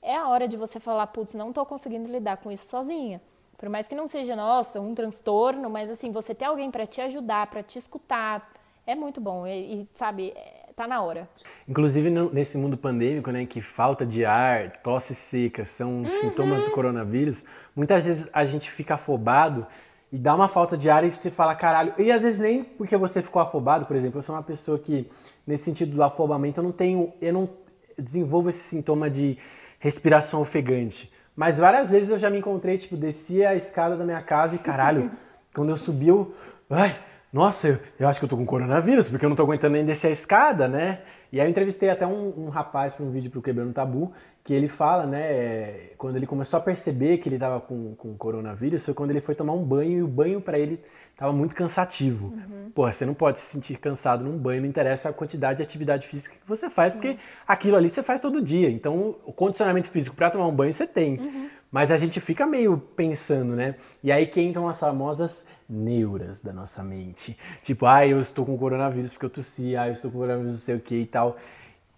É 0.00 0.14
a 0.14 0.28
hora 0.28 0.46
de 0.46 0.56
você 0.56 0.78
falar, 0.78 1.08
putz, 1.08 1.34
não 1.34 1.48
estou 1.48 1.66
conseguindo 1.66 2.08
lidar 2.08 2.36
com 2.36 2.52
isso 2.52 2.66
sozinha. 2.66 3.20
Por 3.58 3.68
mais 3.68 3.88
que 3.88 3.96
não 3.96 4.06
seja, 4.06 4.36
nossa, 4.36 4.80
um 4.80 4.94
transtorno, 4.94 5.68
mas 5.68 5.90
assim, 5.90 6.12
você 6.12 6.36
ter 6.36 6.44
alguém 6.44 6.70
para 6.70 6.86
te 6.86 7.00
ajudar, 7.00 7.48
para 7.48 7.64
te 7.64 7.78
escutar, 7.78 8.53
é 8.86 8.94
muito 8.94 9.20
bom. 9.20 9.46
E, 9.46 9.82
e 9.82 9.88
sabe, 9.94 10.32
é, 10.36 10.70
tá 10.76 10.86
na 10.86 11.00
hora. 11.02 11.28
Inclusive 11.68 12.10
nesse 12.10 12.58
mundo 12.58 12.76
pandêmico, 12.76 13.30
né, 13.30 13.46
que 13.46 13.60
falta 13.62 14.04
de 14.04 14.24
ar, 14.24 14.70
tosse 14.82 15.14
seca 15.14 15.64
são 15.64 16.02
uhum. 16.02 16.10
sintomas 16.20 16.62
do 16.62 16.70
coronavírus, 16.70 17.44
muitas 17.74 18.04
vezes 18.04 18.28
a 18.32 18.44
gente 18.44 18.70
fica 18.70 18.94
afobado 18.94 19.66
e 20.12 20.18
dá 20.18 20.34
uma 20.34 20.46
falta 20.46 20.76
de 20.76 20.88
ar 20.88 21.04
e 21.04 21.10
você 21.10 21.30
fala, 21.30 21.54
caralho. 21.54 21.92
E 21.98 22.12
às 22.12 22.22
vezes 22.22 22.38
nem 22.38 22.62
porque 22.62 22.96
você 22.96 23.20
ficou 23.20 23.42
afobado, 23.42 23.86
por 23.86 23.96
exemplo, 23.96 24.18
eu 24.18 24.22
sou 24.22 24.34
uma 24.34 24.42
pessoa 24.42 24.78
que, 24.78 25.10
nesse 25.46 25.64
sentido 25.64 25.94
do 25.94 26.02
afobamento, 26.02 26.60
eu 26.60 26.64
não 26.64 26.72
tenho, 26.72 27.12
eu 27.20 27.32
não 27.32 27.48
desenvolvo 27.98 28.48
esse 28.48 28.60
sintoma 28.60 29.10
de 29.10 29.38
respiração 29.78 30.40
ofegante. 30.40 31.12
Mas 31.34 31.58
várias 31.58 31.90
vezes 31.90 32.10
eu 32.10 32.18
já 32.18 32.30
me 32.30 32.38
encontrei, 32.38 32.78
tipo, 32.78 32.96
descia 32.96 33.50
a 33.50 33.54
escada 33.56 33.96
da 33.96 34.04
minha 34.04 34.22
casa 34.22 34.54
e 34.54 34.58
caralho, 34.58 35.10
quando 35.52 35.70
eu 35.70 35.76
subi, 35.76 36.08
eu. 36.08 36.32
Ai, 36.70 36.94
nossa, 37.34 37.66
eu, 37.66 37.78
eu, 37.98 38.06
acho 38.06 38.20
que 38.20 38.24
eu 38.24 38.28
tô 38.28 38.36
com 38.36 38.46
coronavírus, 38.46 39.08
porque 39.08 39.24
eu 39.24 39.28
não 39.28 39.34
tô 39.34 39.42
aguentando 39.42 39.74
nem 39.74 39.84
descer 39.84 40.06
a 40.06 40.10
escada, 40.12 40.68
né? 40.68 41.00
E 41.32 41.40
aí 41.40 41.46
eu 41.48 41.50
entrevistei 41.50 41.90
até 41.90 42.06
um, 42.06 42.44
um 42.44 42.48
rapaz 42.48 42.94
para 42.94 43.04
um 43.04 43.10
vídeo 43.10 43.28
pro 43.28 43.42
Quebrando 43.42 43.72
Tabu, 43.72 44.12
que 44.44 44.54
ele 44.54 44.68
fala, 44.68 45.04
né, 45.04 45.88
quando 45.98 46.14
ele 46.14 46.28
começou 46.28 46.58
a 46.58 46.62
perceber 46.62 47.18
que 47.18 47.28
ele 47.28 47.38
tava 47.38 47.60
com, 47.60 47.96
com 47.96 48.16
coronavírus, 48.16 48.84
foi 48.84 48.94
quando 48.94 49.10
ele 49.10 49.20
foi 49.20 49.34
tomar 49.34 49.52
um 49.52 49.64
banho 49.64 49.98
e 49.98 50.02
o 50.04 50.06
banho 50.06 50.40
para 50.40 50.60
ele 50.60 50.80
tava 51.16 51.32
muito 51.32 51.56
cansativo. 51.56 52.26
Uhum. 52.26 52.70
Porra, 52.72 52.92
você 52.92 53.04
não 53.04 53.14
pode 53.14 53.40
se 53.40 53.46
sentir 53.46 53.78
cansado 53.78 54.22
num 54.22 54.38
banho, 54.38 54.60
não 54.60 54.68
interessa 54.68 55.08
a 55.08 55.12
quantidade 55.12 55.56
de 55.56 55.64
atividade 55.64 56.06
física 56.06 56.36
que 56.40 56.48
você 56.48 56.70
faz, 56.70 56.94
porque 56.94 57.16
aquilo 57.48 57.76
ali 57.76 57.90
você 57.90 58.02
faz 58.02 58.20
todo 58.20 58.40
dia. 58.40 58.70
Então, 58.70 59.16
o 59.24 59.32
condicionamento 59.32 59.88
físico 59.88 60.14
para 60.14 60.30
tomar 60.30 60.46
um 60.46 60.54
banho 60.54 60.72
você 60.72 60.86
tem. 60.86 61.18
Uhum. 61.18 61.48
Mas 61.74 61.90
a 61.90 61.96
gente 61.96 62.20
fica 62.20 62.46
meio 62.46 62.78
pensando, 62.78 63.56
né? 63.56 63.74
E 64.00 64.12
aí 64.12 64.28
que 64.28 64.40
entram 64.40 64.68
as 64.68 64.78
famosas 64.78 65.44
neuras 65.68 66.40
da 66.40 66.52
nossa 66.52 66.84
mente. 66.84 67.36
Tipo, 67.64 67.86
ah, 67.86 68.06
eu 68.06 68.20
estou 68.20 68.46
com 68.46 68.56
coronavírus 68.56 69.10
porque 69.10 69.26
eu 69.26 69.30
tossi, 69.30 69.76
ah, 69.76 69.88
eu 69.88 69.92
estou 69.92 70.08
com 70.08 70.18
coronavírus 70.18 70.54
não 70.54 70.60
sei 70.60 70.76
o 70.76 70.80
que 70.80 70.94
e 70.94 71.06
tal. 71.06 71.36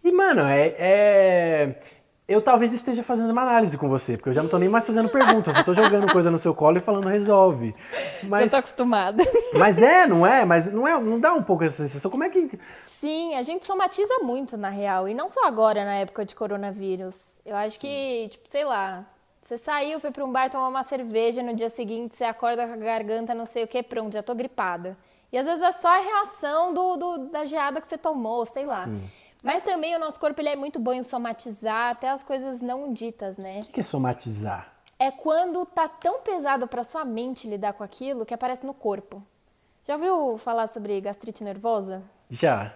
E, 0.02 0.10
mano, 0.10 0.40
é, 0.40 0.74
é, 0.78 1.80
Eu 2.26 2.40
talvez 2.40 2.72
esteja 2.72 3.02
fazendo 3.02 3.30
uma 3.32 3.42
análise 3.42 3.76
com 3.76 3.86
você, 3.86 4.16
porque 4.16 4.30
eu 4.30 4.32
já 4.32 4.42
não 4.42 4.48
tô 4.48 4.56
nem 4.56 4.70
mais 4.70 4.86
fazendo 4.86 5.10
perguntas, 5.10 5.54
eu 5.54 5.62
tô 5.62 5.74
jogando 5.74 6.10
coisa 6.10 6.30
no 6.30 6.38
seu 6.38 6.54
colo 6.54 6.78
e 6.78 6.80
falando 6.80 7.08
resolve. 7.08 7.74
Mas, 8.22 8.44
você 8.44 8.50
tá 8.52 8.58
acostumada. 8.60 9.22
Mas 9.52 9.82
é, 9.82 10.06
não 10.06 10.26
é? 10.26 10.46
Mas 10.46 10.72
não 10.72 10.88
é, 10.88 10.98
não 10.98 11.20
dá 11.20 11.34
um 11.34 11.42
pouco 11.42 11.64
essa 11.64 11.82
sensação? 11.82 12.10
Como 12.10 12.24
é 12.24 12.30
que. 12.30 12.58
Sim, 12.98 13.34
a 13.34 13.42
gente 13.42 13.66
somatiza 13.66 14.20
muito, 14.20 14.56
na 14.56 14.70
real. 14.70 15.06
E 15.06 15.12
não 15.12 15.28
só 15.28 15.44
agora, 15.46 15.84
na 15.84 15.96
época 15.96 16.24
de 16.24 16.34
coronavírus. 16.34 17.36
Eu 17.44 17.54
acho 17.54 17.78
Sim. 17.78 17.80
que, 17.86 18.28
tipo, 18.30 18.50
sei 18.50 18.64
lá, 18.64 19.04
você 19.46 19.58
saiu, 19.58 20.00
foi 20.00 20.10
para 20.10 20.24
um 20.24 20.32
bar 20.32 20.50
tomar 20.50 20.68
uma 20.68 20.82
cerveja, 20.82 21.42
no 21.42 21.54
dia 21.54 21.68
seguinte 21.68 22.16
você 22.16 22.24
acorda 22.24 22.66
com 22.66 22.72
a 22.72 22.76
garganta, 22.76 23.34
não 23.34 23.44
sei 23.44 23.64
o 23.64 23.68
que, 23.68 23.82
pronto, 23.82 24.12
já 24.12 24.22
tô 24.22 24.34
gripada. 24.34 24.96
E 25.32 25.38
às 25.38 25.46
vezes 25.46 25.62
é 25.62 25.72
só 25.72 25.88
a 25.88 26.00
reação 26.00 26.74
do, 26.74 26.96
do 26.96 27.18
da 27.28 27.44
geada 27.44 27.80
que 27.80 27.86
você 27.86 27.98
tomou, 27.98 28.44
sei 28.46 28.66
lá. 28.66 28.84
Sim. 28.84 29.08
Mas 29.42 29.62
também 29.62 29.94
o 29.94 29.98
nosso 29.98 30.18
corpo 30.18 30.40
ele 30.40 30.48
é 30.48 30.56
muito 30.56 30.80
bom 30.80 30.92
em 30.92 31.02
somatizar 31.02 31.92
até 31.92 32.08
as 32.08 32.24
coisas 32.24 32.60
não 32.60 32.92
ditas, 32.92 33.38
né? 33.38 33.60
O 33.60 33.66
que 33.66 33.80
é 33.80 33.82
somatizar? 33.82 34.72
É 34.98 35.10
quando 35.10 35.64
tá 35.66 35.88
tão 35.88 36.20
pesado 36.20 36.66
para 36.66 36.82
sua 36.82 37.04
mente 37.04 37.46
lidar 37.46 37.74
com 37.74 37.84
aquilo 37.84 38.26
que 38.26 38.34
aparece 38.34 38.66
no 38.66 38.74
corpo. 38.74 39.22
Já 39.84 39.94
ouviu 39.94 40.36
falar 40.38 40.66
sobre 40.66 41.00
gastrite 41.00 41.44
nervosa? 41.44 42.02
Já. 42.28 42.74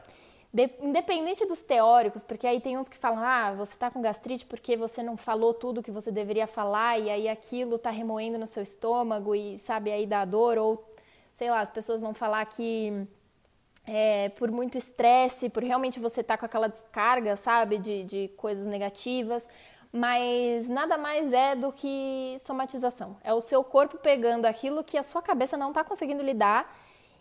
De, 0.52 0.68
independente 0.80 1.46
dos 1.46 1.62
teóricos, 1.62 2.24
porque 2.24 2.46
aí 2.46 2.60
tem 2.60 2.76
uns 2.76 2.88
que 2.88 2.98
falam, 2.98 3.20
ah, 3.22 3.52
você 3.54 3.76
tá 3.76 3.88
com 3.88 4.02
gastrite 4.02 4.44
porque 4.44 4.76
você 4.76 5.00
não 5.00 5.16
falou 5.16 5.54
tudo 5.54 5.82
que 5.82 5.92
você 5.92 6.10
deveria 6.10 6.46
falar 6.46 6.98
e 6.98 7.08
aí 7.08 7.28
aquilo 7.28 7.78
tá 7.78 7.90
remoendo 7.90 8.36
no 8.36 8.48
seu 8.48 8.62
estômago 8.62 9.32
e 9.34 9.58
sabe 9.58 9.92
aí 9.92 10.06
dá 10.06 10.24
dor, 10.24 10.58
ou 10.58 10.84
sei 11.34 11.50
lá, 11.50 11.60
as 11.60 11.70
pessoas 11.70 12.00
vão 12.00 12.12
falar 12.12 12.44
que 12.46 13.06
é, 13.86 14.28
por 14.30 14.50
muito 14.50 14.76
estresse, 14.76 15.48
por 15.48 15.62
realmente 15.62 16.00
você 16.00 16.22
tá 16.22 16.36
com 16.36 16.46
aquela 16.46 16.68
descarga, 16.68 17.36
sabe, 17.36 17.78
de, 17.78 18.04
de 18.04 18.28
coisas 18.36 18.66
negativas. 18.66 19.46
mas 19.92 20.68
nada 20.68 20.96
mais 20.96 21.32
é 21.32 21.56
do 21.56 21.72
que 21.72 22.36
somatização. 22.40 23.16
É 23.24 23.32
o 23.34 23.40
seu 23.40 23.64
corpo 23.64 23.98
pegando 23.98 24.46
aquilo 24.46 24.84
que 24.84 24.96
a 24.96 25.02
sua 25.02 25.22
cabeça 25.22 25.56
não 25.56 25.68
está 25.68 25.82
conseguindo 25.82 26.22
lidar, 26.22 26.72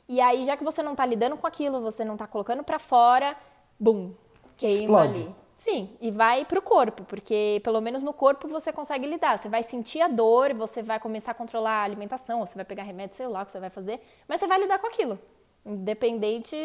e 0.10 0.20
aí, 0.20 0.44
já 0.44 0.58
que 0.58 0.64
você 0.64 0.84
não 0.84 0.92
está 0.92 1.06
lidando 1.06 1.38
com 1.38 1.48
aquilo, 1.48 1.80
você 1.82 2.04
não 2.04 2.16
está 2.16 2.28
colocando 2.28 2.64
para 2.64 2.80
fora, 2.80 3.36
bum, 3.80 4.12
queima 4.58 5.06
Explode. 5.06 5.22
ali. 5.22 5.36
Sim, 5.56 5.90
e 6.02 6.10
vai 6.10 6.46
pro 6.46 6.62
corpo, 6.62 7.04
porque 7.04 7.60
pelo 7.66 7.82
menos 7.82 8.02
no 8.02 8.14
corpo 8.14 8.48
você 8.48 8.72
consegue 8.72 9.06
lidar. 9.06 9.38
Você 9.38 9.50
vai 9.50 9.62
sentir 9.62 10.02
a 10.02 10.08
dor, 10.08 10.54
você 10.54 10.82
vai 10.82 11.00
começar 11.02 11.32
a 11.32 11.34
controlar 11.34 11.82
a 11.82 11.84
alimentação, 11.84 12.40
ou 12.40 12.48
você 12.48 12.56
vai 12.56 12.64
pegar 12.66 12.84
remédio, 12.84 13.16
sei 13.18 13.28
lá 13.28 13.42
o 13.44 13.46
que 13.46 13.52
você 13.52 13.60
vai 13.60 13.70
fazer, 13.70 14.00
mas 14.28 14.40
você 14.40 14.48
vai 14.48 14.60
lidar 14.60 14.80
com 14.80 14.88
aquilo. 14.88 15.20
Independente 15.66 16.56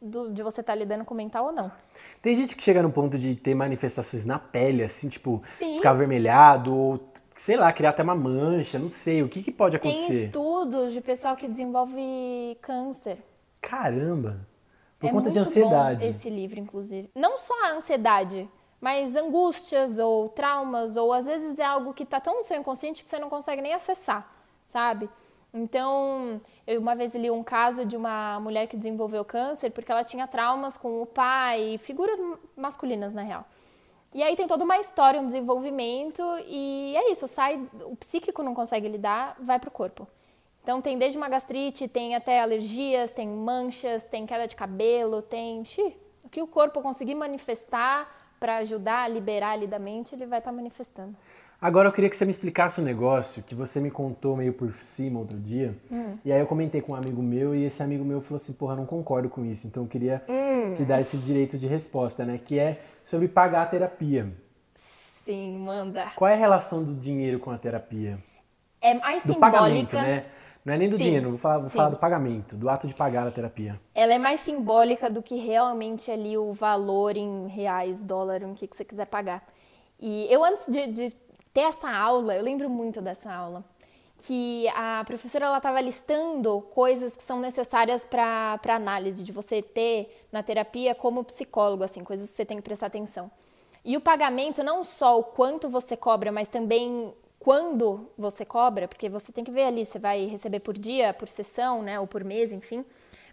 do- 0.00 0.32
de 0.32 0.42
você 0.42 0.60
estar 0.60 0.74
lidando 0.74 1.04
com 1.04 1.14
o 1.14 1.16
mental 1.16 1.46
ou 1.46 1.52
não. 1.52 1.72
Tem 2.22 2.36
gente 2.36 2.56
que 2.56 2.62
chega 2.62 2.82
no 2.82 2.90
ponto 2.92 3.18
de 3.18 3.34
ter 3.36 3.54
manifestações 3.54 4.24
na 4.24 4.38
pele, 4.38 4.82
assim, 4.84 5.08
tipo, 5.08 5.42
Sim. 5.58 5.76
ficar 5.76 5.90
avermelhado, 5.90 6.74
ou, 6.74 6.98
sei 7.34 7.56
lá, 7.56 7.72
criar 7.72 7.90
até 7.90 8.02
uma 8.02 8.14
mancha, 8.14 8.78
não 8.78 8.90
sei. 8.90 9.22
O 9.22 9.28
que, 9.28 9.42
que 9.42 9.52
pode 9.52 9.78
Tem 9.78 9.90
acontecer? 9.90 10.26
estudos 10.26 10.92
de 10.92 11.00
pessoal 11.00 11.36
que 11.36 11.48
desenvolve 11.48 12.56
câncer. 12.60 13.18
Caramba! 13.60 14.46
Por 14.98 15.08
é 15.08 15.12
conta 15.12 15.30
de 15.30 15.38
ansiedade. 15.38 16.00
Bom 16.00 16.06
esse 16.06 16.30
livro, 16.30 16.58
inclusive. 16.58 17.10
Não 17.14 17.38
só 17.38 17.54
a 17.66 17.72
ansiedade, 17.72 18.48
mas 18.80 19.14
angústias 19.14 19.98
ou 19.98 20.28
traumas, 20.28 20.96
ou 20.96 21.12
às 21.12 21.26
vezes 21.26 21.58
é 21.58 21.64
algo 21.64 21.92
que 21.92 22.04
está 22.04 22.20
tão 22.20 22.36
no 22.36 22.42
seu 22.42 22.56
inconsciente 22.56 23.04
que 23.04 23.10
você 23.10 23.18
não 23.18 23.28
consegue 23.28 23.60
nem 23.60 23.74
acessar, 23.74 24.30
sabe? 24.64 25.08
Então, 25.52 26.40
eu 26.66 26.80
uma 26.80 26.96
vez 26.96 27.14
li 27.14 27.30
um 27.30 27.44
caso 27.44 27.84
de 27.84 27.96
uma 27.96 28.40
mulher 28.40 28.66
que 28.66 28.76
desenvolveu 28.76 29.24
câncer 29.24 29.70
porque 29.70 29.92
ela 29.92 30.02
tinha 30.02 30.26
traumas 30.26 30.76
com 30.76 31.02
o 31.02 31.06
pai, 31.06 31.78
figuras 31.78 32.18
masculinas 32.56 33.14
na 33.14 33.22
real. 33.22 33.44
E 34.14 34.22
aí 34.22 34.36
tem 34.36 34.46
toda 34.46 34.62
uma 34.64 34.78
história, 34.78 35.20
um 35.20 35.26
desenvolvimento, 35.26 36.22
e 36.46 36.94
é 36.96 37.10
isso, 37.10 37.26
sai, 37.26 37.60
o 37.84 37.96
psíquico 37.96 38.44
não 38.44 38.54
consegue 38.54 38.88
lidar, 38.88 39.36
vai 39.40 39.58
pro 39.58 39.72
corpo. 39.72 40.06
Então 40.62 40.80
tem 40.80 40.96
desde 40.96 41.18
uma 41.18 41.28
gastrite, 41.28 41.88
tem 41.88 42.14
até 42.14 42.40
alergias, 42.40 43.10
tem 43.10 43.28
manchas, 43.28 44.04
tem 44.04 44.24
queda 44.24 44.46
de 44.46 44.56
cabelo, 44.56 45.20
tem. 45.20 45.64
Xi, 45.64 45.94
o 46.22 46.28
que 46.28 46.40
o 46.40 46.46
corpo 46.46 46.80
conseguir 46.80 47.14
manifestar 47.16 48.08
para 48.40 48.58
ajudar 48.58 49.02
a 49.02 49.08
liberar 49.08 49.50
ali 49.50 49.66
da 49.66 49.78
mente, 49.78 50.14
ele 50.14 50.26
vai 50.26 50.38
estar 50.38 50.52
manifestando. 50.52 51.14
Agora 51.60 51.88
eu 51.88 51.92
queria 51.92 52.08
que 52.10 52.16
você 52.16 52.24
me 52.24 52.30
explicasse 52.30 52.80
um 52.80 52.84
negócio 52.84 53.42
que 53.42 53.54
você 53.54 53.80
me 53.80 53.90
contou 53.90 54.36
meio 54.36 54.52
por 54.52 54.72
cima 54.74 55.18
outro 55.18 55.38
dia. 55.38 55.74
Hum. 55.90 56.16
E 56.24 56.32
aí 56.32 56.40
eu 56.40 56.46
comentei 56.46 56.80
com 56.80 56.92
um 56.92 56.94
amigo 56.94 57.22
meu 57.22 57.54
e 57.54 57.64
esse 57.64 57.82
amigo 57.82 58.04
meu 58.04 58.20
falou 58.20 58.36
assim, 58.36 58.52
porra, 58.52 58.76
não 58.76 58.84
concordo 58.86 59.28
com 59.28 59.44
isso. 59.44 59.66
Então 59.66 59.82
eu 59.84 59.88
queria 59.88 60.22
Hum. 60.28 60.72
te 60.74 60.84
dar 60.84 61.00
esse 61.00 61.16
direito 61.18 61.58
de 61.58 61.66
resposta, 61.66 62.24
né? 62.24 62.38
Que 62.44 62.58
é 62.58 62.78
sobre 63.04 63.28
pagar 63.28 63.62
a 63.62 63.66
terapia. 63.66 64.32
Sim, 65.24 65.58
manda. 65.58 66.12
Qual 66.16 66.28
é 66.28 66.34
a 66.34 66.36
relação 66.38 66.84
do 66.84 66.94
dinheiro 66.94 67.38
com 67.38 67.50
a 67.50 67.58
terapia? 67.58 68.18
É 68.80 68.94
mais 68.94 69.24
Do 69.24 69.32
simbólica. 69.32 69.50
pagamento, 69.52 69.96
né? 69.96 70.26
Não 70.64 70.72
é 70.72 70.78
nem 70.78 70.88
do 70.88 70.96
Sim, 70.96 71.04
dinheiro, 71.04 71.28
vou 71.30 71.38
falar, 71.38 71.58
vou 71.58 71.68
falar 71.68 71.90
do 71.90 71.96
pagamento, 71.96 72.56
do 72.56 72.70
ato 72.70 72.86
de 72.88 72.94
pagar 72.94 73.26
a 73.26 73.30
terapia. 73.30 73.78
Ela 73.94 74.14
é 74.14 74.18
mais 74.18 74.40
simbólica 74.40 75.10
do 75.10 75.22
que 75.22 75.36
realmente 75.36 76.10
ali 76.10 76.38
o 76.38 76.52
valor 76.52 77.16
em 77.16 77.48
reais, 77.48 78.00
dólar, 78.00 78.42
em 78.42 78.54
que, 78.54 78.66
que 78.66 78.76
você 78.76 78.84
quiser 78.84 79.06
pagar. 79.06 79.46
E 80.00 80.26
eu, 80.32 80.42
antes 80.42 80.66
de, 80.66 80.86
de 80.86 81.10
ter 81.52 81.62
essa 81.62 81.90
aula, 81.90 82.34
eu 82.34 82.42
lembro 82.42 82.68
muito 82.70 83.02
dessa 83.02 83.32
aula, 83.32 83.62
que 84.18 84.68
a 84.68 85.02
professora 85.04 85.46
ela 85.46 85.56
estava 85.58 85.80
listando 85.80 86.60
coisas 86.72 87.14
que 87.14 87.22
são 87.22 87.40
necessárias 87.40 88.06
para 88.06 88.58
análise, 88.68 89.22
de 89.22 89.32
você 89.32 89.60
ter 89.60 90.26
na 90.30 90.42
terapia 90.42 90.94
como 90.94 91.24
psicólogo, 91.24 91.84
assim, 91.84 92.02
coisas 92.04 92.30
que 92.30 92.36
você 92.36 92.44
tem 92.44 92.56
que 92.56 92.62
prestar 92.62 92.86
atenção. 92.86 93.30
E 93.84 93.96
o 93.96 94.00
pagamento, 94.00 94.62
não 94.62 94.82
só 94.82 95.18
o 95.18 95.24
quanto 95.24 95.68
você 95.68 95.96
cobra, 95.96 96.32
mas 96.32 96.48
também 96.48 97.12
quando 97.38 98.08
você 98.16 98.42
cobra, 98.44 98.88
porque 98.88 99.10
você 99.10 99.30
tem 99.30 99.44
que 99.44 99.50
ver 99.50 99.64
ali, 99.64 99.84
você 99.84 99.98
vai 99.98 100.24
receber 100.24 100.60
por 100.60 100.78
dia, 100.78 101.12
por 101.12 101.28
sessão, 101.28 101.82
né, 101.82 102.00
ou 102.00 102.06
por 102.06 102.24
mês, 102.24 102.52
enfim. 102.52 102.82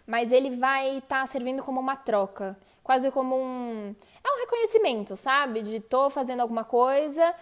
Mas 0.06 0.30
ele 0.30 0.54
vai 0.56 0.98
estar 0.98 1.26
servindo 1.26 1.62
como 1.62 1.80
uma 1.80 1.96
troca, 1.96 2.58
quase 2.82 3.10
como 3.10 3.34
um 3.34 3.94
é 4.22 4.30
um 4.30 4.40
reconhecimento, 4.40 5.16
sabe? 5.16 5.62
De 5.62 5.80
tô 5.80 6.10
fazendo 6.10 6.40
alguma 6.40 6.64
coisa, 6.64 7.34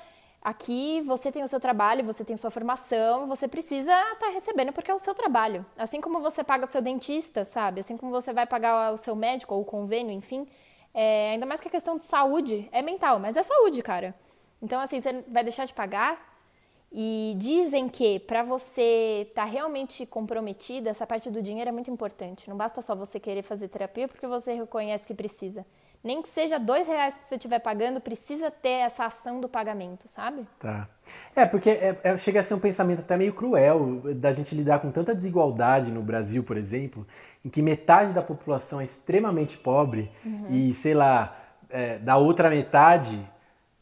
aqui 0.42 1.00
você 1.02 1.30
tem 1.30 1.42
o 1.42 1.48
seu 1.48 1.60
trabalho, 1.60 2.04
você 2.04 2.24
tem 2.24 2.36
sua 2.36 2.50
formação, 2.50 3.26
você 3.26 3.46
precisa 3.46 3.92
estar 4.12 4.28
recebendo 4.28 4.72
porque 4.72 4.90
é 4.90 4.94
o 4.94 4.98
seu 4.98 5.14
trabalho. 5.14 5.64
Assim 5.76 6.00
como 6.00 6.20
você 6.20 6.42
paga 6.42 6.66
o 6.66 6.70
seu 6.70 6.80
dentista, 6.80 7.44
sabe? 7.44 7.80
Assim 7.80 7.96
como 7.96 8.10
você 8.10 8.32
vai 8.32 8.46
pagar 8.46 8.92
o 8.92 8.96
seu 8.96 9.14
médico 9.14 9.54
ou 9.54 9.62
o 9.62 9.64
convênio, 9.64 10.12
enfim. 10.12 10.46
É, 10.92 11.32
ainda 11.32 11.46
mais 11.46 11.60
que 11.60 11.68
a 11.68 11.70
questão 11.70 11.96
de 11.96 12.04
saúde 12.04 12.68
é 12.72 12.82
mental, 12.82 13.18
mas 13.18 13.36
é 13.36 13.42
saúde, 13.42 13.82
cara. 13.82 14.14
Então, 14.62 14.80
assim, 14.80 15.00
você 15.00 15.24
vai 15.28 15.42
deixar 15.42 15.64
de 15.64 15.72
pagar 15.72 16.30
e 16.92 17.34
dizem 17.38 17.88
que 17.88 18.18
para 18.18 18.42
você 18.42 19.26
estar 19.28 19.44
realmente 19.44 20.04
comprometida, 20.04 20.90
essa 20.90 21.06
parte 21.06 21.30
do 21.30 21.40
dinheiro 21.40 21.68
é 21.68 21.72
muito 21.72 21.90
importante. 21.90 22.48
Não 22.50 22.56
basta 22.56 22.82
só 22.82 22.96
você 22.96 23.20
querer 23.20 23.42
fazer 23.42 23.68
terapia 23.68 24.08
porque 24.08 24.26
você 24.26 24.54
reconhece 24.54 25.06
que 25.06 25.14
precisa. 25.14 25.64
Nem 26.02 26.22
que 26.22 26.28
seja 26.28 26.58
dois 26.58 26.86
reais 26.86 27.14
que 27.14 27.28
você 27.28 27.34
estiver 27.34 27.58
pagando, 27.58 28.00
precisa 28.00 28.50
ter 28.50 28.80
essa 28.86 29.04
ação 29.04 29.38
do 29.38 29.48
pagamento, 29.48 30.08
sabe? 30.08 30.46
Tá. 30.58 30.88
É, 31.36 31.44
porque 31.44 31.68
é- 31.68 31.98
é- 32.02 32.16
chega 32.16 32.40
a 32.40 32.42
ser 32.42 32.54
um 32.54 32.58
pensamento 32.58 33.00
até 33.00 33.18
meio 33.18 33.34
cruel 33.34 34.00
da 34.14 34.32
gente 34.32 34.54
lidar 34.54 34.78
com 34.80 34.90
tanta 34.90 35.14
desigualdade 35.14 35.90
no 35.90 36.00
Brasil, 36.00 36.42
por 36.42 36.56
exemplo, 36.56 37.06
em 37.44 37.50
que 37.50 37.60
metade 37.60 38.14
da 38.14 38.22
população 38.22 38.80
é 38.80 38.84
extremamente 38.84 39.58
pobre 39.58 40.10
e, 40.50 40.72
sei 40.72 40.94
lá, 40.94 41.36
é, 41.68 41.98
da 41.98 42.16
outra 42.16 42.48
metade, 42.48 43.18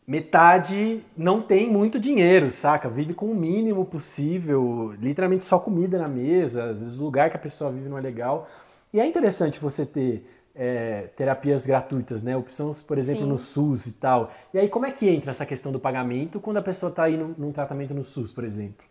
metade 0.07 1.05
não 1.17 1.41
tem 1.41 1.71
muito 1.71 2.01
dinheiro, 2.01 2.51
saca? 2.51 2.89
Vive 2.89 3.15
com 3.15 3.27
o 3.27 3.35
mínimo 3.35 3.85
possível, 3.85 4.93
literalmente 4.99 5.45
só 5.45 5.59
comida 5.59 5.99
na 5.99 6.09
mesa, 6.09 6.71
às 6.71 6.81
vezes 6.81 6.99
o 6.99 7.05
lugar 7.05 7.31
que 7.31 7.37
a 7.37 7.41
pessoa 7.41 7.71
vive 7.71 7.89
não 7.89 7.99
é 7.99 8.01
legal. 8.01 8.49
E 8.93 9.01
é 9.01 9.07
interessante 9.07 9.61
você 9.61 9.85
ter 9.85 10.27
é, 10.59 11.03
terapias 11.17 11.65
gratuitas, 11.65 12.25
né? 12.25 12.37
Opções, 12.37 12.83
por 12.83 12.99
exemplo, 12.99 13.23
Sim. 13.23 13.29
no 13.29 13.39
SUS 13.39 13.87
e 13.87 13.93
tal. 13.93 14.33
E 14.53 14.59
aí, 14.59 14.69
como 14.69 14.85
é 14.85 14.91
que 14.91 15.09
entra 15.09 15.31
essa 15.31 15.47
questão 15.47 15.71
do 15.71 15.79
pagamento 15.79 16.41
quando 16.41 16.57
a 16.57 16.63
pessoa 16.63 16.91
está 16.91 17.05
aí 17.05 17.17
num, 17.17 17.35
num 17.39 17.53
tratamento 17.53 17.95
no 17.95 18.05
SUS, 18.05 18.33
por 18.33 18.43
exemplo? 18.43 18.85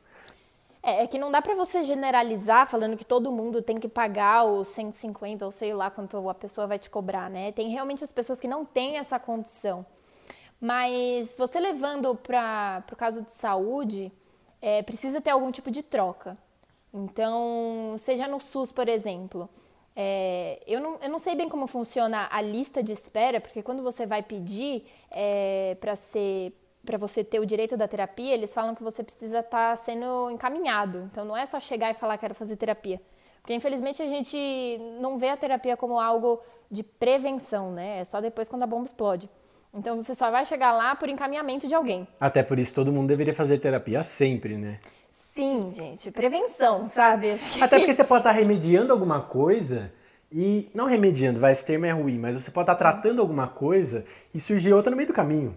É, 0.82 1.04
é 1.04 1.08
que 1.08 1.20
não 1.20 1.30
dá 1.30 1.42
pra 1.42 1.54
você 1.54 1.84
generalizar 1.84 2.66
falando 2.66 2.96
que 2.96 3.06
todo 3.06 3.30
mundo 3.30 3.62
tem 3.62 3.78
que 3.78 3.90
pagar 3.90 4.46
os 4.46 4.70
150 4.70 5.44
ou 5.46 5.52
sei 5.52 5.74
lá 5.74 5.92
quanto 5.92 6.30
a 6.30 6.34
pessoa 6.34 6.66
vai 6.66 6.80
te 6.80 6.90
cobrar, 6.90 7.30
né? 7.30 7.52
Tem 7.52 7.68
realmente 7.70 8.02
as 8.04 8.12
pessoas 8.12 8.40
que 8.40 8.48
não 8.48 8.64
têm 8.64 8.98
essa 8.98 9.20
condição. 9.20 9.86
Mas 10.62 11.36
você 11.38 11.60
levando 11.60 12.16
para 12.16 12.82
o 12.92 12.96
caso 12.96 13.22
de 13.22 13.32
saúde, 13.32 14.12
é, 14.62 14.82
precisa 14.82 15.20
ter 15.20 15.32
algum 15.32 15.52
tipo 15.52 15.70
de 15.70 15.84
troca. 15.84 16.38
Então, 16.94 17.96
seja 17.98 18.26
no 18.28 18.40
SUS, 18.40 18.72
por 18.72 18.88
exemplo. 18.88 19.50
É, 20.00 20.60
eu, 20.68 20.80
não, 20.80 21.00
eu 21.02 21.10
não 21.10 21.18
sei 21.18 21.34
bem 21.34 21.50
como 21.50 21.66
funciona 21.66 22.28
a 22.30 22.40
lista 22.40 22.84
de 22.84 22.92
espera, 22.94 23.42
porque 23.42 23.64
quando 23.64 23.82
você 23.82 24.06
vai 24.06 24.22
pedir 24.22 24.86
é, 25.10 25.76
para 25.80 25.96
ser 25.96 26.54
para 26.86 26.98
você 26.98 27.22
ter 27.22 27.40
o 27.40 27.46
direito 27.46 27.76
da 27.76 27.86
terapia, 27.86 28.34
eles 28.34 28.54
falam 28.54 28.74
que 28.74 28.82
você 28.82 29.04
precisa 29.04 29.40
estar 29.40 29.76
sendo 29.76 30.30
encaminhado. 30.32 31.10
Então 31.12 31.26
não 31.26 31.36
é 31.36 31.46
só 31.46 31.60
chegar 31.60 31.92
e 31.92 31.94
falar 31.94 32.18
quero 32.18 32.34
fazer 32.34 32.56
terapia. 32.56 33.02
Porque 33.42 33.54
infelizmente 33.54 34.02
a 34.02 34.08
gente 34.08 34.38
não 35.02 35.18
vê 35.18 35.30
a 35.30 35.36
terapia 35.36 35.76
como 35.76 36.00
algo 36.00 36.40
de 36.72 36.84
prevenção, 36.84 37.72
né? 37.72 38.00
É 38.00 38.06
só 38.06 38.22
depois 38.22 38.48
quando 38.48 38.64
a 38.64 38.68
bomba 38.68 38.86
explode. 38.86 39.28
Então 39.74 40.00
você 40.00 40.16
só 40.16 40.32
vai 40.32 40.46
chegar 40.46 40.72
lá 40.72 40.96
por 40.96 41.10
encaminhamento 41.10 41.68
de 41.68 41.76
alguém. 41.76 42.08
Até 42.20 42.42
por 42.42 42.58
isso 42.58 42.74
todo 42.74 42.94
mundo 42.94 43.08
deveria 43.08 43.34
fazer 43.34 43.58
terapia 43.58 44.02
sempre, 44.04 44.58
né? 44.58 44.80
Sim, 45.38 45.72
gente, 45.72 46.10
prevenção, 46.10 46.88
sabe? 46.88 47.32
Acho 47.34 47.52
que- 47.54 47.64
Até 47.64 47.78
porque 47.78 47.94
você 47.94 48.04
pode 48.04 48.22
estar 48.22 48.32
remediando 48.32 48.92
alguma 48.92 49.22
coisa 49.22 49.94
e. 50.32 50.68
Não 50.74 50.86
remediando, 50.86 51.40
vai, 51.40 51.54
esse 51.54 51.64
termo 51.66 51.86
é 51.86 51.92
ruim, 51.92 52.18
mas 52.18 52.36
você 52.36 52.50
pode 52.50 52.64
estar 52.66 52.76
tratando 52.76 53.22
alguma 53.22 53.48
coisa 53.48 54.04
e 54.34 54.40
surgir 54.40 54.74
outra 54.74 54.90
no 54.90 54.98
meio 54.98 55.08
do 55.08 55.14
caminho. 55.14 55.56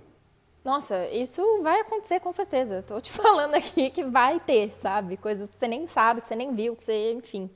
Nossa, 0.62 1.08
isso 1.08 1.42
vai 1.62 1.80
acontecer 1.80 2.20
com 2.20 2.30
certeza. 2.30 2.82
Tô 2.82 3.00
te 3.00 3.10
falando 3.12 3.54
aqui 3.54 3.88
que 3.90 4.04
vai 4.04 4.38
ter, 4.38 4.70
sabe? 4.74 5.16
Coisas 5.16 5.48
que 5.50 5.58
você 5.58 5.66
nem 5.66 5.86
sabe, 5.86 6.20
que 6.20 6.26
você 6.26 6.36
nem 6.36 6.52
viu, 6.52 6.76
que 6.76 6.82
você, 6.82 7.12
enfim. 7.12 7.50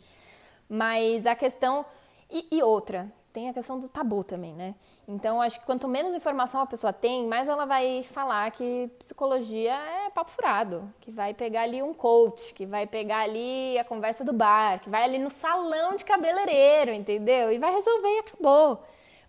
Mas 0.68 1.26
a 1.26 1.34
questão. 1.34 1.84
E, 2.30 2.56
e 2.56 2.62
outra, 2.62 3.12
tem 3.34 3.48
a 3.48 3.52
questão 3.52 3.80
do 3.80 3.88
tabu 3.88 4.22
também, 4.22 4.54
né? 4.54 4.76
Então, 5.08 5.42
acho 5.42 5.58
que 5.58 5.66
quanto 5.66 5.88
menos 5.88 6.14
informação 6.14 6.60
a 6.60 6.66
pessoa 6.66 6.92
tem, 6.92 7.26
mais 7.26 7.48
ela 7.48 7.66
vai 7.66 8.04
falar 8.04 8.48
que 8.52 8.88
psicologia 8.96 9.74
é 9.74 10.08
papo 10.10 10.30
furado, 10.30 10.88
que 11.00 11.10
vai 11.10 11.34
pegar 11.34 11.62
ali 11.62 11.82
um 11.82 11.92
coach, 11.92 12.54
que 12.54 12.64
vai 12.64 12.86
pegar 12.86 13.22
ali 13.22 13.76
a 13.76 13.82
conversa 13.84 14.24
do 14.24 14.32
bar, 14.32 14.78
que 14.80 14.88
vai 14.88 15.02
ali 15.02 15.18
no 15.18 15.30
salão 15.30 15.96
de 15.96 16.04
cabeleireiro, 16.04 16.92
entendeu? 16.92 17.52
E 17.52 17.58
vai 17.58 17.74
resolver 17.74 18.08
e 18.08 18.18
acabou. 18.20 18.82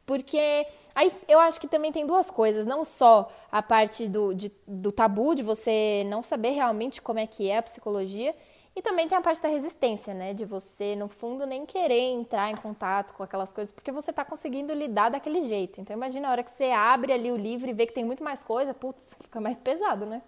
Porque 0.06 0.68
aí 0.94 1.12
eu 1.28 1.40
acho 1.40 1.60
que 1.60 1.68
também 1.68 1.92
tem 1.92 2.06
duas 2.06 2.30
coisas, 2.30 2.64
não 2.68 2.86
só 2.86 3.28
a 3.52 3.64
parte 3.64 4.08
do, 4.08 4.36
de- 4.36 4.52
do 4.68 4.92
tabu 4.92 5.34
de 5.34 5.42
você 5.42 6.06
não 6.08 6.22
saber 6.22 6.52
realmente 6.52 7.02
como 7.02 7.18
é 7.18 7.26
que 7.26 7.50
é 7.50 7.58
a 7.58 7.64
psicologia, 7.64 8.36
E 8.76 8.82
também 8.82 9.08
tem 9.08 9.18
a 9.18 9.22
parte 9.22 9.42
da 9.42 9.48
resistência, 9.48 10.14
né? 10.14 10.34
De 10.34 10.44
você, 10.44 10.96
no 10.98 11.08
fundo, 11.08 11.46
nem 11.46 11.66
querer 11.66 12.12
entrar 12.12 12.52
em 12.52 12.56
contato 12.56 13.14
com 13.14 13.24
aquelas 13.24 13.54
coisas, 13.54 13.72
porque 13.72 13.90
você 13.92 14.10
está 14.10 14.26
conseguindo 14.26 14.74
lidar 14.74 15.10
daquele 15.10 15.40
jeito. 15.42 15.80
Então, 15.80 15.96
imagina 15.96 16.28
a 16.28 16.32
hora 16.32 16.44
que 16.44 16.52
você 16.52 16.66
abre 16.66 17.14
ali 17.14 17.32
o 17.32 17.38
livro 17.38 17.70
e 17.70 17.74
vê 17.74 17.86
que 17.86 17.94
tem 17.94 18.04
muito 18.04 18.22
mais 18.22 18.44
coisa, 18.44 18.74
putz, 18.74 19.16
fica 19.22 19.40
mais 19.40 19.58
pesado, 19.58 20.06
né? 20.06 20.22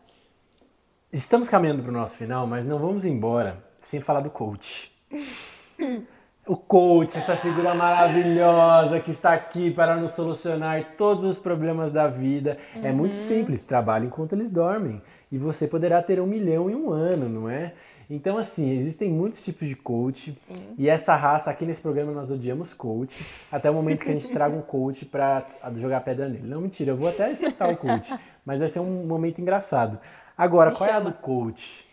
Estamos 1.12 1.50
caminhando 1.50 1.82
para 1.82 1.90
o 1.90 1.94
nosso 1.94 2.18
final, 2.18 2.48
mas 2.48 2.68
não 2.68 2.80
vamos 2.80 3.06
embora 3.06 3.62
sem 3.82 4.00
falar 4.00 4.22
do 4.22 4.30
coach. 4.30 4.94
o 6.48 6.56
coach, 6.56 7.18
essa 7.18 7.36
figura 7.36 7.76
maravilhosa 7.76 9.02
que 9.02 9.12
está 9.12 9.34
aqui 9.34 9.72
para 9.72 9.98
nos 9.98 10.14
solucionar 10.14 10.96
todos 10.98 11.26
os 11.26 11.42
problemas 11.42 11.92
da 11.92 12.08
vida. 12.08 12.58
Uhum. 12.76 12.86
É 12.86 12.92
muito 12.94 13.14
uhum. 13.14 13.20
simples, 13.20 13.68
trabalhe 13.68 14.08
enquanto 14.08 14.34
eles 14.34 14.54
dormem. 14.54 15.02
E 15.30 15.38
você 15.38 15.68
poderá 15.68 16.02
ter 16.02 16.22
um 16.22 16.26
milhão 16.26 16.70
em 16.70 16.76
um 16.76 16.90
ano, 16.90 17.28
não 17.28 17.50
é? 17.50 17.74
Então, 18.10 18.38
assim, 18.38 18.78
existem 18.78 19.10
muitos 19.10 19.44
tipos 19.44 19.68
de 19.68 19.76
coach. 19.76 20.34
Sim. 20.38 20.76
E 20.78 20.88
essa 20.88 21.14
raça, 21.16 21.52
aqui 21.52 21.66
nesse 21.66 21.82
programa, 21.82 22.12
nós 22.14 22.32
odiamos 22.32 22.74
coach. 22.74 23.26
Até 23.52 23.70
o 23.70 23.74
momento 23.74 24.04
que 24.04 24.10
a 24.10 24.14
gente 24.14 24.30
traga 24.30 24.56
um 24.56 24.62
coach 24.62 25.06
para 25.06 25.46
jogar 25.76 26.00
pedra 26.02 26.30
nele. 26.30 26.48
Não, 26.48 26.62
mentira, 26.62 26.92
eu 26.92 26.96
vou 26.96 27.10
até 27.10 27.26
aceitar 27.32 27.70
o 27.70 27.76
coach. 27.76 28.14
Mas 28.46 28.62
vai 28.62 28.70
ser 28.70 28.80
um 28.80 29.06
momento 29.06 29.42
engraçado. 29.42 30.00
Agora, 30.38 30.70
Me 30.72 30.78
qual 30.78 30.90
chama. 30.90 31.00
é 31.00 31.02
a 31.02 31.12
do 31.12 31.18
coach? 31.18 31.86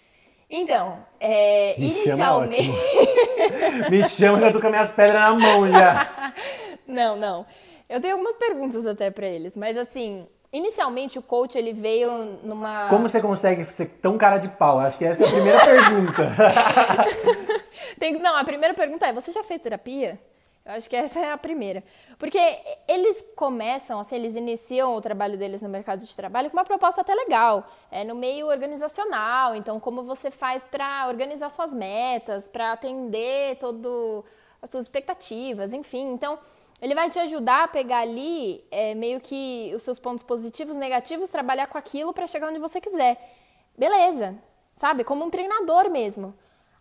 Então, 0.49 0.99
é, 1.19 1.75
Me 1.79 1.87
inicialmente. 1.87 2.63
Chama, 2.63 3.89
Me 3.91 4.09
chama 4.09 4.39
que 4.39 4.45
eu 4.45 4.53
tô 4.53 4.61
com 4.61 4.67
as 4.67 4.73
minhas 4.73 4.93
pedras 4.93 5.21
na 5.21 5.33
mão 5.35 5.69
já. 5.69 6.33
Não, 6.87 7.17
não. 7.17 7.47
Eu 7.89 7.99
tenho 7.99 8.13
algumas 8.13 8.37
perguntas 8.37 8.85
até 8.85 9.11
para 9.11 9.27
eles, 9.27 9.57
mas 9.57 9.75
assim, 9.77 10.27
Inicialmente 10.55 11.19
o 11.19 11.23
coach 11.23 11.59
ele 11.59 11.73
veio 11.73 12.39
numa. 12.45 12.89
Como 12.89 13.09
você 13.09 13.21
consegue 13.21 13.65
ser 13.65 13.87
tão 14.01 14.17
cara 14.17 14.39
de 14.39 14.49
pau? 14.51 14.79
Acho 14.79 14.99
que 14.99 15.05
essa 15.05 15.25
é 15.25 15.27
a 15.27 15.31
primeira 15.33 15.59
pergunta. 15.67 16.37
Tem... 17.99 18.13
Não, 18.21 18.37
a 18.37 18.45
primeira 18.45 18.73
pergunta 18.73 19.05
é: 19.05 19.13
você 19.13 19.33
já 19.33 19.43
fez 19.43 19.61
terapia? 19.61 20.17
Eu 20.65 20.75
acho 20.75 20.89
que 20.89 20.95
essa 20.95 21.19
é 21.19 21.33
a 21.33 21.37
primeira. 21.37 21.83
Porque 22.21 22.39
eles 22.87 23.23
começam, 23.35 23.99
assim, 23.99 24.15
eles 24.15 24.37
iniciam 24.37 24.95
o 24.95 25.01
trabalho 25.01 25.37
deles 25.37 25.61
no 25.61 25.69
mercado 25.69 26.05
de 26.05 26.17
trabalho 26.17 26.49
com 26.49 26.57
uma 26.57 26.65
proposta 26.65 27.01
até 27.01 27.13
legal, 27.13 27.67
é 27.91 28.05
no 28.05 28.15
meio 28.15 28.47
organizacional. 28.47 29.57
Então, 29.57 29.81
como 29.81 30.05
você 30.05 30.31
faz 30.31 30.63
para 30.63 31.09
organizar 31.09 31.49
suas 31.49 31.75
metas, 31.75 32.47
para 32.47 32.71
atender 32.71 33.57
todo 33.57 34.25
as 34.63 34.71
suas 34.71 34.85
expectativas, 34.85 35.73
enfim. 35.73 36.13
Então, 36.13 36.39
ele 36.81 36.95
vai 36.95 37.09
te 37.09 37.19
ajudar 37.19 37.65
a 37.65 37.69
pegar 37.69 38.01
ali 38.01 38.65
é, 38.71 38.95
meio 38.95 39.21
que 39.21 39.73
os 39.75 39.83
seus 39.83 39.99
pontos 39.99 40.23
positivos, 40.23 40.77
negativos, 40.77 41.31
trabalhar 41.31 41.67
com 41.67 41.79
aquilo 41.79 42.13
para 42.13 42.27
chegar 42.27 42.49
onde 42.49 42.59
você 42.59 42.81
quiser. 42.81 43.19
Beleza, 43.77 44.37
sabe? 44.77 45.05
Como 45.05 45.25
um 45.25 45.31
treinador 45.31 45.91
mesmo. 45.91 46.35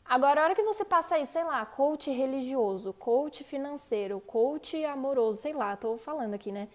Agora, 0.05 0.41
a 0.41 0.43
hora 0.45 0.55
que 0.55 0.63
você 0.63 0.83
passa 0.83 1.15
aí, 1.15 1.25
sei 1.25 1.43
lá, 1.43 1.65
coach 1.65 2.11
religioso, 2.11 2.93
coach 2.93 3.43
financeiro, 3.43 4.19
coach 4.19 4.83
amoroso, 4.85 5.41
sei 5.41 5.53
lá, 5.53 5.75
tô 5.77 5.97
falando 5.97 6.33
aqui, 6.33 6.51
né? 6.51 6.67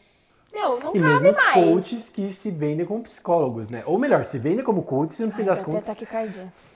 Meu, 0.52 0.80
não 0.80 0.96
e 0.96 1.00
cabe 1.00 1.22
mesmo 1.22 1.32
mais. 1.34 1.64
coaches 1.64 2.10
que 2.10 2.30
se 2.30 2.50
vendem 2.50 2.86
como 2.86 3.02
psicólogos, 3.02 3.70
né? 3.70 3.82
Ou 3.86 3.98
melhor, 3.98 4.24
se 4.24 4.38
vendem 4.38 4.64
como 4.64 4.82
coaches 4.82 5.20
e 5.20 5.26
no 5.26 5.32
fim 5.32 5.44
das 5.44 5.62
contas 5.62 5.96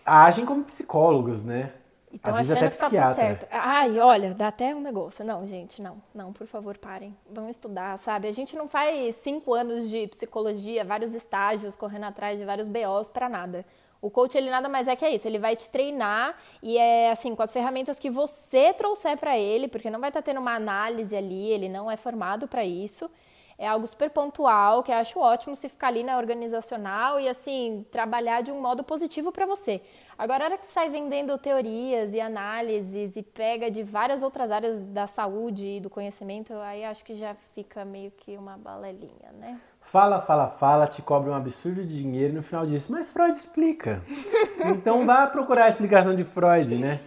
agem 0.05 0.45
como 0.45 0.63
psicólogos, 0.65 1.47
né? 1.47 1.73
Então 2.13 2.37
achando 2.37 2.71
que 2.71 2.77
tá 2.77 2.91
tudo 2.91 3.15
certo. 3.15 3.47
Ai, 3.51 3.99
olha, 3.99 4.35
dá 4.35 4.49
até 4.49 4.75
um 4.75 4.81
negócio. 4.81 5.25
Não, 5.25 5.47
gente, 5.47 5.81
não, 5.81 6.03
não, 6.15 6.33
por 6.33 6.47
favor, 6.47 6.77
parem. 6.77 7.17
Vamos 7.31 7.51
estudar, 7.51 7.99
sabe? 7.99 8.29
A 8.29 8.33
gente 8.33 8.55
não 8.55 8.69
faz 8.69 9.17
cinco 9.17 9.55
anos 9.55 9.89
de 9.89 10.07
psicologia, 10.09 10.85
vários 10.85 11.15
estágios, 11.15 11.75
correndo 11.75 12.05
atrás 12.05 12.39
de 12.39 12.45
vários 12.45 12.69
BOs 12.69 13.09
para 13.11 13.29
nada. 13.29 13.65
O 14.01 14.11
coach, 14.11 14.37
ele 14.37 14.51
nada 14.51 14.69
mais 14.69 14.89
é 14.89 14.97
que 14.97 15.05
é 15.05 15.15
isso. 15.15 15.27
Ele 15.27 15.39
vai 15.39 15.57
te 15.57 15.71
treinar 15.71 16.37
e 16.63 16.77
é 16.77 17.11
assim, 17.11 17.35
com 17.35 17.43
as 17.43 17.53
ferramentas 17.53 17.99
que 17.99 18.11
você 18.11 18.75
trouxer 18.75 19.17
para 19.17 19.39
ele, 19.39 19.69
porque 19.69 19.89
não 19.89 20.01
vai 20.01 20.11
estar 20.11 20.21
tá 20.21 20.27
tendo 20.27 20.41
uma 20.41 20.55
análise 20.55 21.17
ali, 21.17 21.51
ele 21.51 21.69
não 21.69 21.91
é 21.91 21.97
formado 21.97 22.47
para 22.47 22.65
isso 22.65 23.11
é 23.59 23.67
algo 23.67 23.87
super 23.87 24.11
pontual, 24.11 24.83
que 24.83 24.91
eu 24.91 24.97
acho 24.97 25.19
ótimo 25.19 25.55
se 25.55 25.69
ficar 25.69 25.89
ali 25.89 26.03
na 26.03 26.17
organizacional 26.17 27.21
e 27.21 27.29
assim, 27.29 27.87
trabalhar 27.91 28.43
de 28.43 28.51
um 28.51 28.61
modo 28.61 28.83
positivo 28.83 29.31
para 29.31 29.47
você. 29.47 29.81
Agora, 30.19 30.45
a 30.45 30.47
hora 30.49 30.59
que 30.59 30.67
sai 30.67 30.89
vendendo 30.89 31.37
teorias 31.39 32.13
e 32.15 32.21
análises 32.21 33.17
e 33.17 33.23
pega 33.23 33.71
de 33.71 33.83
várias 33.83 34.23
outras 34.23 34.51
áreas 34.51 34.85
da 34.87 35.07
saúde 35.07 35.67
e 35.67 35.81
do 35.81 35.91
conhecimento, 35.91 36.55
aí 36.55 36.85
acho 36.85 37.05
que 37.05 37.15
já 37.15 37.35
fica 37.55 37.85
meio 37.85 38.11
que 38.11 38.37
uma 38.37 38.57
balelinha, 38.57 39.33
né? 39.39 39.59
Fala, 39.81 40.23
fala, 40.23 40.49
fala, 40.49 40.87
te 40.87 41.03
cobra 41.03 41.31
um 41.31 41.35
absurdo 41.35 41.85
de 41.85 42.01
dinheiro 42.01 42.33
e 42.33 42.37
no 42.37 42.43
final 42.43 42.67
disso, 42.67 42.93
mas 42.93 43.13
Freud 43.13 43.37
explica. 43.37 44.03
então 44.65 45.05
vá 45.05 45.27
procurar 45.27 45.65
a 45.65 45.69
explicação 45.69 46.15
de 46.15 46.25
Freud, 46.25 46.77
né? 46.77 47.01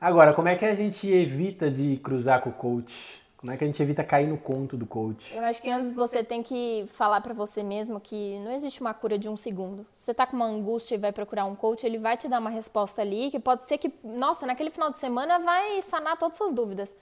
Agora, 0.00 0.34
como 0.34 0.48
é 0.48 0.56
que 0.56 0.64
a 0.64 0.74
gente 0.74 1.08
evita 1.08 1.70
de 1.70 1.96
cruzar 1.98 2.40
com 2.40 2.50
o 2.50 2.52
coach? 2.52 3.21
Como 3.42 3.52
é 3.52 3.56
que 3.56 3.64
a 3.64 3.66
gente 3.66 3.82
evita 3.82 4.04
cair 4.04 4.28
no 4.28 4.38
conto 4.38 4.76
do 4.76 4.86
coach? 4.86 5.34
Eu 5.34 5.44
acho 5.44 5.60
que 5.60 5.68
antes 5.68 5.92
você 5.92 6.22
tem 6.22 6.44
que 6.44 6.84
falar 6.92 7.20
para 7.20 7.34
você 7.34 7.60
mesmo 7.60 7.98
que 7.98 8.38
não 8.38 8.52
existe 8.52 8.80
uma 8.80 8.94
cura 8.94 9.18
de 9.18 9.28
um 9.28 9.36
segundo. 9.36 9.84
Se 9.92 10.04
você 10.04 10.14
tá 10.14 10.24
com 10.24 10.36
uma 10.36 10.46
angústia 10.46 10.94
e 10.94 10.98
vai 10.98 11.10
procurar 11.10 11.44
um 11.44 11.56
coach, 11.56 11.84
ele 11.84 11.98
vai 11.98 12.16
te 12.16 12.28
dar 12.28 12.38
uma 12.38 12.50
resposta 12.50 13.02
ali 13.02 13.32
que 13.32 13.40
pode 13.40 13.64
ser 13.64 13.78
que, 13.78 13.92
nossa, 14.04 14.46
naquele 14.46 14.70
final 14.70 14.92
de 14.92 14.96
semana 14.96 15.40
vai 15.40 15.82
sanar 15.82 16.16
todas 16.16 16.34
as 16.34 16.38
suas 16.38 16.52
dúvidas. 16.52 16.94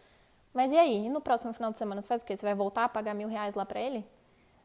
Mas 0.55 0.73
e 0.73 0.79
aí? 0.79 1.05
E 1.05 1.09
no 1.11 1.21
próximo 1.21 1.53
final 1.53 1.71
de 1.73 1.77
semana 1.77 2.01
você 2.01 2.09
faz 2.09 2.23
o 2.23 2.25
quê? 2.25 2.35
Você 2.35 2.47
vai 2.47 2.55
voltar 2.55 2.85
a 2.85 2.89
pagar 2.89 3.15
mil 3.15 3.29
reais 3.29 3.55
lá 3.55 3.67
para 3.67 3.79
ele? 3.79 4.03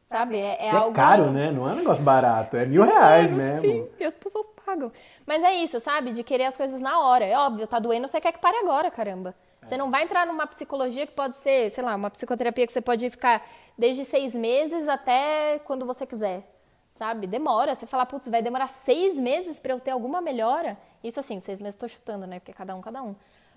Sabe? 0.06 0.38
É, 0.38 0.56
é, 0.58 0.66
é 0.68 0.70
algo. 0.70 0.96
caro, 0.96 1.30
né? 1.30 1.52
Não 1.52 1.68
é 1.68 1.72
um 1.72 1.76
negócio 1.76 2.02
barato, 2.02 2.56
é 2.56 2.64
mil 2.64 2.84
reais 2.84 3.34
mesmo. 3.34 3.60
Sim, 3.60 3.86
e 4.00 4.04
as 4.04 4.14
pessoas 4.14 4.48
pagam. 4.64 4.90
Mas 5.26 5.42
é 5.42 5.52
isso, 5.52 5.78
sabe? 5.78 6.10
De 6.12 6.24
querer 6.24 6.44
as 6.44 6.56
coisas 6.56 6.80
na 6.80 7.00
hora. 7.00 7.26
É 7.26 7.36
óbvio, 7.36 7.66
tá 7.66 7.78
doendo, 7.78 8.08
você 8.08 8.18
quer 8.18 8.32
que 8.32 8.38
pare 8.38 8.56
agora, 8.56 8.90
caramba. 8.90 9.34
Você 9.66 9.76
não 9.76 9.90
vai 9.90 10.04
entrar 10.04 10.24
numa 10.26 10.46
psicologia 10.46 11.06
que 11.06 11.12
pode 11.12 11.36
ser, 11.36 11.70
sei 11.70 11.82
lá, 11.82 11.96
uma 11.96 12.08
psicoterapia 12.08 12.64
que 12.66 12.72
você 12.72 12.80
pode 12.80 13.10
ficar 13.10 13.44
desde 13.76 14.04
seis 14.04 14.32
meses 14.32 14.86
até 14.86 15.58
quando 15.64 15.84
você 15.84 16.06
quiser, 16.06 16.48
sabe? 16.92 17.26
Demora. 17.26 17.74
Você 17.74 17.84
fala, 17.84 18.06
putz, 18.06 18.28
vai 18.28 18.40
demorar 18.40 18.68
seis 18.68 19.18
meses 19.18 19.58
para 19.58 19.72
eu 19.72 19.80
ter 19.80 19.90
alguma 19.90 20.20
melhora. 20.20 20.78
Isso 21.02 21.18
assim, 21.18 21.40
seis 21.40 21.60
meses 21.60 21.74
estou 21.74 21.88
chutando, 21.88 22.28
né? 22.28 22.38
Porque 22.38 22.52
cada 22.52 22.76
um, 22.76 22.80
cada 22.80 23.02
um. 23.02 23.16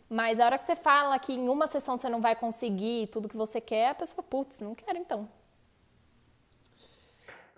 Mas 0.10 0.40
a 0.40 0.46
hora 0.46 0.58
que 0.58 0.64
você 0.64 0.76
fala 0.76 1.20
que 1.20 1.34
em 1.34 1.48
uma 1.48 1.68
sessão 1.68 1.96
você 1.96 2.10
não 2.10 2.20
vai 2.20 2.36
conseguir 2.36 3.08
tudo 3.08 3.30
que 3.30 3.38
você 3.38 3.62
quer, 3.62 3.90
a 3.90 3.96
pessoa, 3.96 4.24
putz, 4.28 4.60
não 4.62 4.74
quero 4.74 4.98
então. 4.98 5.30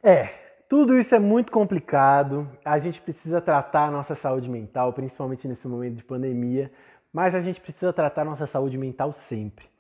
É, 0.03 0.41
tudo 0.67 0.97
isso 0.97 1.15
é 1.15 1.19
muito 1.19 1.51
complicado. 1.51 2.49
A 2.65 2.79
gente 2.79 2.99
precisa 2.99 3.39
tratar 3.39 3.87
a 3.87 3.91
nossa 3.91 4.15
saúde 4.15 4.49
mental, 4.49 4.91
principalmente 4.91 5.47
nesse 5.47 5.67
momento 5.67 5.95
de 5.95 6.03
pandemia. 6.03 6.71
Mas 7.11 7.35
a 7.35 7.41
gente 7.41 7.59
precisa 7.59 7.91
tratar 7.91 8.23
nossa 8.23 8.47
saúde 8.47 8.77
mental 8.77 9.11
sempre. 9.11 9.71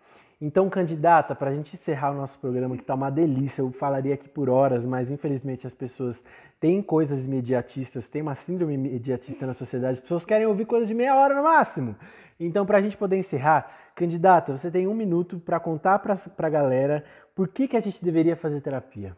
Então, 0.43 0.67
candidata, 0.71 1.35
para 1.35 1.51
a 1.51 1.53
gente 1.53 1.75
encerrar 1.75 2.11
o 2.11 2.15
nosso 2.15 2.39
programa, 2.39 2.75
que 2.75 2.81
está 2.81 2.95
uma 2.95 3.11
delícia, 3.11 3.61
eu 3.61 3.71
falaria 3.71 4.15
aqui 4.15 4.27
por 4.27 4.49
horas, 4.49 4.87
mas 4.87 5.11
infelizmente 5.11 5.67
as 5.67 5.75
pessoas 5.75 6.23
têm 6.59 6.81
coisas 6.81 7.25
imediatistas, 7.25 8.09
tem 8.09 8.23
uma 8.23 8.33
síndrome 8.33 8.73
imediatista 8.73 9.45
na 9.45 9.53
sociedade, 9.53 9.93
as 9.93 10.01
pessoas 10.01 10.25
querem 10.25 10.47
ouvir 10.47 10.65
coisas 10.65 10.87
de 10.87 10.95
meia 10.95 11.15
hora 11.15 11.35
no 11.35 11.43
máximo. 11.43 11.95
Então, 12.39 12.65
para 12.65 12.79
a 12.79 12.81
gente 12.81 12.97
poder 12.97 13.17
encerrar, 13.17 13.71
candidata, 13.93 14.57
você 14.57 14.71
tem 14.71 14.87
um 14.87 14.95
minuto 14.95 15.39
para 15.39 15.59
contar 15.59 15.99
para 15.99 16.15
a 16.15 16.49
galera 16.49 17.03
por 17.35 17.47
que, 17.47 17.67
que 17.67 17.77
a 17.77 17.79
gente 17.79 18.03
deveria 18.03 18.35
fazer 18.35 18.61
terapia. 18.61 19.15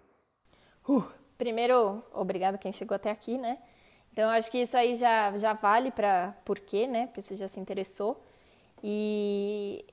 Uh, 0.86 1.06
primeiro, 1.38 2.04
obrigado 2.14 2.58
quem 2.58 2.74
chegou 2.74 2.96
até 2.96 3.10
aqui, 3.10 3.38
né? 3.38 3.60
Então, 4.14 4.30
acho 4.30 4.52
que 4.52 4.60
isso 4.60 4.78
aí 4.78 4.96
já, 4.96 5.36
já 5.38 5.54
vale 5.54 5.90
para 5.90 6.36
por 6.46 6.60
quê, 6.60 6.86
né? 6.86 7.08
Porque 7.08 7.20
você 7.20 7.36
já 7.36 7.48
se 7.48 7.60
interessou. 7.60 8.20
E 8.84 9.84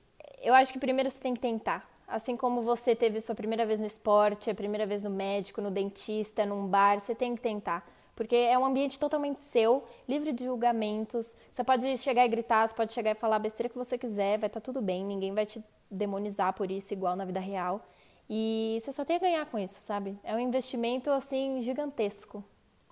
eu 0.43 0.53
acho 0.53 0.71
que 0.71 0.77
primeiro 0.77 1.09
você 1.09 1.17
tem 1.17 1.33
que 1.33 1.39
tentar. 1.39 1.89
Assim 2.07 2.37
como 2.37 2.61
você 2.61 2.95
teve 2.95 3.19
sua 3.19 3.33
primeira 3.33 3.65
vez 3.65 3.79
no 3.79 3.87
esporte, 3.87 4.51
a 4.51 4.53
primeira 4.53 4.85
vez 4.85 5.01
no 5.01 5.09
médico, 5.09 5.59
no 5.59 5.71
dentista, 5.71 6.45
num 6.45 6.67
bar, 6.67 6.99
você 6.99 7.15
tem 7.15 7.33
que 7.35 7.41
tentar. 7.41 7.83
Porque 8.15 8.35
é 8.35 8.55
um 8.59 8.63
ambiente 8.63 8.99
totalmente 8.99 9.39
seu, 9.39 9.83
livre 10.07 10.31
de 10.31 10.43
julgamentos. 10.43 11.35
Você 11.51 11.63
pode 11.63 11.97
chegar 11.97 12.23
e 12.23 12.29
gritar, 12.29 12.67
você 12.67 12.75
pode 12.75 12.93
chegar 12.93 13.11
e 13.11 13.15
falar 13.15 13.37
a 13.37 13.39
besteira 13.39 13.69
que 13.69 13.77
você 13.77 13.97
quiser, 13.97 14.37
vai 14.37 14.47
estar 14.47 14.59
tá 14.59 14.61
tudo 14.61 14.83
bem, 14.83 15.03
ninguém 15.03 15.33
vai 15.33 15.47
te 15.47 15.63
demonizar 15.89 16.53
por 16.53 16.69
isso, 16.69 16.93
igual 16.93 17.15
na 17.15 17.25
vida 17.25 17.39
real. 17.39 17.83
E 18.29 18.77
você 18.81 18.91
só 18.91 19.03
tem 19.03 19.15
a 19.15 19.19
ganhar 19.19 19.45
com 19.47 19.57
isso, 19.57 19.81
sabe? 19.81 20.15
É 20.23 20.35
um 20.35 20.39
investimento, 20.39 21.09
assim, 21.09 21.59
gigantesco. 21.61 22.43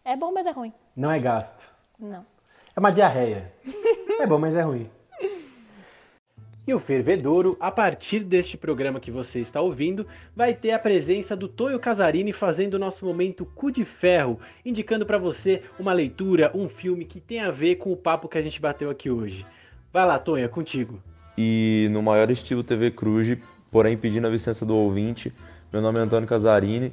É 0.04 0.16
bom, 0.16 0.32
mas 0.32 0.46
é 0.46 0.52
ruim. 0.52 0.74
Não 0.96 1.12
é 1.12 1.20
gasto. 1.20 1.74
Não. 2.00 2.26
É 2.76 2.80
uma 2.80 2.92
diarreia. 2.92 3.52
é 4.20 4.26
bom, 4.26 4.38
mas 4.38 4.56
é 4.56 4.62
ruim. 4.62 4.90
E 6.70 6.74
o 6.74 6.80
Fervedouro, 6.80 7.58
a 7.60 7.72
partir 7.72 8.20
deste 8.20 8.56
programa 8.56 9.00
que 9.00 9.10
você 9.10 9.40
está 9.40 9.60
ouvindo, 9.60 10.06
vai 10.36 10.54
ter 10.54 10.72
a 10.72 10.78
presença 10.78 11.36
do 11.36 11.48
Tonho 11.48 11.80
Casarini 11.80 12.32
fazendo 12.32 12.76
o 12.76 12.80
nosso 12.80 13.06
momento 13.06 13.44
cu 13.44 13.72
de 13.72 13.84
ferro, 13.84 14.40
indicando 14.64 15.04
para 15.04 15.18
você 15.18 15.64
uma 15.80 15.94
leitura, 15.94 16.52
um 16.54 16.70
filme 16.70 17.06
que 17.06 17.20
tem 17.20 17.40
a 17.40 17.50
ver 17.50 17.78
com 17.78 17.92
o 17.92 17.98
papo 17.98 18.30
que 18.30 18.38
a 18.38 18.42
gente 18.42 18.62
bateu 18.62 18.90
aqui 18.92 19.10
hoje. 19.10 19.46
Vai 19.92 20.06
lá, 20.06 20.20
Tonho, 20.20 20.46
é 20.46 20.48
contigo. 20.48 21.02
E 21.36 21.88
no 21.92 22.04
maior 22.04 22.30
estilo 22.30 22.64
TV 22.64 22.92
Cruz, 22.92 23.36
porém 23.72 23.98
pedindo 23.98 24.28
a 24.28 24.30
licença 24.30 24.64
do 24.64 24.78
ouvinte, 24.78 25.34
meu 25.74 25.82
nome 25.82 25.98
é 25.98 26.02
Antônio 26.04 26.30
Casarini. 26.30 26.92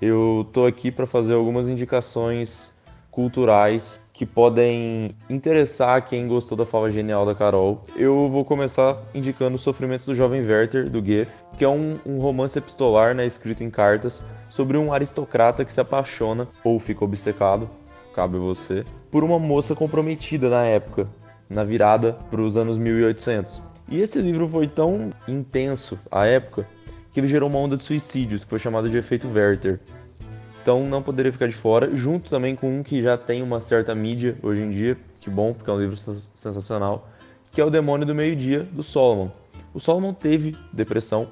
Eu 0.00 0.46
tô 0.52 0.64
aqui 0.64 0.90
para 0.90 1.06
fazer 1.06 1.34
algumas 1.34 1.66
indicações 1.66 2.72
culturais 3.10 4.00
que 4.12 4.24
podem 4.24 5.10
interessar 5.28 6.04
quem 6.06 6.28
gostou 6.28 6.56
da 6.56 6.64
fala 6.64 6.90
genial 6.90 7.26
da 7.26 7.34
Carol. 7.34 7.82
Eu 7.96 8.28
vou 8.28 8.44
começar 8.44 8.96
indicando 9.12 9.56
Os 9.56 9.62
Sofrimentos 9.62 10.06
do 10.06 10.14
Jovem 10.14 10.40
Werther, 10.40 10.88
do 10.88 11.02
Goethe, 11.02 11.32
que 11.56 11.64
é 11.64 11.68
um, 11.68 11.98
um 12.06 12.20
romance 12.20 12.56
epistolar 12.56 13.14
né, 13.14 13.26
escrito 13.26 13.64
em 13.64 13.70
cartas 13.70 14.24
sobre 14.48 14.76
um 14.76 14.92
aristocrata 14.92 15.64
que 15.64 15.72
se 15.72 15.80
apaixona 15.80 16.46
ou 16.62 16.78
fica 16.78 17.04
obcecado, 17.04 17.68
cabe 18.14 18.38
você, 18.38 18.84
por 19.10 19.24
uma 19.24 19.38
moça 19.38 19.74
comprometida 19.74 20.48
na 20.48 20.64
época, 20.64 21.08
na 21.50 21.64
virada 21.64 22.12
para 22.30 22.40
os 22.40 22.56
anos 22.56 22.78
1800. 22.78 23.60
E 23.90 24.00
esse 24.00 24.20
livro 24.20 24.46
foi 24.46 24.68
tão 24.68 25.10
intenso 25.26 25.98
à 26.10 26.26
época 26.26 26.66
que 27.18 27.20
ele 27.20 27.26
gerou 27.26 27.48
uma 27.48 27.58
onda 27.58 27.76
de 27.76 27.82
suicídios, 27.82 28.44
que 28.44 28.50
foi 28.50 28.60
chamado 28.60 28.88
de 28.88 28.96
efeito 28.96 29.26
Werther. 29.28 29.80
Então 30.62 30.84
não 30.84 31.02
poderia 31.02 31.32
ficar 31.32 31.48
de 31.48 31.54
fora, 31.54 31.90
junto 31.92 32.30
também 32.30 32.54
com 32.54 32.78
um 32.78 32.80
que 32.84 33.02
já 33.02 33.18
tem 33.18 33.42
uma 33.42 33.60
certa 33.60 33.92
mídia 33.92 34.36
hoje 34.40 34.62
em 34.62 34.70
dia, 34.70 34.96
que 35.20 35.28
bom, 35.28 35.52
porque 35.52 35.68
é 35.68 35.72
um 35.72 35.80
livro 35.80 35.96
sensacional, 35.96 37.08
que 37.50 37.60
é 37.60 37.64
O 37.64 37.70
Demônio 37.70 38.06
do 38.06 38.14
Meio-Dia, 38.14 38.62
do 38.70 38.84
Solomon. 38.84 39.30
O 39.74 39.80
Solomon 39.80 40.14
teve 40.14 40.56
depressão 40.72 41.26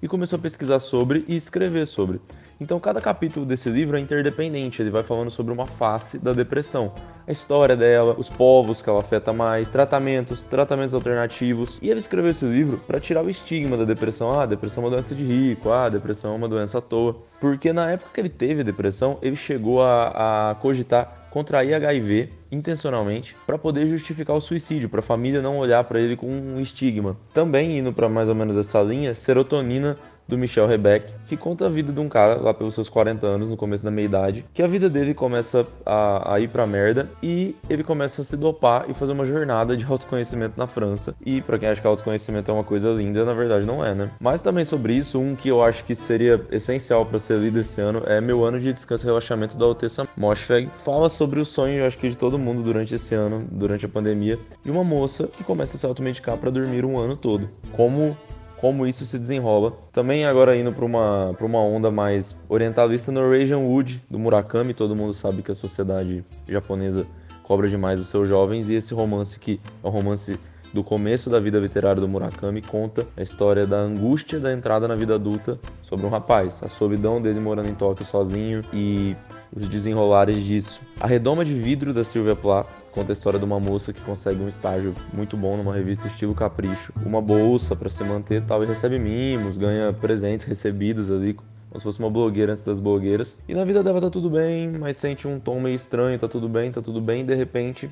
e 0.00 0.08
começou 0.08 0.38
a 0.38 0.40
pesquisar 0.40 0.78
sobre 0.78 1.26
e 1.28 1.36
escrever 1.36 1.86
sobre. 1.86 2.22
Então, 2.58 2.80
cada 2.80 2.98
capítulo 2.98 3.44
desse 3.44 3.68
livro 3.68 3.98
é 3.98 4.00
interdependente, 4.00 4.80
ele 4.80 4.90
vai 4.90 5.02
falando 5.02 5.30
sobre 5.30 5.52
uma 5.52 5.66
face 5.66 6.18
da 6.18 6.32
depressão. 6.32 6.94
A 7.28 7.32
história 7.32 7.76
dela, 7.76 8.14
os 8.16 8.30
povos 8.30 8.80
que 8.80 8.88
ela 8.88 9.00
afeta 9.00 9.34
mais, 9.34 9.68
tratamentos, 9.68 10.46
tratamentos 10.46 10.94
alternativos. 10.94 11.78
E 11.82 11.90
ele 11.90 12.00
escreveu 12.00 12.30
esse 12.30 12.46
livro 12.46 12.78
para 12.86 12.98
tirar 12.98 13.22
o 13.22 13.28
estigma 13.28 13.76
da 13.76 13.84
depressão. 13.84 14.40
Ah, 14.40 14.46
depressão 14.46 14.82
é 14.82 14.86
uma 14.86 14.92
doença 14.92 15.14
de 15.14 15.22
rico, 15.22 15.70
ah, 15.70 15.90
depressão 15.90 16.32
é 16.32 16.34
uma 16.34 16.48
doença 16.48 16.78
à 16.78 16.80
toa. 16.80 17.18
Porque 17.38 17.70
na 17.70 17.90
época 17.90 18.12
que 18.14 18.20
ele 18.22 18.30
teve 18.30 18.64
depressão, 18.64 19.18
ele 19.20 19.36
chegou 19.36 19.82
a, 19.82 20.52
a 20.52 20.54
cogitar 20.54 21.28
contrair 21.30 21.74
HIV 21.74 22.30
intencionalmente 22.50 23.36
para 23.46 23.58
poder 23.58 23.86
justificar 23.86 24.34
o 24.34 24.40
suicídio, 24.40 24.88
para 24.88 25.00
a 25.00 25.02
família 25.02 25.42
não 25.42 25.58
olhar 25.58 25.84
para 25.84 26.00
ele 26.00 26.16
com 26.16 26.26
um 26.26 26.58
estigma. 26.58 27.14
Também 27.34 27.78
indo 27.78 27.92
para 27.92 28.08
mais 28.08 28.30
ou 28.30 28.34
menos 28.34 28.56
essa 28.56 28.80
linha, 28.80 29.14
serotonina 29.14 29.98
do 30.28 30.36
Michel 30.36 30.66
Rebeck, 30.66 31.14
que 31.26 31.36
conta 31.36 31.66
a 31.66 31.68
vida 31.68 31.92
de 31.92 32.00
um 32.00 32.08
cara 32.08 32.34
lá 32.34 32.52
pelos 32.52 32.74
seus 32.74 32.88
40 32.88 33.26
anos, 33.26 33.48
no 33.48 33.56
começo 33.56 33.82
da 33.82 33.90
meia-idade, 33.90 34.44
que 34.52 34.62
a 34.62 34.66
vida 34.66 34.90
dele 34.90 35.14
começa 35.14 35.66
a, 35.84 36.34
a, 36.34 36.40
ir 36.40 36.48
pra 36.48 36.66
merda 36.66 37.08
e 37.22 37.56
ele 37.68 37.82
começa 37.82 38.20
a 38.20 38.24
se 38.24 38.36
dopar 38.36 38.88
e 38.88 38.94
fazer 38.94 39.12
uma 39.12 39.24
jornada 39.24 39.76
de 39.76 39.84
autoconhecimento 39.84 40.54
na 40.58 40.66
França. 40.66 41.14
E 41.24 41.40
para 41.40 41.58
quem 41.58 41.68
acha 41.68 41.80
que 41.80 41.86
autoconhecimento 41.86 42.50
é 42.50 42.54
uma 42.54 42.64
coisa 42.64 42.90
linda, 42.90 43.24
na 43.24 43.32
verdade 43.32 43.66
não 43.66 43.84
é, 43.84 43.94
né? 43.94 44.10
Mas 44.20 44.42
também 44.42 44.64
sobre 44.64 44.94
isso, 44.94 45.18
um 45.18 45.34
que 45.34 45.48
eu 45.48 45.64
acho 45.64 45.84
que 45.84 45.94
seria 45.94 46.40
essencial 46.50 47.06
para 47.06 47.18
ser 47.18 47.38
lido 47.38 47.58
esse 47.58 47.80
ano 47.80 48.02
é 48.06 48.20
Meu 48.20 48.44
Ano 48.44 48.60
de 48.60 48.72
Descanso 48.72 49.04
e 49.04 49.06
Relaxamento 49.06 49.56
da 49.56 49.66
Otessa 49.66 50.06
Moshfegh. 50.16 50.68
Fala 50.78 51.08
sobre 51.08 51.40
o 51.40 51.44
sonho, 51.44 51.78
eu 51.78 51.86
acho 51.86 51.96
que 51.96 52.08
de 52.08 52.18
todo 52.18 52.38
mundo 52.38 52.62
durante 52.62 52.94
esse 52.94 53.14
ano, 53.14 53.46
durante 53.50 53.86
a 53.86 53.88
pandemia, 53.88 54.38
de 54.62 54.70
uma 54.70 54.84
moça 54.84 55.26
que 55.26 55.42
começa 55.42 55.76
a 55.76 55.78
se 55.78 55.86
automedicar 55.86 56.36
para 56.36 56.50
dormir 56.50 56.84
um 56.84 56.98
ano 56.98 57.16
todo. 57.16 57.48
Como 57.72 58.16
como 58.60 58.86
isso 58.86 59.06
se 59.06 59.18
desenrola. 59.18 59.72
Também 59.92 60.24
agora 60.24 60.56
indo 60.56 60.72
para 60.72 60.84
uma, 60.84 61.30
uma 61.40 61.60
onda 61.60 61.90
mais 61.90 62.36
orientalista, 62.48 63.12
Norwegian 63.12 63.58
Wood, 63.58 64.02
do 64.10 64.18
Murakami. 64.18 64.74
Todo 64.74 64.96
mundo 64.96 65.14
sabe 65.14 65.42
que 65.42 65.50
a 65.50 65.54
sociedade 65.54 66.22
japonesa 66.48 67.06
cobra 67.42 67.68
demais 67.68 67.98
os 67.98 68.08
seus 68.08 68.28
jovens. 68.28 68.68
E 68.68 68.74
esse 68.74 68.92
romance, 68.92 69.38
que 69.38 69.60
é 69.82 69.86
um 69.86 69.90
romance 69.90 70.38
do 70.72 70.84
começo 70.84 71.30
da 71.30 71.40
vida 71.40 71.58
literária 71.58 72.00
do 72.00 72.08
Murakami, 72.08 72.60
conta 72.60 73.06
a 73.16 73.22
história 73.22 73.66
da 73.66 73.78
angústia 73.78 74.38
da 74.38 74.52
entrada 74.52 74.86
na 74.86 74.94
vida 74.94 75.14
adulta 75.14 75.58
sobre 75.82 76.04
um 76.04 76.10
rapaz, 76.10 76.62
a 76.62 76.68
solidão 76.68 77.22
dele 77.22 77.40
morando 77.40 77.70
em 77.70 77.74
Tóquio 77.74 78.04
sozinho 78.04 78.62
e 78.72 79.16
os 79.54 79.66
desenrolares 79.66 80.44
disso. 80.44 80.80
A 81.00 81.06
Redoma 81.06 81.44
de 81.44 81.54
Vidro, 81.54 81.94
da 81.94 82.04
Sylvia 82.04 82.36
Plath, 82.36 82.68
conta 82.98 83.12
a 83.12 83.14
história 83.14 83.38
de 83.38 83.44
uma 83.44 83.60
moça 83.60 83.92
que 83.92 84.00
consegue 84.00 84.42
um 84.42 84.48
estágio 84.48 84.92
muito 85.12 85.36
bom 85.36 85.56
numa 85.56 85.72
revista 85.72 86.08
estilo 86.08 86.34
Capricho, 86.34 86.92
uma 87.06 87.22
bolsa 87.22 87.76
para 87.76 87.88
se 87.88 88.02
manter 88.02 88.42
tal 88.42 88.64
e 88.64 88.66
recebe 88.66 88.98
mimos, 88.98 89.56
ganha 89.56 89.92
presentes 89.92 90.44
recebidos 90.44 91.08
ali 91.08 91.34
como 91.34 91.78
se 91.78 91.84
fosse 91.84 92.00
uma 92.00 92.10
blogueira 92.10 92.54
antes 92.54 92.64
das 92.64 92.80
blogueiras. 92.80 93.38
E 93.46 93.54
na 93.54 93.64
vida 93.64 93.84
dela 93.84 94.00
tá 94.00 94.10
tudo 94.10 94.28
bem, 94.28 94.68
mas 94.68 94.96
sente 94.96 95.28
um 95.28 95.38
tom 95.38 95.60
meio 95.60 95.76
estranho, 95.76 96.18
tá 96.18 96.26
tudo 96.26 96.48
bem, 96.48 96.72
tá 96.72 96.82
tudo 96.82 97.00
bem, 97.00 97.20
e 97.20 97.24
de 97.24 97.36
repente 97.36 97.88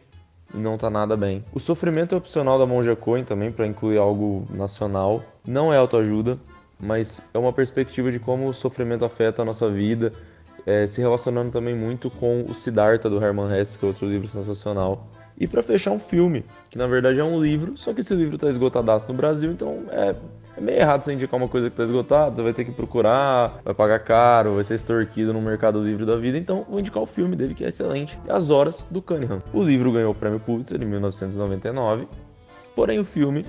não 0.53 0.77
tá 0.77 0.91
nada 0.91 1.17
bem. 1.17 1.45
O 1.53 1.61
sofrimento 1.61 2.13
é 2.13 2.19
opcional 2.19 2.59
da 2.59 2.67
Monja 2.67 2.97
Coen 2.97 3.23
também 3.23 3.53
para 3.53 3.65
incluir 3.65 3.99
algo 3.99 4.45
nacional. 4.51 5.23
Não 5.47 5.73
é 5.73 5.77
autoajuda, 5.77 6.37
mas 6.83 7.23
é 7.33 7.39
uma 7.39 7.53
perspectiva 7.53 8.11
de 8.11 8.19
como 8.19 8.49
o 8.49 8.53
sofrimento 8.53 9.05
afeta 9.05 9.43
a 9.43 9.45
nossa 9.45 9.71
vida, 9.71 10.11
é, 10.67 10.87
se 10.87 11.01
relacionando 11.01 11.53
também 11.53 11.75
muito 11.75 12.11
com 12.11 12.45
o 12.49 12.53
Siddhartha 12.53 13.09
do 13.09 13.25
Hermann 13.25 13.57
Hesse, 13.57 13.79
que 13.79 13.85
é 13.85 13.89
outro 13.89 14.07
livro 14.07 14.29
sensacional. 14.29 15.09
E 15.39 15.47
para 15.47 15.63
fechar 15.63 15.93
um 15.93 16.01
filme, 16.01 16.45
que 16.71 16.79
na 16.79 16.87
verdade 16.87 17.21
é 17.21 17.25
um 17.25 17.41
livro, 17.41 17.77
só 17.77 17.93
que 17.93 18.01
esse 18.01 18.15
livro 18.15 18.35
está 18.37 18.49
esgotadaço 18.49 19.07
no 19.07 19.15
Brasil, 19.15 19.53
então 19.53 19.85
é, 19.91 20.17
é, 20.57 20.61
meio 20.61 20.79
errado 20.79 21.03
você 21.03 21.13
indicar 21.13 21.39
uma 21.39 21.49
coisa 21.49 21.69
que 21.69 21.75
está 21.75 21.85
esgotada, 21.85 22.35
você 22.35 22.43
vai 22.43 22.55
ter 22.55 22.65
que 22.65 22.73
procurar, 22.73 23.61
vai 23.63 23.75
pagar 23.75 23.99
caro, 24.01 24.55
vai 24.55 24.65
ser 24.65 24.75
extorquido 24.75 25.35
no 25.35 25.43
mercado 25.43 25.85
livre 25.85 26.07
da 26.07 26.17
vida, 26.17 26.39
então 26.39 26.65
vou 26.69 26.81
indicar 26.81 27.03
o 27.03 27.07
filme 27.07 27.37
dele 27.37 27.55
que 27.55 27.65
é 27.65 27.69
excelente, 27.69 28.19
As 28.27 28.49
Horas 28.49 28.87
do 28.91 29.03
Cunningham. 29.03 29.43
O 29.53 29.63
livro 29.63 29.93
ganhou 29.93 30.13
o 30.13 30.15
prêmio 30.15 30.41
Pulitzer 30.41 30.83
em 30.83 30.87
1999, 30.87 32.09
porém 32.75 32.99
o 32.99 33.05
filme 33.05 33.45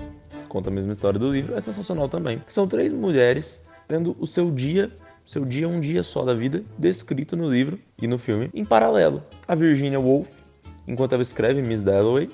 conta 0.46 0.68
a 0.68 0.72
mesma 0.72 0.92
história 0.92 1.18
do 1.18 1.32
livro, 1.32 1.56
é 1.56 1.60
sensacional 1.60 2.08
também. 2.08 2.42
São 2.48 2.68
três 2.68 2.92
mulheres 2.92 3.60
tendo 3.86 4.14
o 4.20 4.26
seu 4.26 4.50
dia 4.50 4.90
seu 5.28 5.44
dia 5.44 5.66
é 5.66 5.68
um 5.68 5.78
dia 5.78 6.02
só 6.02 6.24
da 6.24 6.32
vida, 6.32 6.64
descrito 6.78 7.36
no 7.36 7.50
livro 7.50 7.78
e 8.00 8.06
no 8.06 8.18
filme. 8.18 8.48
Em 8.54 8.64
paralelo, 8.64 9.22
a 9.46 9.54
Virginia 9.54 10.00
Woolf, 10.00 10.26
enquanto 10.86 11.12
ela 11.12 11.20
escreve 11.20 11.60
Miss 11.60 11.82
Dalloway 11.82 12.30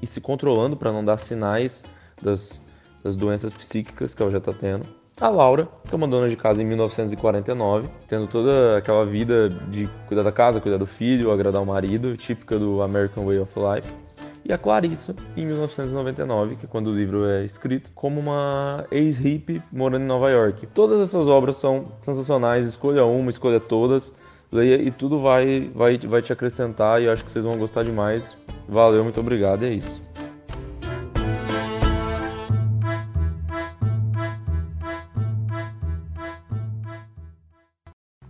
e 0.00 0.06
se 0.06 0.18
controlando 0.18 0.74
para 0.74 0.90
não 0.90 1.04
dar 1.04 1.18
sinais 1.18 1.84
das, 2.22 2.62
das 3.04 3.14
doenças 3.16 3.52
psíquicas 3.52 4.14
que 4.14 4.22
ela 4.22 4.30
já 4.30 4.38
está 4.38 4.54
tendo. 4.54 4.86
A 5.20 5.28
Laura, 5.28 5.68
que 5.86 5.94
é 5.94 5.96
uma 5.96 6.08
dona 6.08 6.26
de 6.26 6.36
casa 6.36 6.62
em 6.62 6.64
1949, 6.64 7.90
tendo 8.08 8.26
toda 8.26 8.78
aquela 8.78 9.04
vida 9.04 9.50
de 9.50 9.86
cuidar 10.06 10.22
da 10.22 10.32
casa, 10.32 10.58
cuidar 10.58 10.78
do 10.78 10.86
filho, 10.86 11.30
agradar 11.30 11.60
o 11.60 11.66
marido, 11.66 12.16
típica 12.16 12.58
do 12.58 12.80
American 12.80 13.26
Way 13.26 13.40
of 13.40 13.52
Life 13.58 14.07
e 14.44 14.52
a 14.52 14.58
Clarissa, 14.58 15.14
em 15.36 15.46
1999, 15.46 16.56
que 16.56 16.66
é 16.66 16.68
quando 16.68 16.88
o 16.88 16.94
livro 16.94 17.26
é 17.26 17.44
escrito, 17.44 17.90
como 17.94 18.20
uma 18.20 18.86
ex-hippie 18.90 19.62
morando 19.72 20.04
em 20.04 20.06
Nova 20.06 20.30
York. 20.30 20.66
Todas 20.68 21.00
essas 21.00 21.26
obras 21.26 21.56
são 21.56 21.92
sensacionais, 22.00 22.66
escolha 22.66 23.04
uma, 23.04 23.30
escolha 23.30 23.60
todas, 23.60 24.14
leia 24.50 24.80
e 24.80 24.90
tudo 24.90 25.18
vai, 25.18 25.70
vai, 25.74 25.98
vai 25.98 26.22
te 26.22 26.32
acrescentar 26.32 27.02
e 27.02 27.08
acho 27.08 27.24
que 27.24 27.30
vocês 27.30 27.44
vão 27.44 27.58
gostar 27.58 27.82
demais. 27.82 28.36
Valeu, 28.68 29.02
muito 29.02 29.20
obrigado, 29.20 29.62
e 29.64 29.66
é 29.66 29.72
isso. 29.72 30.07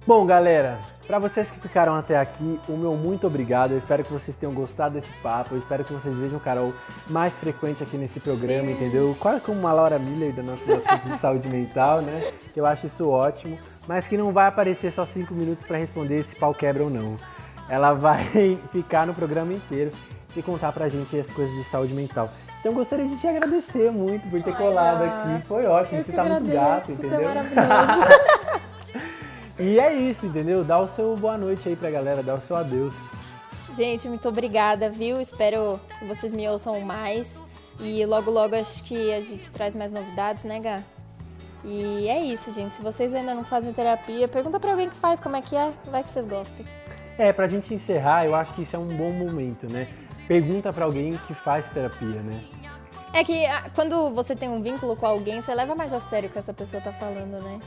Bom, 0.09 0.25
galera, 0.25 0.79
para 1.07 1.19
vocês 1.19 1.51
que 1.51 1.61
ficaram 1.61 1.95
até 1.95 2.17
aqui, 2.17 2.59
o 2.67 2.79
meu 2.79 2.95
muito 2.95 3.27
obrigado. 3.27 3.73
Eu 3.73 3.77
espero 3.77 4.03
que 4.03 4.11
vocês 4.11 4.39
tenham 4.39 4.55
gostado 4.55 4.95
desse 4.95 5.13
papo. 5.23 5.55
Eu 5.55 5.59
espero 5.59 5.85
que 5.85 5.93
vocês 5.93 6.17
vejam 6.17 6.39
o 6.39 6.41
Carol 6.41 6.73
mais 7.11 7.35
frequente 7.35 7.83
aqui 7.83 7.99
nesse 7.99 8.19
programa, 8.19 8.69
Sim. 8.69 8.73
entendeu? 8.73 9.15
Quase 9.21 9.43
como 9.43 9.61
uma 9.61 9.71
Laura 9.71 9.99
Miller 9.99 10.33
da 10.33 10.43
nossa 10.43 10.79
de 10.79 11.19
saúde 11.19 11.47
mental, 11.51 12.01
né? 12.01 12.33
Eu 12.57 12.65
acho 12.65 12.87
isso 12.87 13.07
ótimo. 13.07 13.59
Mas 13.87 14.09
que 14.09 14.17
não 14.17 14.33
vai 14.33 14.47
aparecer 14.47 14.91
só 14.93 15.05
cinco 15.05 15.35
minutos 15.35 15.63
para 15.63 15.77
responder 15.77 16.25
se 16.25 16.37
pau 16.37 16.55
quebra 16.55 16.85
ou 16.85 16.89
não. 16.89 17.17
Ela 17.69 17.93
vai 17.93 18.59
ficar 18.73 19.07
no 19.07 19.13
programa 19.13 19.53
inteiro 19.53 19.93
e 20.35 20.43
contar 20.43 20.73
pra 20.73 20.89
gente 20.89 21.21
as 21.21 21.31
coisas 21.31 21.55
de 21.55 21.65
saúde 21.65 21.93
mental. 21.93 22.31
Então 22.61 22.73
gostaria 22.73 23.07
de 23.07 23.17
te 23.19 23.27
agradecer 23.27 23.91
muito 23.91 24.27
por 24.31 24.43
ter 24.43 24.53
Ai, 24.53 24.57
colado 24.57 25.05
aqui. 25.05 25.47
Foi 25.47 25.67
ótimo, 25.67 26.03
você 26.03 26.13
tá 26.13 26.23
agradeço, 26.23 26.47
muito 26.47 26.63
gato, 26.63 26.93
entendeu? 26.93 27.11
Você 27.11 27.25
é 27.25 27.29
maravilhoso. 27.29 28.38
E 29.59 29.79
é 29.81 29.93
isso, 29.93 30.27
entendeu? 30.27 30.63
Dá 30.63 30.81
o 30.81 30.87
seu 30.87 31.17
boa 31.17 31.37
noite 31.37 31.69
aí 31.69 31.75
pra 31.75 31.91
galera, 31.91 32.23
dá 32.23 32.35
o 32.35 32.41
seu 32.41 32.57
adeus. 32.57 32.95
Gente, 33.77 34.09
muito 34.09 34.29
obrigada, 34.29 34.89
viu? 34.89 35.21
Espero 35.21 35.81
que 35.99 36.05
vocês 36.05 36.33
me 36.33 36.49
ouçam 36.49 36.81
mais. 36.81 37.41
E 37.81 38.05
logo, 38.07 38.31
logo 38.31 38.55
acho 38.55 38.85
que 38.85 39.13
a 39.13 39.21
gente 39.21 39.51
traz 39.51 39.75
mais 39.75 39.93
novidades, 39.93 40.45
né, 40.45 40.61
Gá? 40.61 40.83
E 41.65 42.09
é 42.09 42.21
isso, 42.21 42.53
gente. 42.53 42.77
Se 42.77 42.83
vocês 42.83 43.13
ainda 43.13 43.35
não 43.35 43.45
fazem 43.45 43.73
terapia, 43.73 44.29
pergunta 44.29 44.61
pra 44.61 44.71
alguém 44.71 44.89
que 44.89 44.97
faz 44.97 45.19
como 45.21 45.37
é 45.37 45.43
que 45.43 45.57
é, 45.57 45.73
vai 45.91 46.03
que 46.03 46.11
vocês 46.11 46.27
gostem. 46.27 46.65
É, 47.17 47.33
pra 47.33 47.49
gente 47.49 47.75
encerrar, 47.75 48.27
eu 48.27 48.35
acho 48.35 48.55
que 48.55 48.63
isso 48.63 48.77
é 48.77 48.79
um 48.79 48.97
bom 48.97 49.11
momento, 49.11 49.71
né? 49.71 49.89
Pergunta 50.29 50.73
pra 50.73 50.85
alguém 50.85 51.19
que 51.27 51.35
faz 51.35 51.69
terapia, 51.71 52.23
né? 52.23 52.41
É 53.13 53.25
que 53.25 53.45
ah, 53.47 53.71
quando 53.75 54.11
você 54.11 54.37
tem 54.37 54.49
um 54.49 54.63
vínculo 54.63 54.95
com 54.95 55.07
alguém, 55.07 55.41
você 55.41 55.53
leva 55.55 55.75
mais 55.75 55.93
a 55.93 55.99
sério 55.99 56.29
o 56.29 56.33
que 56.33 56.39
essa 56.39 56.55
pessoa 56.55 56.81
tá 56.81 56.93
falando, 56.93 57.43
né? 57.43 57.59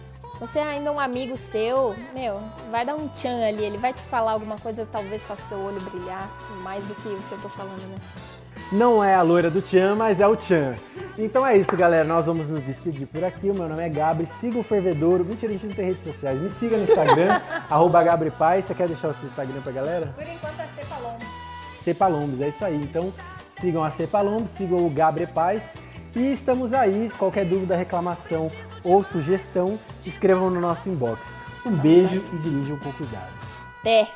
Você 0.41 0.57
é 0.57 0.63
ainda 0.63 0.91
um 0.91 0.99
amigo 0.99 1.37
seu, 1.37 1.95
meu, 2.15 2.39
vai 2.71 2.83
dar 2.83 2.95
um 2.95 3.07
tchan 3.09 3.45
ali, 3.45 3.63
ele 3.63 3.77
vai 3.77 3.93
te 3.93 4.01
falar 4.01 4.31
alguma 4.31 4.57
coisa 4.57 4.83
que 4.83 4.91
talvez 4.91 5.23
faça 5.23 5.47
seu 5.47 5.59
olho 5.59 5.79
brilhar 5.81 6.27
mais 6.63 6.83
do 6.83 6.95
que 6.95 7.09
o 7.09 7.17
que 7.17 7.31
eu 7.31 7.37
tô 7.43 7.47
falando, 7.47 7.87
né? 7.87 7.95
Não 8.71 9.03
é 9.03 9.13
a 9.13 9.21
loira 9.21 9.51
do 9.51 9.61
Tchan, 9.61 9.95
mas 9.95 10.19
é 10.19 10.27
o 10.27 10.35
Tchan. 10.35 10.75
Então 11.17 11.45
é 11.45 11.57
isso, 11.57 11.75
galera. 11.75 12.05
Nós 12.05 12.25
vamos 12.25 12.47
nos 12.47 12.61
despedir 12.61 13.05
por 13.05 13.23
aqui. 13.23 13.49
O 13.49 13.53
meu 13.53 13.67
nome 13.67 13.83
é 13.83 13.89
Gabri. 13.89 14.25
Siga 14.39 14.57
o 14.59 14.63
Fervedouro. 14.63 15.25
Mentira, 15.25 15.51
a 15.51 15.53
gente 15.53 15.67
não 15.67 15.75
tem 15.75 15.87
redes 15.87 16.03
sociais. 16.05 16.39
Me 16.39 16.49
siga 16.49 16.77
no 16.77 16.83
Instagram, 16.83 17.41
arroba 17.69 18.01
Gabri 18.01 18.31
Pai. 18.31 18.61
Você 18.61 18.73
quer 18.73 18.87
deixar 18.87 19.09
o 19.09 19.13
seu 19.13 19.27
Instagram 19.27 19.61
pra 19.61 19.73
galera? 19.73 20.07
Por 20.15 20.23
enquanto 20.23 20.59
é 20.59 20.67
Cepaló. 20.81 21.13
Cepalombes. 21.83 22.41
É 22.41 22.47
isso 22.47 22.63
aí. 22.63 22.81
Então 22.81 23.11
sigam 23.59 23.83
a 23.83 23.91
Cepalombes, 23.91 24.51
sigam 24.51 24.85
o 24.85 24.89
Gabre 24.89 25.27
Paz 25.27 25.61
e 26.15 26.31
estamos 26.31 26.73
aí. 26.73 27.11
Qualquer 27.17 27.45
dúvida, 27.45 27.75
reclamação 27.75 28.49
ou 28.83 29.03
sugestão, 29.03 29.79
escrevam 30.05 30.49
no 30.49 30.59
nosso 30.59 30.89
inbox. 30.89 31.35
Um 31.65 31.71
beijo 31.71 32.23
e 32.33 32.37
dirijam 32.37 32.77
com 32.77 32.91
cuidado. 32.93 33.31
Até! 33.79 34.07